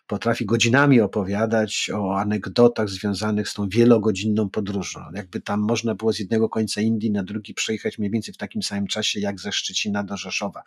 potrafi 0.10 0.46
godzinami 0.46 1.02
opowiadać 1.02 1.90
o 1.94 2.20
anegdotach 2.20 2.90
związanych 2.90 3.50
z 3.50 3.54
tą 3.54 3.70
wielogodzinną 3.70 4.50
podróżą. 4.50 5.00
Jakby 5.14 5.42
tam 5.42 5.60
można 5.60 5.96
było 5.96 6.14
z 6.14 6.20
jednego 6.20 6.50
końca 6.50 6.82
Indii 6.82 7.12
na 7.12 7.24
drugi 7.24 7.54
przejechać 7.54 7.98
mniej 7.98 8.12
więcej 8.12 8.34
w 8.34 8.38
takim 8.38 8.64
samym 8.64 8.88
czasie 8.88 9.20
jak 9.20 9.40
ze 9.40 9.52
Szczecina 9.52 10.04
do 10.04 10.18
Rzeszowa. 10.18 10.64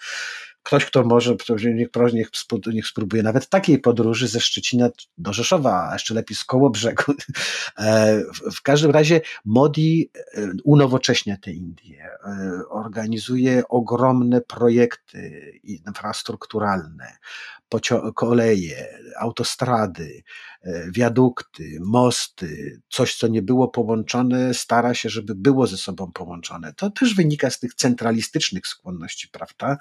Ktoś, 0.62 0.84
kto 0.84 1.04
może, 1.04 1.36
niech, 1.74 1.88
niech, 2.12 2.28
niech 2.72 2.86
spróbuje 2.86 3.22
nawet 3.22 3.48
takiej 3.48 3.78
podróży 3.78 4.28
ze 4.28 4.40
Szczecina 4.40 4.88
do 5.18 5.32
Rzeszowa, 5.32 5.88
a 5.90 5.92
jeszcze 5.92 6.14
lepiej 6.14 6.36
z 6.36 6.44
koło 6.44 6.70
brzegu. 6.70 7.12
E, 7.78 8.22
w 8.52 8.62
każdym 8.62 8.90
razie 8.90 9.20
Modi 9.44 10.10
e, 10.14 10.48
unowocześnia 10.64 11.36
te 11.36 11.52
Indie, 11.52 12.04
e, 12.04 12.62
organizuje 12.70 13.62
ogromne 13.68 14.40
projekty 14.40 15.52
infrastrukturalne, 15.62 17.16
koleje, 18.14 18.88
autostrady, 19.20 20.22
e, 20.62 20.90
wiadukty, 20.90 21.78
mosty, 21.80 22.80
coś, 22.90 23.16
co 23.16 23.28
nie 23.28 23.42
było 23.42 23.68
połączone, 23.68 24.54
stara 24.54 24.94
się, 24.94 25.08
żeby 25.08 25.34
było 25.34 25.66
ze 25.66 25.76
sobą 25.76 26.12
połączone. 26.12 26.72
To 26.76 26.90
też 26.90 27.14
wynika 27.14 27.50
z 27.50 27.58
tych 27.58 27.74
centralistycznych 27.74 28.66
skłonności, 28.66 29.28
prawda? 29.28 29.76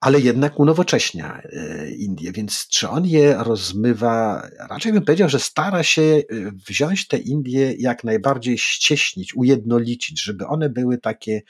ale 0.00 0.20
jednak 0.20 0.60
unowocześnia 0.60 1.42
e, 1.42 1.90
Indie, 1.90 2.32
więc 2.32 2.68
czy 2.68 2.88
on 2.88 3.06
je 3.06 3.34
rozmywa? 3.38 4.48
Raczej 4.70 4.92
bym 4.92 5.04
powiedział, 5.04 5.28
że 5.28 5.38
stara 5.38 5.82
się 5.82 6.02
e, 6.02 6.22
wziąć 6.68 7.08
te 7.08 7.18
Indie 7.18 7.74
jak 7.78 8.04
najbardziej 8.04 8.58
ścieśnić, 8.58 9.34
ujednolicić, 9.36 10.22
żeby 10.22 10.46
one 10.46 10.70
były 10.70 10.98
takie, 10.98 11.42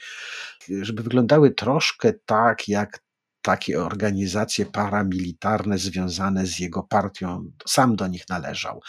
żeby 0.81 1.03
wyglądały 1.03 1.51
troszkę 1.51 2.13
tak, 2.25 2.67
jak 2.67 3.03
takie 3.41 3.83
organizacje 3.83 4.65
paramilitarne 4.65 5.77
związane 5.77 6.45
z 6.45 6.59
jego 6.59 6.83
partią, 6.83 7.51
sam 7.67 7.95
do 7.95 8.07
nich 8.07 8.29
należał. 8.29 8.81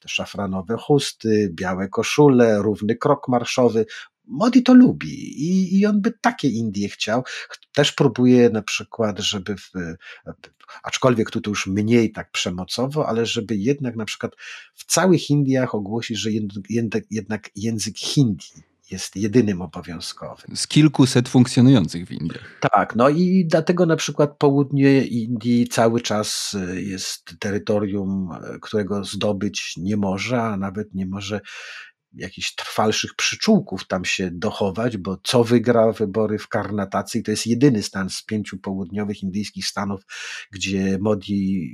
Te 0.00 0.08
szafranowe 0.08 0.76
chusty, 0.76 1.50
białe 1.54 1.88
koszule, 1.88 2.58
równy 2.58 2.96
krok 2.96 3.28
marszowy. 3.28 3.86
Modi 4.24 4.62
to 4.62 4.74
lubi 4.74 5.42
i, 5.42 5.78
i 5.78 5.86
on 5.86 6.00
by 6.00 6.12
takie 6.20 6.48
Indie 6.48 6.88
chciał. 6.88 7.24
Też 7.72 7.92
próbuje 7.92 8.50
na 8.50 8.62
przykład, 8.62 9.18
żeby, 9.18 9.56
w, 9.56 9.70
aczkolwiek 10.82 11.30
tu 11.30 11.40
to 11.40 11.50
już 11.50 11.66
mniej 11.66 12.12
tak 12.12 12.30
przemocowo, 12.30 13.08
ale 13.08 13.26
żeby 13.26 13.56
jednak 13.56 13.96
na 13.96 14.04
przykład 14.04 14.32
w 14.74 14.84
całych 14.84 15.30
Indiach 15.30 15.74
ogłosić, 15.74 16.18
że 16.18 16.30
jednak 17.10 17.50
język 17.56 17.98
hindi 17.98 18.46
jest 18.90 19.16
jedynym 19.16 19.62
obowiązkowym. 19.62 20.56
Z 20.56 20.66
kilkuset 20.66 21.28
funkcjonujących 21.28 22.06
w 22.06 22.12
Indiach. 22.12 22.58
Tak, 22.60 22.96
no 22.96 23.08
i 23.08 23.46
dlatego 23.50 23.86
na 23.86 23.96
przykład 23.96 24.38
południe 24.38 25.04
Indii 25.04 25.68
cały 25.68 26.00
czas 26.00 26.56
e, 26.70 26.80
jest 26.80 27.34
terytorium, 27.38 28.28
e, 28.32 28.58
którego 28.60 29.04
zdobyć 29.04 29.74
nie 29.76 29.96
może, 29.96 30.42
a 30.42 30.56
nawet 30.56 30.94
nie 30.94 31.06
może 31.06 31.40
jakichś 32.16 32.54
trwalszych 32.54 33.14
przyczółków 33.14 33.86
tam 33.86 34.04
się 34.04 34.30
dochować, 34.30 34.96
bo 34.96 35.16
co 35.22 35.44
wygra 35.44 35.92
wybory 35.92 36.38
w 36.38 36.48
Karnatacji, 36.48 37.22
to 37.22 37.30
jest 37.30 37.46
jedyny 37.46 37.82
stan 37.82 38.10
z 38.10 38.22
pięciu 38.22 38.58
południowych 38.58 39.22
indyjskich 39.22 39.66
stanów, 39.66 40.00
gdzie 40.50 40.98
Modi 41.00 41.70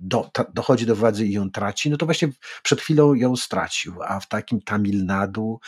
do, 0.00 0.30
ta, 0.32 0.44
dochodzi 0.54 0.86
do 0.86 0.96
władzy 0.96 1.26
i 1.26 1.32
ją 1.32 1.50
traci, 1.50 1.90
no 1.90 1.96
to 1.96 2.06
właśnie 2.06 2.28
przed 2.62 2.80
chwilą 2.80 3.14
ją 3.14 3.36
stracił, 3.36 4.02
a 4.02 4.20
w 4.20 4.28
takim 4.28 4.60
Tamil 4.60 5.04
Nadu 5.04 5.60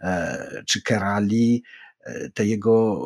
e, 0.00 0.62
czy 0.66 0.82
Kerali 0.82 1.62
e, 2.04 2.30
te 2.30 2.46
jego 2.46 3.04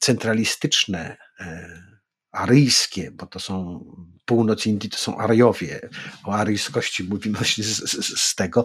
centralistyczne 0.00 1.16
e, 1.40 1.97
aryjskie, 2.32 3.10
bo 3.10 3.26
to 3.26 3.40
są 3.40 3.84
północ 4.24 4.66
Indii, 4.66 4.90
to 4.90 4.98
są 4.98 5.18
Ariowie. 5.18 5.88
O 6.24 6.34
aryjskości 6.34 7.04
mówimy 7.04 7.36
właśnie 7.38 7.64
z, 7.64 7.76
z, 7.76 8.20
z 8.20 8.34
tego. 8.34 8.64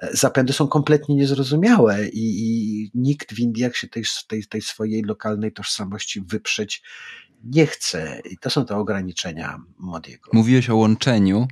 E, 0.00 0.16
zapędy 0.16 0.52
są 0.52 0.68
kompletnie 0.68 1.14
niezrozumiałe 1.14 2.08
i, 2.08 2.40
i 2.40 2.90
nikt 2.94 3.34
w 3.34 3.38
Indiach 3.38 3.76
się 3.76 3.88
tej, 3.88 4.04
tej, 4.28 4.46
tej 4.46 4.62
swojej 4.62 5.02
lokalnej 5.02 5.52
tożsamości 5.52 6.20
wyprzeć 6.20 6.82
nie 7.44 7.66
chce. 7.66 8.20
I 8.30 8.38
to 8.38 8.50
są 8.50 8.66
te 8.66 8.76
ograniczenia 8.76 9.58
Modiego. 9.78 10.30
Mówiłeś 10.32 10.70
o 10.70 10.76
łączeniu 10.76 11.48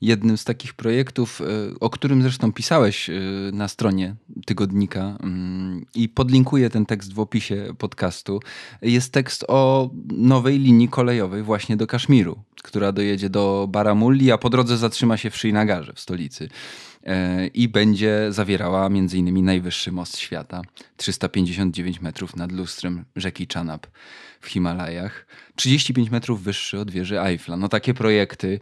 jednym 0.00 0.36
z 0.36 0.44
takich 0.44 0.74
projektów, 0.74 1.40
e, 1.40 1.44
o 1.80 1.90
którym 1.90 2.22
zresztą 2.22 2.52
pisałeś 2.52 3.10
e, 3.10 3.12
na 3.52 3.68
stronie 3.68 4.14
tygodnika 4.46 5.16
mm, 5.22 5.86
i 5.94 6.08
podlinkuję 6.08 6.70
ten 6.70 6.86
tekst 6.86 7.12
w 7.12 7.20
opisie 7.20 7.74
podcastu, 7.78 8.40
jest 8.82 9.12
tekst 9.12 9.44
o 9.48 9.90
nowej 10.08 10.58
linii 10.58 10.88
kolejowej 10.88 11.42
właśnie 11.42 11.76
do 11.76 11.86
Kaszmiru, 11.86 12.42
która 12.62 12.92
dojedzie 12.92 13.30
do 13.30 13.66
Baramulli, 13.70 14.32
a 14.32 14.38
po 14.38 14.50
drodze 14.50 14.76
zatrzyma 14.76 15.16
się 15.16 15.30
w 15.30 15.36
Srinagarze, 15.36 15.92
w 15.92 16.00
stolicy. 16.00 16.48
e, 17.04 17.46
i 17.46 17.68
będzie 17.68 18.26
zawierała 18.30 18.86
m.in. 18.86 19.44
najwyższy 19.44 19.92
most 19.92 20.18
świata 20.18 20.62
359 20.96 22.00
metrów 22.00 22.36
nad 22.36 22.52
lustrem 22.52 23.04
rzeki 23.16 23.46
Chanab 23.54 23.86
Himalajach, 24.48 25.26
35 25.56 26.10
metrów 26.10 26.42
wyższy 26.42 26.78
od 26.78 26.90
wieży 26.90 27.20
Eiffla. 27.20 27.56
No 27.56 27.68
takie 27.68 27.94
projekty, 27.94 28.60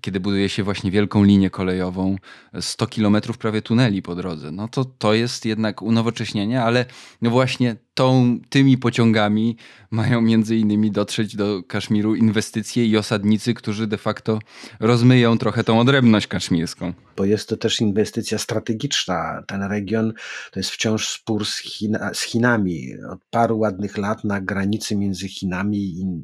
kiedy 0.00 0.20
buduje 0.20 0.48
się 0.48 0.62
właśnie 0.62 0.90
wielką 0.90 1.24
linię 1.24 1.50
kolejową, 1.50 2.16
100 2.60 2.86
kilometrów 2.86 3.38
prawie 3.38 3.62
tuneli 3.62 4.02
po 4.02 4.14
drodze, 4.14 4.50
no 4.50 4.68
to 4.68 4.84
to 4.84 5.14
jest 5.14 5.44
jednak 5.44 5.82
unowocześnienie, 5.82 6.62
ale 6.62 6.84
no 7.22 7.30
właśnie 7.30 7.76
tą, 7.96 8.38
tymi 8.48 8.78
pociągami 8.78 9.56
mają 9.90 10.20
między 10.20 10.56
innymi 10.56 10.90
dotrzeć 10.90 11.36
do 11.36 11.62
Kaszmiru 11.62 12.14
inwestycje 12.14 12.86
i 12.86 12.96
osadnicy, 12.96 13.54
którzy 13.54 13.86
de 13.86 13.98
facto 13.98 14.38
rozmyją 14.80 15.38
trochę 15.38 15.64
tą 15.64 15.80
odrębność 15.80 16.26
kaszmirską. 16.26 16.92
Bo 17.16 17.24
jest 17.24 17.48
to 17.48 17.56
też 17.56 17.80
inwestycja 17.80 18.38
strategiczna. 18.38 19.42
Ten 19.46 19.62
region 19.62 20.12
to 20.52 20.60
jest 20.60 20.70
wciąż 20.70 21.08
spór 21.08 21.46
z, 21.46 21.58
China, 21.58 22.10
z 22.14 22.22
Chinami. 22.22 22.88
Od 23.10 23.18
paru 23.30 23.58
ładnych 23.58 23.98
lat 23.98 24.24
na 24.24 24.40
granicy 24.40 24.96
między 24.96 25.25
Chinami 25.28 25.78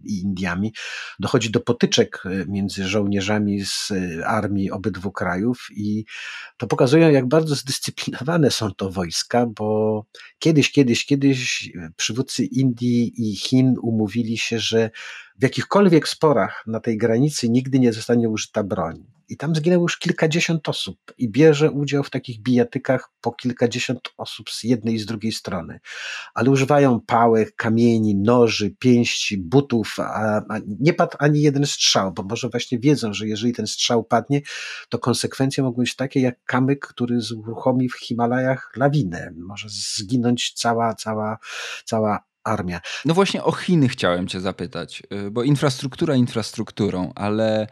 i 0.05 0.21
Indiami 0.23 0.73
dochodzi 1.21 1.51
do 1.51 1.61
potyczek 1.61 2.23
e, 2.25 2.47
między 2.49 2.89
żołnierzami 2.89 3.65
z 3.65 3.91
e, 3.91 4.27
armii 4.27 4.71
obydwu 4.71 5.13
krajów 5.13 5.67
i 5.77 6.05
to 6.57 6.67
pokazuje, 6.67 7.13
jak 7.13 7.29
bardzo 7.29 7.55
zdyscyplinowane 7.55 8.51
są 8.51 8.71
to 8.71 8.91
wojska, 8.91 9.47
bo 9.47 10.07
kiedyś, 10.39 10.73
kiedyś, 10.73 11.07
kiedyś 11.07 11.73
przywódcy 11.97 12.45
Indii 12.45 13.13
i 13.17 13.37
Chin 13.37 13.75
umówili 13.83 14.39
się, 14.39 14.59
że 14.59 14.91
w 15.39 15.43
jakichkolwiek 15.43 16.09
sporach 16.09 16.65
na 16.67 16.81
tej 16.81 16.99
granicy 16.99 17.49
nigdy 17.49 17.79
nie 17.79 17.93
zostanie 17.93 18.29
użyta 18.29 18.65
broń. 18.65 19.05
I 19.33 19.37
tam 19.37 19.55
zginęło 19.55 19.83
już 19.83 19.99
kilkadziesiąt 19.99 20.69
osób 20.69 20.99
i 21.19 21.29
bierze 21.29 21.71
udział 21.71 22.03
w 22.05 22.11
takich 22.11 22.43
bijatykach 22.43 23.11
po 23.21 23.33
kilkadziesiąt 23.33 24.01
osób 24.17 24.51
z 24.51 24.63
jednej 24.63 24.95
i 24.95 24.99
z 24.99 25.07
drugiej 25.07 25.33
strony. 25.33 25.81
Ale 26.35 26.51
używają 26.51 27.01
pałek, 27.01 27.57
kamieni, 27.57 28.17
noży, 28.17 28.71
pięści, 28.79 29.39
butów, 29.39 29.97
a, 29.99 30.43
nie 30.81 30.95
padł 30.95 31.17
ani 31.19 31.43
jeden 31.43 31.67
strzał, 31.67 32.13
bo 32.13 32.23
może 32.23 32.49
właśnie 32.49 32.79
wiedzą, 32.79 33.13
że 33.13 33.27
jeżeli 33.27 33.53
ten 33.53 33.67
strzał 33.67 34.05
padnie, 34.05 34.41
to 34.89 34.99
konsekwencje 34.99 35.65
mogą 35.65 35.83
być 35.83 35.97
takie 35.97 36.21
jak 36.21 36.45
kamyk, 36.45 36.87
który 36.87 37.19
uruchomi 37.37 37.89
w 37.89 37.99
Himalajach 37.99 38.73
lawinę. 38.77 39.33
Może 39.37 39.69
zginąć 39.71 40.53
cała, 40.53 40.95
cała, 40.95 41.39
cała 41.85 42.32
armia. 42.45 42.81
No 43.05 43.15
właśnie 43.15 43.45
o 43.45 43.53
Chiny 43.53 43.89
chciałem 43.89 44.29
cię 44.29 44.41
zapytać, 44.41 45.03
y, 45.27 45.31
bo 45.31 45.43
infrastruktura 45.43 46.15
infrastrukturą, 46.15 47.13
ale 47.15 47.67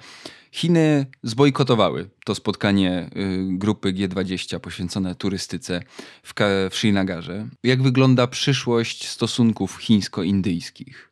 Chiny 0.52 1.06
zbojkotowały 1.22 2.10
to 2.24 2.34
spotkanie 2.34 3.10
y, 3.16 3.58
grupy 3.58 3.92
G20 3.92 4.58
poświęcone 4.58 5.14
turystyce 5.14 5.82
w, 6.22 6.34
w 6.70 6.76
Srinagarze. 6.76 7.48
Jak 7.62 7.82
wygląda 7.82 8.26
przyszłość 8.26 9.08
stosunków 9.08 9.76
chińsko-indyjskich? 9.76 11.10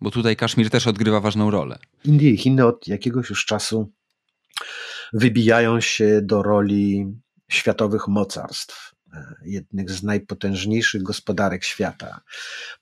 Bo 0.00 0.10
tutaj 0.10 0.36
Kaszmir 0.36 0.70
też 0.70 0.86
odgrywa 0.86 1.20
ważną 1.20 1.50
rolę. 1.50 1.78
Indie 2.04 2.30
i 2.30 2.36
Chiny 2.36 2.66
od 2.66 2.88
jakiegoś 2.88 3.30
już 3.30 3.44
czasu 3.44 3.92
wybijają 5.12 5.80
się 5.80 6.20
do 6.22 6.42
roli 6.42 7.06
światowych 7.48 8.08
mocarstw 8.08 8.95
jednych 9.42 9.90
z 9.90 10.02
najpotężniejszych 10.02 11.02
gospodarek 11.02 11.64
świata, 11.64 12.20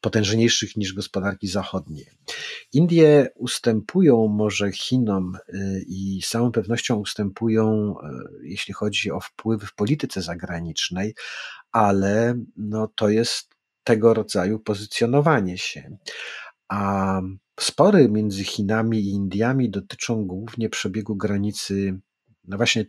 potężniejszych 0.00 0.76
niż 0.76 0.92
gospodarki 0.92 1.48
zachodnie. 1.48 2.04
Indie 2.72 3.28
ustępują 3.34 4.28
może 4.28 4.72
Chinom 4.72 5.38
y, 5.48 5.84
i 5.86 6.22
z 6.22 6.28
całą 6.28 6.52
pewnością 6.52 6.96
ustępują, 6.96 7.94
y, 8.42 8.48
jeśli 8.48 8.74
chodzi 8.74 9.10
o 9.10 9.20
wpływy 9.20 9.66
w 9.66 9.74
polityce 9.74 10.22
zagranicznej, 10.22 11.14
ale 11.72 12.34
no, 12.56 12.88
to 12.94 13.08
jest 13.08 13.54
tego 13.84 14.14
rodzaju 14.14 14.58
pozycjonowanie 14.58 15.58
się. 15.58 15.96
A 16.68 17.20
spory 17.60 18.08
między 18.08 18.44
Chinami 18.44 19.00
i 19.00 19.10
Indiami 19.10 19.70
dotyczą 19.70 20.26
głównie 20.26 20.68
przebiegu 20.68 21.16
granicy, 21.16 22.00
no 22.44 22.56
właśnie 22.56 22.84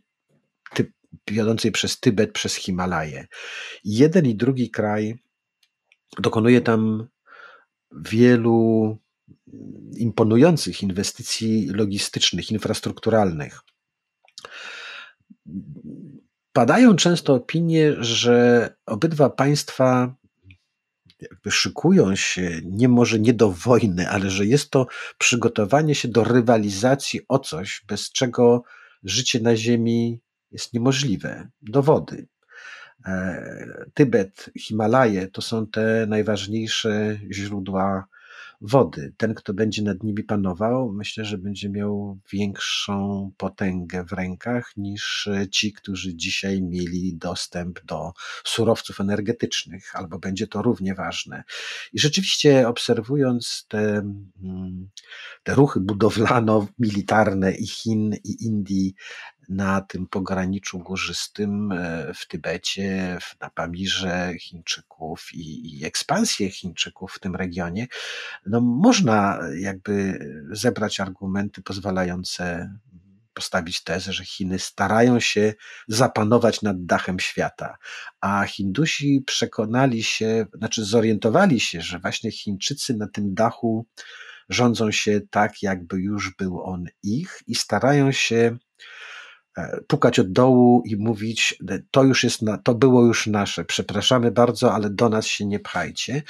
wiodącej 1.27 1.71
przez 1.71 1.99
Tybet, 1.99 2.31
przez 2.31 2.55
Himalaje. 2.55 3.27
Jeden 3.83 4.25
i 4.25 4.35
drugi 4.35 4.69
kraj 4.69 5.15
dokonuje 6.19 6.61
tam 6.61 7.07
wielu 7.91 8.97
imponujących 9.97 10.83
inwestycji 10.83 11.67
logistycznych, 11.69 12.51
infrastrukturalnych. 12.51 13.59
Padają 16.53 16.95
często 16.95 17.33
opinie, 17.33 17.95
że 17.99 18.69
obydwa 18.85 19.29
państwa 19.29 20.15
jakby 21.21 21.51
szykują 21.51 22.15
się, 22.15 22.61
nie 22.63 22.89
może 22.89 23.19
nie 23.19 23.33
do 23.33 23.51
wojny, 23.51 24.09
ale 24.09 24.29
że 24.29 24.45
jest 24.45 24.69
to 24.69 24.87
przygotowanie 25.17 25.95
się 25.95 26.07
do 26.07 26.23
rywalizacji 26.23 27.21
o 27.27 27.39
coś, 27.39 27.83
bez 27.87 28.11
czego 28.11 28.63
życie 29.03 29.39
na 29.39 29.55
Ziemi 29.55 30.19
jest 30.55 30.73
niemożliwe. 30.73 31.49
Dowody. 31.61 32.27
E, 33.05 33.85
Tybet, 33.93 34.49
Himalaje 34.59 35.27
to 35.27 35.41
są 35.41 35.67
te 35.67 36.05
najważniejsze 36.07 37.19
źródła 37.31 38.07
wody. 38.61 39.13
Ten, 39.17 39.33
kto 39.33 39.53
będzie 39.53 39.83
nad 39.83 40.03
nimi 40.03 40.23
panował, 40.23 40.91
myślę, 40.91 41.25
że 41.25 41.37
będzie 41.37 41.69
miał 41.69 42.19
większą 42.31 43.31
potęgę 43.37 44.03
w 44.03 44.11
rękach 44.11 44.71
niż 44.77 45.29
ci, 45.51 45.73
którzy 45.73 46.15
dzisiaj 46.15 46.61
mieli 46.61 47.17
dostęp 47.17 47.85
do 47.85 48.11
surowców 48.43 48.99
energetycznych, 48.99 49.95
albo 49.95 50.19
będzie 50.19 50.47
to 50.47 50.61
równie 50.61 50.95
ważne. 50.95 51.43
I 51.93 51.99
rzeczywiście, 51.99 52.67
obserwując 52.67 53.65
te, 53.67 53.79
mm, 54.43 54.89
te 55.43 55.55
ruchy 55.55 55.79
budowlano-militarne 55.79 57.51
i 57.51 57.67
Chin, 57.67 58.13
i 58.23 58.45
Indii 58.45 58.95
na 59.49 59.81
tym 59.81 60.07
pograniczu 60.07 60.79
górzystym 60.79 61.71
e, 61.71 62.11
w 62.15 62.27
Tybecie, 62.27 63.17
na 63.39 63.49
Pamirze 63.49 64.33
Chińczyków 64.39 65.29
i, 65.33 65.77
i 65.79 65.85
ekspansję 65.85 66.49
Chińczyków 66.49 67.13
w 67.13 67.19
tym 67.19 67.35
regionie, 67.35 67.87
no 68.45 68.61
można 68.61 69.39
jakby 69.59 70.19
zebrać 70.51 70.99
argumenty 70.99 71.61
pozwalające 71.61 72.69
postawić 73.33 73.83
tezę, 73.83 74.13
że 74.13 74.25
Chiny 74.25 74.59
starają 74.59 75.19
się 75.19 75.53
zapanować 75.87 76.61
nad 76.61 76.85
dachem 76.85 77.19
świata, 77.19 77.77
a 78.21 78.45
Hindusi 78.45 79.23
przekonali 79.25 80.03
się, 80.03 80.45
znaczy 80.53 80.85
zorientowali 80.85 81.59
się, 81.59 81.81
że 81.81 81.99
właśnie 81.99 82.31
Chińczycy 82.31 82.93
na 82.93 83.07
tym 83.07 83.33
dachu 83.33 83.85
rządzą 84.49 84.91
się 84.91 85.21
tak, 85.29 85.61
jakby 85.61 86.01
już 86.01 86.35
był 86.35 86.63
on 86.63 86.85
ich 87.03 87.39
i 87.47 87.55
starają 87.55 88.11
się 88.11 88.57
E, 88.57 88.57
pukać 89.87 90.19
od 90.19 90.31
dołu 90.31 90.83
i 90.85 90.95
mówić, 90.95 91.59
to 91.91 92.03
już 92.03 92.23
jest, 92.23 92.41
na, 92.41 92.57
to 92.57 92.75
było 92.75 93.05
już 93.05 93.27
nasze, 93.27 93.65
przepraszamy 93.65 94.31
bardzo, 94.31 94.73
ale 94.73 94.89
do 94.89 95.09
nas 95.09 95.25
się 95.25 95.45
nie 95.45 95.59
pchajcie. 95.59 96.23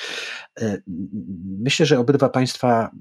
E, 0.59 0.77
myślę, 1.59 1.85
że 1.85 1.99
obydwa 1.99 2.29
państwa 2.29 2.91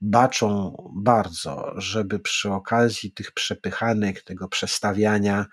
baczą 0.00 0.76
bardzo, 0.94 1.72
żeby 1.76 2.18
przy 2.18 2.52
okazji 2.52 3.12
tych 3.12 3.32
przepychanych, 3.32 4.24
tego 4.24 4.48
przestawiania 4.48 5.40
e, 5.40 5.46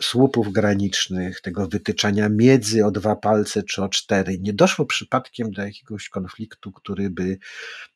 słupów 0.00 0.52
granicznych, 0.52 1.40
tego 1.40 1.68
wytyczania 1.68 2.28
miedzy 2.28 2.86
o 2.86 2.90
dwa 2.90 3.16
palce 3.16 3.62
czy 3.62 3.82
o 3.82 3.88
cztery, 3.88 4.38
nie 4.38 4.52
doszło 4.52 4.86
przypadkiem 4.86 5.50
do 5.50 5.62
jakiegoś 5.62 6.08
konfliktu, 6.08 6.72
który 6.72 7.10
by 7.10 7.38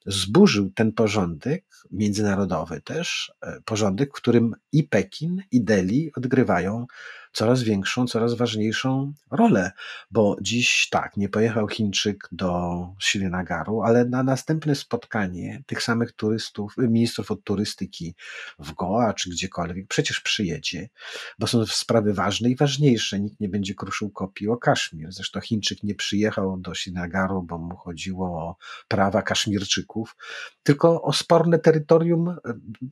zburzył 0.06 0.70
ten 0.70 0.92
porządek 0.92 1.64
międzynarodowy 1.90 2.80
też, 2.80 3.32
e, 3.42 3.60
porządek, 3.64 4.10
w 4.10 4.12
którym 4.12 4.54
i 4.72 4.84
Pekin, 4.84 5.42
i 5.50 5.64
Delhi 5.64 6.10
odgrywają 6.16 6.86
coraz 7.34 7.62
większą, 7.62 8.06
coraz 8.06 8.34
ważniejszą 8.34 9.12
rolę, 9.30 9.72
bo 10.10 10.36
dziś 10.40 10.88
tak, 10.90 11.16
nie 11.16 11.28
pojechał 11.28 11.68
Chińczyk 11.68 12.28
do 12.32 12.78
Srinagaru, 13.02 13.82
ale 13.82 14.04
na 14.04 14.22
następne 14.22 14.74
spotkanie 14.74 15.62
tych 15.66 15.82
samych 15.82 16.12
turystów, 16.12 16.74
ministrów 16.78 17.30
od 17.30 17.44
turystyki 17.44 18.14
w 18.58 18.72
Goa 18.72 19.14
czy 19.14 19.30
gdziekolwiek 19.30 19.88
przecież 19.88 20.20
przyjedzie, 20.20 20.88
bo 21.38 21.46
są 21.46 21.66
sprawy 21.84 22.14
ważne 22.14 22.50
i 22.50 22.56
ważniejsze. 22.56 23.20
Nikt 23.20 23.40
nie 23.40 23.48
będzie 23.48 23.74
kruszył 23.74 24.10
kopii 24.10 24.48
o 24.48 24.56
Kaszmir. 24.56 25.12
Zresztą 25.12 25.40
Chińczyk 25.40 25.82
nie 25.82 25.94
przyjechał 25.94 26.56
do 26.56 26.74
Srinagaru, 26.74 27.42
bo 27.42 27.58
mu 27.58 27.76
chodziło 27.76 28.26
o 28.26 28.56
prawa 28.88 29.22
Kaszmirczyków, 29.22 30.16
tylko 30.62 31.02
o 31.02 31.12
sporne 31.12 31.58
terytorium 31.58 32.36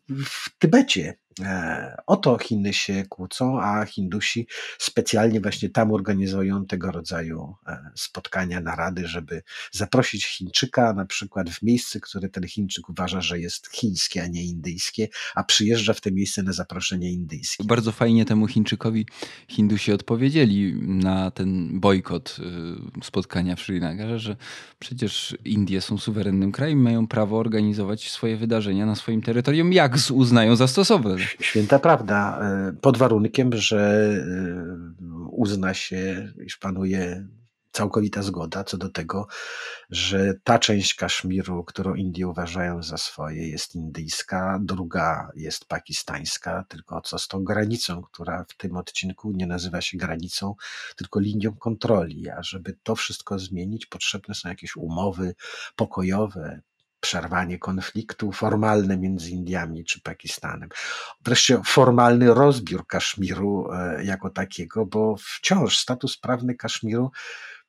w 0.08 0.58
Tybecie 0.58 1.14
E, 1.40 2.02
o 2.06 2.16
to 2.16 2.38
Chiny 2.38 2.72
się 2.72 3.04
kłócą, 3.08 3.62
a 3.62 3.84
Hindusi 3.84 4.46
specjalnie 4.78 5.40
właśnie 5.40 5.70
tam 5.70 5.92
organizują 5.92 6.66
tego 6.66 6.90
rodzaju 6.90 7.54
e, 7.66 7.90
spotkania, 7.94 8.60
narady, 8.60 9.08
żeby 9.08 9.42
zaprosić 9.72 10.26
Chińczyka 10.26 10.92
na 10.92 11.06
przykład 11.06 11.50
w 11.50 11.62
miejsce, 11.62 12.00
które 12.00 12.28
ten 12.28 12.48
Chińczyk 12.48 12.88
uważa, 12.88 13.20
że 13.20 13.40
jest 13.40 13.68
chińskie, 13.72 14.22
a 14.22 14.26
nie 14.26 14.44
indyjskie, 14.44 15.08
a 15.34 15.44
przyjeżdża 15.44 15.92
w 15.92 16.00
to 16.00 16.10
miejsce 16.10 16.42
na 16.42 16.52
zaproszenie 16.52 17.12
indyjskie. 17.12 17.64
Bardzo 17.64 17.92
fajnie 17.92 18.24
temu 18.24 18.46
Chińczykowi 18.46 19.06
Hindusi 19.48 19.92
odpowiedzieli 19.92 20.74
na 20.82 21.30
ten 21.30 21.80
bojkot 21.80 22.36
y, 23.00 23.04
spotkania 23.04 23.56
w 23.56 23.60
Sri 23.60 23.80
Lanka, 23.80 24.18
że 24.18 24.36
przecież 24.78 25.36
Indie 25.44 25.80
są 25.80 25.98
suwerennym 25.98 26.52
krajem, 26.52 26.78
mają 26.78 27.06
prawo 27.06 27.38
organizować 27.38 28.10
swoje 28.10 28.36
wydarzenia 28.36 28.86
na 28.86 28.94
swoim 28.94 29.22
terytorium, 29.22 29.72
jak 29.72 29.96
uznają 30.12 30.56
za 30.56 30.66
stosowne. 30.66 31.16
Święta 31.40 31.78
prawda, 31.78 32.38
e, 32.42 32.72
pod 32.80 32.96
warunkiem, 32.96 33.50
że 33.52 33.80
e, 33.80 35.02
uzna 35.30 35.74
się, 35.74 36.32
iż 36.44 36.56
panuje 36.56 37.26
całkowita 37.72 38.22
zgoda 38.22 38.64
co 38.64 38.76
do 38.76 38.88
tego, 38.88 39.26
że 39.90 40.34
ta 40.44 40.58
część 40.58 40.94
Kaszmiru, 40.94 41.64
którą 41.64 41.94
Indie 41.94 42.28
uważają 42.28 42.82
za 42.82 42.96
swoje, 42.96 43.48
jest 43.48 43.74
indyjska, 43.74 44.58
druga 44.62 45.30
jest 45.36 45.64
pakistańska, 45.64 46.64
tylko 46.68 47.00
co 47.00 47.18
z 47.18 47.28
tą 47.28 47.44
granicą, 47.44 48.02
która 48.02 48.44
w 48.48 48.56
tym 48.56 48.76
odcinku 48.76 49.32
nie 49.32 49.46
nazywa 49.46 49.80
się 49.80 49.98
granicą, 49.98 50.54
tylko 50.96 51.20
linią 51.20 51.56
kontroli. 51.56 52.30
A 52.30 52.42
żeby 52.42 52.76
to 52.82 52.94
wszystko 52.94 53.38
zmienić, 53.38 53.86
potrzebne 53.86 54.34
są 54.34 54.48
jakieś 54.48 54.76
umowy 54.76 55.34
pokojowe, 55.76 56.60
przerwanie 57.02 57.58
konfliktu 57.58 58.32
formalne 58.32 58.98
między 58.98 59.30
Indiami 59.30 59.84
czy 59.84 60.00
Pakistanem. 60.00 60.68
Wreszcie 61.24 61.60
formalny 61.64 62.34
rozbiór 62.34 62.86
Kaszmiru 62.86 63.72
e, 63.72 64.04
jako 64.04 64.30
takiego, 64.30 64.86
bo 64.86 65.16
wciąż 65.18 65.78
status 65.78 66.18
prawny 66.18 66.54
Kaszmiru 66.54 67.10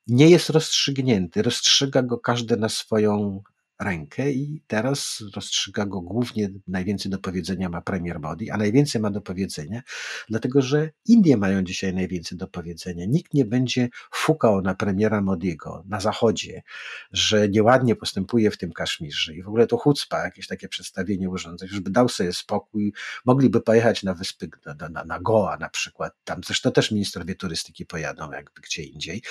nie 0.07 0.29
jest 0.29 0.49
rozstrzygnięty. 0.49 1.41
Rozstrzyga 1.41 2.01
go 2.01 2.17
każdy 2.17 2.57
na 2.57 2.69
swoją 2.69 3.43
rękę 3.83 4.31
i 4.31 4.61
teraz 4.67 5.23
rozstrzyga 5.35 5.85
go 5.85 6.01
głównie, 6.01 6.49
najwięcej 6.67 7.11
do 7.11 7.19
powiedzenia 7.19 7.69
ma 7.69 7.81
premier 7.81 8.19
Modi, 8.19 8.49
a 8.49 8.57
najwięcej 8.57 9.01
ma 9.01 9.11
do 9.11 9.21
powiedzenia, 9.21 9.81
dlatego 10.29 10.61
że 10.61 10.89
Indie 11.05 11.37
mają 11.37 11.63
dzisiaj 11.63 11.93
najwięcej 11.93 12.37
do 12.37 12.47
powiedzenia. 12.47 13.05
Nikt 13.05 13.33
nie 13.33 13.45
będzie 13.45 13.89
fukał 14.11 14.61
na 14.61 14.75
premiera 14.75 15.21
Modiego 15.21 15.83
na 15.87 15.99
zachodzie, 15.99 16.63
że 17.11 17.49
nieładnie 17.49 17.95
postępuje 17.95 18.51
w 18.51 18.57
tym 18.57 18.71
Kaszmirze. 18.71 19.33
I 19.35 19.43
w 19.43 19.47
ogóle 19.47 19.67
to 19.67 19.77
chucpa, 19.77 20.23
jakieś 20.23 20.47
takie 20.47 20.67
przedstawienie 20.67 21.29
urządzeń, 21.29 21.69
żeby 21.69 21.89
dał 21.89 22.09
sobie 22.09 22.33
spokój, 22.33 22.93
mogliby 23.25 23.61
pojechać 23.61 24.03
na 24.03 24.13
wyspy, 24.13 24.49
na, 24.79 24.89
na, 24.89 25.03
na 25.05 25.19
Goa 25.19 25.57
na 25.57 25.69
przykład, 25.69 26.13
tam 26.23 26.41
zresztą 26.45 26.71
też 26.71 26.91
ministrowie 26.91 27.35
turystyki 27.35 27.85
pojadą 27.85 28.31
jakby 28.31 28.61
gdzie 28.61 28.83
indziej, 28.83 29.21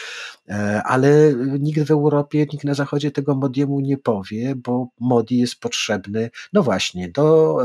e, 0.49 0.83
ale 0.83 1.35
nikt 1.61 1.83
w 1.83 1.91
Europie, 1.91 2.47
nikt 2.53 2.65
na 2.65 2.75
zachodzie 2.75 3.11
tego 3.11 3.35
Modiemu 3.35 3.81
nie 3.81 3.99
powie, 3.99 4.42
bo 4.57 4.89
Modi 5.01 5.39
jest 5.39 5.61
potrzebny, 5.61 6.31
no 6.53 6.63
właśnie, 6.63 7.09
do, 7.09 7.59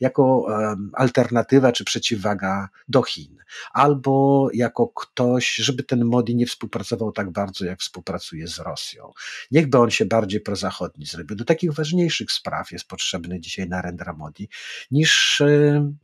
jako 0.00 0.46
alternatywa 0.92 1.72
czy 1.72 1.84
przeciwwaga 1.84 2.68
do 2.88 3.02
Chin, 3.02 3.36
albo 3.72 4.48
jako 4.54 4.88
ktoś, 4.88 5.54
żeby 5.54 5.82
ten 5.82 6.04
Modi 6.04 6.36
nie 6.36 6.46
współpracował 6.46 7.12
tak 7.12 7.30
bardzo, 7.30 7.64
jak 7.64 7.80
współpracuje 7.80 8.48
z 8.48 8.58
Rosją. 8.58 9.12
Niechby 9.50 9.78
on 9.78 9.90
się 9.90 10.04
bardziej 10.04 10.40
prozachodni 10.40 11.06
zrobił. 11.06 11.36
Do 11.36 11.44
takich 11.44 11.72
ważniejszych 11.72 12.32
spraw 12.32 12.72
jest 12.72 12.88
potrzebny 12.88 13.40
dzisiaj 13.40 13.68
Narendra 13.68 14.12
Modi, 14.12 14.48
niż 14.90 15.42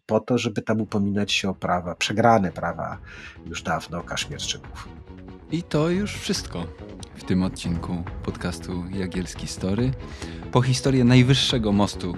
po 0.07 0.21
to, 0.21 0.39
żeby 0.39 0.63
tam 0.63 0.81
upominać 0.81 1.33
się 1.33 1.49
o 1.49 1.55
prawa, 1.55 1.95
przegrane 1.95 2.53
prawa 2.53 2.99
już 3.47 3.63
dawno 3.63 4.03
Kaszmierczyków. 4.03 4.89
I 5.53 5.63
to 5.63 5.91
już 5.91 6.15
wszystko 6.15 6.67
w 7.15 7.25
tym 7.25 7.43
odcinku 7.43 8.05
podcastu 8.23 8.85
Jagielski 8.91 9.47
Story. 9.47 9.91
Po 10.53 10.63
historię 10.63 11.05
najwyższego 11.05 11.73
mostu 11.73 12.17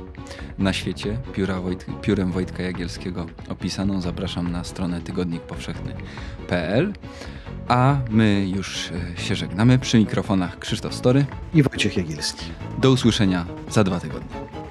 na 0.58 0.72
świecie, 0.72 1.18
pióra 1.32 1.60
Wojt 1.60 1.86
piórem 2.02 2.32
Wojtka 2.32 2.62
Jagielskiego 2.62 3.26
opisaną, 3.48 4.00
zapraszam 4.00 4.52
na 4.52 4.64
stronę 4.64 5.00
tygodnikpowszechny.pl. 5.00 6.92
A 7.68 7.96
my 8.10 8.48
już 8.56 8.90
e, 8.90 9.20
się 9.20 9.34
żegnamy. 9.34 9.78
Przy 9.78 9.98
mikrofonach 9.98 10.58
Krzysztof 10.58 10.94
Story 10.94 11.26
i 11.54 11.62
Wojciech 11.62 11.96
Jagielski. 11.96 12.44
Do 12.78 12.90
usłyszenia 12.90 13.46
za 13.70 13.84
dwa 13.84 14.00
tygodnie. 14.00 14.63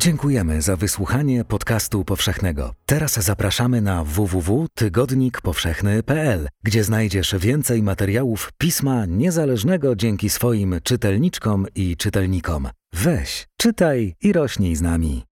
Dziękujemy 0.00 0.62
za 0.62 0.76
wysłuchanie 0.76 1.44
podcastu 1.44 2.04
powszechnego. 2.04 2.74
Teraz 2.86 3.12
zapraszamy 3.12 3.80
na 3.80 4.04
www.tygodnikpowszechny.pl, 4.04 6.48
gdzie 6.62 6.84
znajdziesz 6.84 7.34
więcej 7.38 7.82
materiałów 7.82 8.50
pisma 8.58 9.06
niezależnego 9.06 9.96
dzięki 9.96 10.30
swoim 10.30 10.80
czytelniczkom 10.82 11.66
i 11.74 11.96
czytelnikom. 11.96 12.68
Weź, 12.92 13.46
czytaj 13.56 14.14
i 14.22 14.32
rośnij 14.32 14.76
z 14.76 14.80
nami. 14.80 15.28